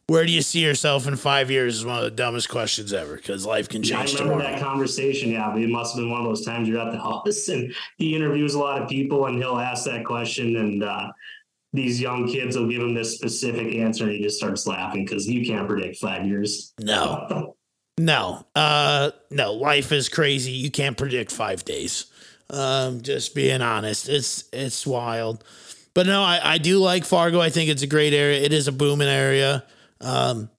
Where 0.07 0.26
do 0.26 0.32
you 0.32 0.42
see 0.42 0.61
yourself 0.61 1.07
in 1.07 1.16
five 1.16 1.50
years 1.50 1.76
is 1.76 1.84
one 1.84 1.96
of 1.96 2.05
the 2.05 2.11
dumbest 2.11 2.50
questions 2.50 2.92
ever 2.92 3.16
because 3.16 3.46
life 3.46 3.70
can 3.70 3.82
change? 3.82 4.14
I 4.14 4.18
remember 4.18 4.42
tomorrow. 4.42 4.57
that 4.57 4.61
conversation. 4.61 5.30
Yeah, 5.30 5.57
it 5.57 5.70
must 5.70 5.94
have 5.94 6.02
been 6.02 6.11
one 6.11 6.20
of 6.20 6.26
those 6.26 6.44
times 6.44 6.68
you're 6.68 6.78
at 6.78 6.92
the 6.92 6.98
house 7.02 7.48
and 7.48 7.74
he 7.96 8.14
interviews 8.14 8.55
a 8.55 8.59
lot 8.59 8.82
of 8.82 8.88
people 8.88 9.26
and 9.26 9.38
he'll 9.38 9.59
ask 9.59 9.84
that 9.86 10.05
question 10.05 10.57
and 10.57 10.84
uh, 10.84 11.11
these 11.72 12.00
young 12.00 12.28
kids 12.28 12.57
will 12.57 12.68
give 12.68 12.82
him 12.82 12.94
this 12.94 13.14
specific 13.14 13.74
answer 13.74 14.05
and 14.05 14.12
he 14.12 14.22
just 14.22 14.36
starts 14.36 14.66
laughing 14.66 15.05
because 15.05 15.26
you 15.26 15.44
can't 15.44 15.66
predict 15.66 15.96
five 15.96 16.26
years. 16.26 16.74
No, 16.78 17.55
no, 17.98 18.46
uh, 18.55 19.11
no. 19.30 19.52
Life 19.55 19.90
is 19.90 20.11
crazy. 20.11 20.52
You 20.52 20.70
can't 20.70 20.98
predict 20.98 21.32
five 21.32 21.64
days. 21.64 22.07
Um, 22.50 23.00
just 23.00 23.34
being 23.34 23.62
honest, 23.62 24.09
it's 24.09 24.44
it's 24.52 24.86
wild. 24.86 25.44
But 25.94 26.07
no, 26.07 26.22
I, 26.22 26.40
I 26.55 26.59
do 26.59 26.78
like 26.78 27.05
Fargo. 27.05 27.40
I 27.40 27.48
think 27.48 27.70
it's 27.70 27.82
a 27.82 27.86
great 27.86 28.12
area. 28.12 28.40
It 28.42 28.52
is 28.52 28.68
a 28.68 28.72
booming 28.72 29.09
area. 29.09 29.64
Um, 30.05 30.50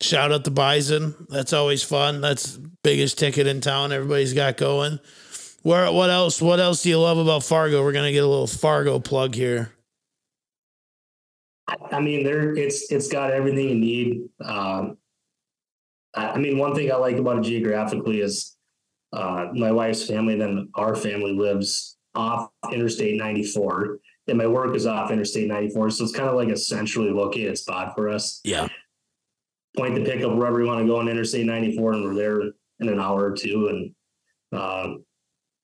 shout 0.00 0.32
out 0.32 0.44
the 0.44 0.50
Bison. 0.50 1.26
That's 1.28 1.52
always 1.52 1.82
fun. 1.82 2.20
That's 2.20 2.58
biggest 2.82 3.18
ticket 3.18 3.46
in 3.46 3.60
town. 3.60 3.92
Everybody's 3.92 4.34
got 4.34 4.56
going. 4.56 5.00
Where? 5.62 5.90
What 5.92 6.10
else? 6.10 6.40
What 6.40 6.60
else 6.60 6.82
do 6.82 6.88
you 6.88 7.00
love 7.00 7.18
about 7.18 7.42
Fargo? 7.42 7.82
We're 7.82 7.92
gonna 7.92 8.12
get 8.12 8.24
a 8.24 8.28
little 8.28 8.46
Fargo 8.46 8.98
plug 8.98 9.34
here. 9.34 9.72
I- 11.68 12.00
mean, 12.00 12.24
there 12.24 12.54
it's 12.56 12.90
it's 12.90 13.08
got 13.08 13.30
everything 13.30 13.68
you 13.68 13.74
need. 13.74 14.28
Um, 14.42 14.96
I 16.14 16.30
I 16.32 16.38
mean, 16.38 16.58
one 16.58 16.74
thing 16.74 16.90
I 16.90 16.96
like 16.96 17.16
about 17.16 17.38
it 17.38 17.42
geographically 17.42 18.20
is 18.20 18.56
uh, 19.12 19.48
my 19.52 19.72
wife's 19.72 20.06
family, 20.06 20.36
then 20.36 20.68
our 20.74 20.94
family 20.94 21.32
lives 21.32 21.96
off 22.14 22.50
Interstate 22.72 23.16
94, 23.16 23.98
and 24.28 24.38
my 24.38 24.46
work 24.46 24.74
is 24.74 24.86
off 24.86 25.10
Interstate 25.10 25.48
94, 25.48 25.90
so 25.90 26.04
it's 26.04 26.14
kind 26.14 26.28
of 26.28 26.36
like 26.36 26.48
a 26.48 26.56
centrally 26.56 27.10
located 27.10 27.58
spot 27.58 27.94
for 27.96 28.08
us. 28.08 28.40
Yeah. 28.44 28.68
Point 29.76 29.94
to 29.96 30.04
pick 30.04 30.22
up 30.24 30.34
wherever 30.34 30.58
we 30.58 30.64
want 30.64 30.80
to 30.80 30.86
go 30.86 30.98
on 30.98 31.08
Interstate 31.08 31.46
94, 31.46 31.92
and 31.92 32.04
we're 32.04 32.14
there 32.14 32.40
in 32.40 32.88
an 32.88 32.98
hour 32.98 33.30
or 33.30 33.36
two, 33.36 33.68
and 33.68 34.60
um, 34.60 35.04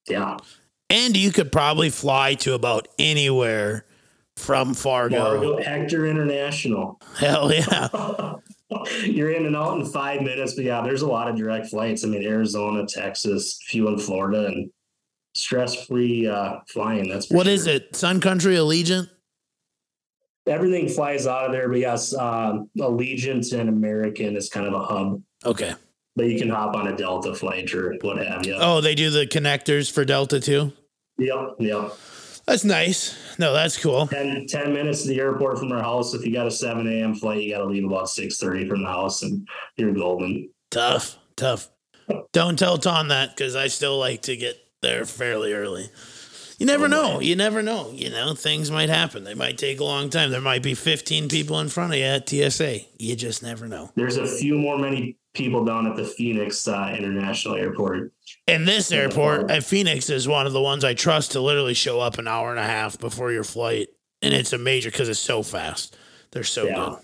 yeah, 0.08 0.36
And 0.90 1.16
you 1.16 1.32
could 1.32 1.50
probably 1.50 1.90
fly 1.90 2.34
to 2.34 2.54
about 2.54 2.86
anywhere 2.98 3.84
from 4.36 4.74
Fargo. 4.74 5.16
Fargo 5.16 5.62
Hector 5.62 6.06
International. 6.06 7.00
Hell 7.18 7.52
yeah. 7.52 7.88
You're 9.02 9.32
in 9.32 9.46
and 9.46 9.56
out 9.56 9.78
in 9.78 9.86
five 9.86 10.22
minutes, 10.22 10.54
but 10.54 10.64
yeah, 10.64 10.82
there's 10.82 11.02
a 11.02 11.06
lot 11.08 11.28
of 11.28 11.36
direct 11.36 11.68
flights. 11.68 12.04
I 12.04 12.08
mean, 12.08 12.24
Arizona, 12.24 12.86
Texas, 12.86 13.58
few 13.66 13.88
in 13.88 13.98
Florida, 13.98 14.46
and 14.46 14.70
stress-free 15.34 16.28
uh, 16.28 16.58
flying. 16.68 17.08
That's 17.08 17.30
What 17.30 17.46
is 17.46 17.64
sure. 17.64 17.74
it? 17.74 17.96
Sun 17.96 18.20
Country 18.20 18.54
Allegiant? 18.56 19.08
Everything 20.46 20.88
flies 20.88 21.26
out 21.26 21.46
of 21.46 21.52
there, 21.52 21.68
but 21.68 21.78
yes, 21.78 22.14
um, 22.14 22.70
Allegiant 22.78 23.52
and 23.58 23.68
American 23.68 24.36
is 24.36 24.48
kind 24.48 24.66
of 24.66 24.74
a 24.74 24.84
hub. 24.84 25.22
Okay. 25.44 25.74
but 26.14 26.26
you 26.26 26.38
can 26.38 26.48
hop 26.48 26.74
on 26.76 26.88
a 26.88 26.96
Delta 26.96 27.34
flight 27.34 27.72
or 27.74 27.94
what 28.00 28.24
have 28.24 28.46
you. 28.46 28.56
Oh, 28.58 28.80
they 28.80 28.94
do 28.94 29.10
the 29.10 29.26
connectors 29.26 29.90
for 29.90 30.04
Delta 30.04 30.40
too. 30.40 30.72
Yep, 31.18 31.56
yep. 31.58 31.92
That's 32.46 32.64
nice. 32.64 33.16
No, 33.38 33.52
that's 33.52 33.76
cool. 33.76 34.06
10, 34.06 34.46
10 34.48 34.72
minutes 34.72 35.02
to 35.02 35.08
the 35.08 35.18
airport 35.18 35.58
from 35.58 35.72
our 35.72 35.82
house. 35.82 36.14
If 36.14 36.24
you 36.24 36.32
got 36.32 36.46
a 36.46 36.50
7 36.50 36.86
a.m. 36.86 37.14
flight, 37.14 37.42
you 37.42 37.50
got 37.52 37.58
to 37.58 37.64
leave 37.64 37.84
about 37.84 38.04
6.30 38.06 38.68
from 38.68 38.82
the 38.82 38.88
house 38.88 39.22
and 39.22 39.46
you're 39.76 39.92
golden. 39.92 40.48
Tough, 40.70 41.18
tough. 41.36 41.68
Don't 42.32 42.56
tell 42.56 42.78
Tom 42.78 43.08
that 43.08 43.30
because 43.34 43.56
I 43.56 43.66
still 43.66 43.98
like 43.98 44.22
to 44.22 44.36
get 44.36 44.56
there 44.80 45.04
fairly 45.04 45.52
early. 45.54 45.90
You 46.58 46.66
never 46.66 46.84
Oh, 46.86 46.88
know. 46.88 47.20
You 47.20 47.36
never 47.36 47.62
know. 47.62 47.90
You 47.92 48.10
know, 48.10 48.34
things 48.34 48.70
might 48.70 48.88
happen. 48.88 49.24
They 49.24 49.34
might 49.34 49.58
take 49.58 49.78
a 49.80 49.84
long 49.84 50.08
time. 50.08 50.30
There 50.30 50.40
might 50.40 50.62
be 50.62 50.74
15 50.74 51.28
people 51.28 51.60
in 51.60 51.68
front 51.68 51.92
of 51.92 51.98
you 51.98 52.04
at 52.04 52.28
TSA. 52.28 52.80
You 52.98 53.14
just 53.16 53.42
never 53.42 53.68
know. 53.68 53.90
There's 53.94 54.16
a 54.16 54.26
few 54.26 54.56
more 54.56 54.78
many 54.78 55.18
people 55.34 55.64
down 55.66 55.86
at 55.86 55.96
the 55.96 56.04
Phoenix 56.04 56.66
uh, 56.66 56.94
International 56.96 57.56
Airport. 57.56 58.12
And 58.48 58.66
this 58.66 58.90
airport 58.90 59.50
at 59.50 59.64
Phoenix 59.64 60.08
is 60.08 60.26
one 60.26 60.46
of 60.46 60.54
the 60.54 60.62
ones 60.62 60.82
I 60.82 60.94
trust 60.94 61.32
to 61.32 61.40
literally 61.40 61.74
show 61.74 62.00
up 62.00 62.16
an 62.18 62.26
hour 62.26 62.50
and 62.50 62.58
a 62.58 62.64
half 62.64 62.98
before 62.98 63.32
your 63.32 63.44
flight. 63.44 63.88
And 64.22 64.32
it's 64.32 64.54
a 64.54 64.58
major 64.58 64.90
because 64.90 65.10
it's 65.10 65.18
so 65.20 65.42
fast. 65.42 65.94
They're 66.30 66.42
so 66.42 66.66
Yeah. 66.66 66.74
good. 66.74 66.98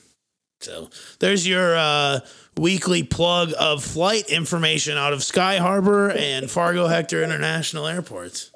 So 0.60 0.90
there's 1.18 1.46
your 1.46 1.76
uh, 1.76 2.20
weekly 2.56 3.02
plug 3.02 3.52
of 3.58 3.82
flight 3.84 4.30
information 4.30 4.96
out 4.96 5.12
of 5.12 5.22
Sky 5.24 5.58
Harbor 5.58 6.10
and 6.10 6.48
Fargo 6.48 6.86
Hector 6.86 7.22
International 7.22 7.86
Airports. 7.88 8.51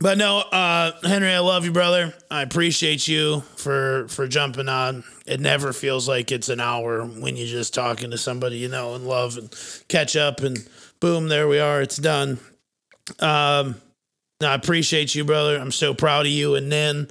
But 0.00 0.16
no, 0.16 0.38
uh, 0.38 0.92
Henry, 1.02 1.32
I 1.32 1.40
love 1.40 1.64
you, 1.64 1.72
brother. 1.72 2.14
I 2.30 2.42
appreciate 2.42 3.08
you 3.08 3.40
for 3.56 4.06
for 4.08 4.28
jumping 4.28 4.68
on. 4.68 5.02
It 5.26 5.40
never 5.40 5.72
feels 5.72 6.06
like 6.06 6.30
it's 6.30 6.48
an 6.48 6.60
hour 6.60 7.04
when 7.04 7.36
you're 7.36 7.48
just 7.48 7.74
talking 7.74 8.12
to 8.12 8.18
somebody 8.18 8.58
you 8.58 8.68
know 8.68 8.94
and 8.94 9.06
love 9.06 9.36
and 9.36 9.52
catch 9.88 10.14
up 10.14 10.40
and 10.40 10.66
boom, 11.00 11.28
there 11.28 11.48
we 11.48 11.58
are. 11.58 11.82
It's 11.82 11.96
done. 11.96 12.38
Um, 13.18 13.76
no, 14.40 14.50
I 14.50 14.54
appreciate 14.54 15.16
you, 15.16 15.24
brother. 15.24 15.58
I'm 15.58 15.72
so 15.72 15.94
proud 15.94 16.26
of 16.26 16.32
you 16.32 16.54
and 16.54 16.68
Nin. 16.68 17.08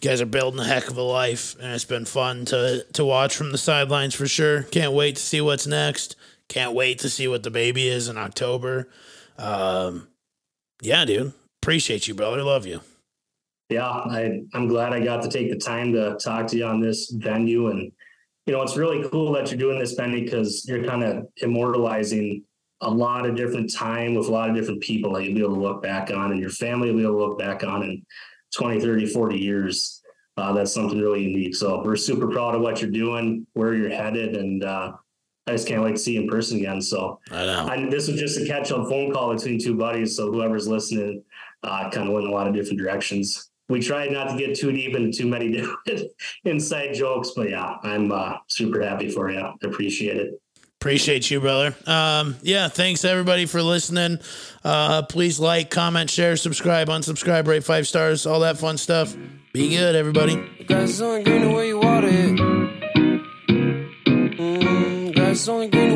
You 0.00 0.08
guys 0.08 0.20
are 0.20 0.26
building 0.26 0.60
a 0.60 0.64
heck 0.64 0.88
of 0.88 0.96
a 0.96 1.02
life, 1.02 1.56
and 1.60 1.72
it's 1.72 1.84
been 1.84 2.04
fun 2.04 2.44
to 2.46 2.86
to 2.92 3.04
watch 3.04 3.34
from 3.34 3.50
the 3.50 3.58
sidelines 3.58 4.14
for 4.14 4.28
sure. 4.28 4.62
Can't 4.64 4.92
wait 4.92 5.16
to 5.16 5.22
see 5.22 5.40
what's 5.40 5.66
next. 5.66 6.14
Can't 6.48 6.74
wait 6.74 7.00
to 7.00 7.10
see 7.10 7.26
what 7.26 7.42
the 7.42 7.50
baby 7.50 7.88
is 7.88 8.08
in 8.08 8.16
October. 8.16 8.88
Um, 9.36 10.06
yeah, 10.80 11.04
dude. 11.04 11.32
Appreciate 11.62 12.08
you, 12.08 12.14
brother. 12.14 12.42
Love 12.42 12.66
you. 12.66 12.80
Yeah, 13.68 13.86
I, 13.86 14.42
I'm 14.54 14.66
glad 14.66 14.92
I 14.92 15.00
got 15.00 15.22
to 15.22 15.28
take 15.28 15.50
the 15.50 15.58
time 15.58 15.92
to 15.92 16.16
talk 16.16 16.46
to 16.48 16.56
you 16.56 16.64
on 16.64 16.80
this 16.80 17.10
venue. 17.10 17.68
And, 17.68 17.92
you 18.46 18.52
know, 18.52 18.62
it's 18.62 18.76
really 18.76 19.06
cool 19.10 19.32
that 19.32 19.50
you're 19.50 19.58
doing 19.58 19.78
this, 19.78 19.94
Benny, 19.94 20.24
because 20.24 20.66
you're 20.66 20.84
kind 20.84 21.04
of 21.04 21.26
immortalizing 21.36 22.42
a 22.80 22.90
lot 22.90 23.26
of 23.26 23.36
different 23.36 23.72
time 23.72 24.14
with 24.14 24.26
a 24.26 24.30
lot 24.30 24.48
of 24.48 24.56
different 24.56 24.80
people 24.80 25.12
that 25.12 25.24
you'll 25.24 25.34
be 25.34 25.40
able 25.40 25.54
to 25.54 25.60
look 25.60 25.82
back 25.82 26.10
on 26.10 26.32
and 26.32 26.40
your 26.40 26.50
family 26.50 26.90
will 26.90 26.96
be 26.96 27.02
able 27.02 27.18
to 27.18 27.26
look 27.26 27.38
back 27.38 27.62
on 27.62 27.82
in 27.82 28.04
20, 28.54 28.80
30, 28.80 29.06
40 29.06 29.38
years. 29.38 30.02
Uh, 30.38 30.52
that's 30.52 30.72
something 30.72 30.98
really 30.98 31.22
unique. 31.22 31.54
So 31.54 31.82
we're 31.84 31.96
super 31.96 32.26
proud 32.28 32.54
of 32.54 32.62
what 32.62 32.80
you're 32.80 32.90
doing, 32.90 33.46
where 33.52 33.74
you're 33.74 33.90
headed. 33.90 34.34
And 34.34 34.64
uh, 34.64 34.94
I 35.46 35.52
just 35.52 35.68
can't 35.68 35.82
wait 35.82 35.92
to 35.92 35.98
see 35.98 36.14
you 36.14 36.22
in 36.22 36.28
person 36.28 36.58
again. 36.58 36.80
So 36.80 37.20
I 37.30 37.44
know. 37.44 37.68
and 37.70 37.92
this 37.92 38.08
was 38.08 38.18
just 38.18 38.40
a 38.40 38.46
catch 38.46 38.72
up 38.72 38.88
phone 38.88 39.12
call 39.12 39.34
between 39.34 39.60
two 39.60 39.74
buddies. 39.74 40.16
So 40.16 40.32
whoever's 40.32 40.66
listening 40.66 41.22
uh, 41.62 41.90
kind 41.90 42.08
of 42.08 42.14
went 42.14 42.26
in 42.26 42.30
a 42.30 42.34
lot 42.34 42.46
of 42.46 42.54
different 42.54 42.78
directions. 42.78 43.50
We 43.68 43.80
tried 43.80 44.10
not 44.10 44.30
to 44.30 44.36
get 44.36 44.56
too 44.56 44.72
deep 44.72 44.96
into 44.96 45.16
too 45.16 45.28
many 45.28 45.52
different 45.84 46.10
inside 46.44 46.94
jokes, 46.94 47.30
but 47.36 47.50
yeah, 47.50 47.76
I'm 47.82 48.10
uh, 48.10 48.38
super 48.48 48.82
happy 48.82 49.10
for 49.10 49.30
you. 49.30 49.52
Appreciate 49.62 50.16
it. 50.16 50.40
Appreciate 50.80 51.30
you, 51.30 51.40
brother. 51.40 51.76
Um, 51.86 52.36
yeah, 52.42 52.68
thanks 52.68 53.04
everybody 53.04 53.44
for 53.44 53.62
listening. 53.62 54.18
Uh, 54.64 55.02
please 55.02 55.38
like, 55.38 55.70
comment, 55.70 56.08
share, 56.08 56.36
subscribe, 56.36 56.88
unsubscribe, 56.88 57.46
rate 57.46 57.64
five 57.64 57.86
stars, 57.86 58.24
all 58.24 58.40
that 58.40 58.56
fun 58.56 58.78
stuff. 58.78 59.14
Be 59.52 59.68
good, 59.76 59.94
everybody. 59.94 60.42
Grass 60.66 60.88
is 60.88 61.02
only 61.02 61.22
green 61.22 61.42
the 61.42 61.54
way 61.54 61.68
you 61.68 61.78
water 61.78 62.08
it. 62.08 62.40
Mm, 64.38 65.14
grass 65.14 65.40
is 65.42 65.48
only 65.50 65.68
green 65.68 65.90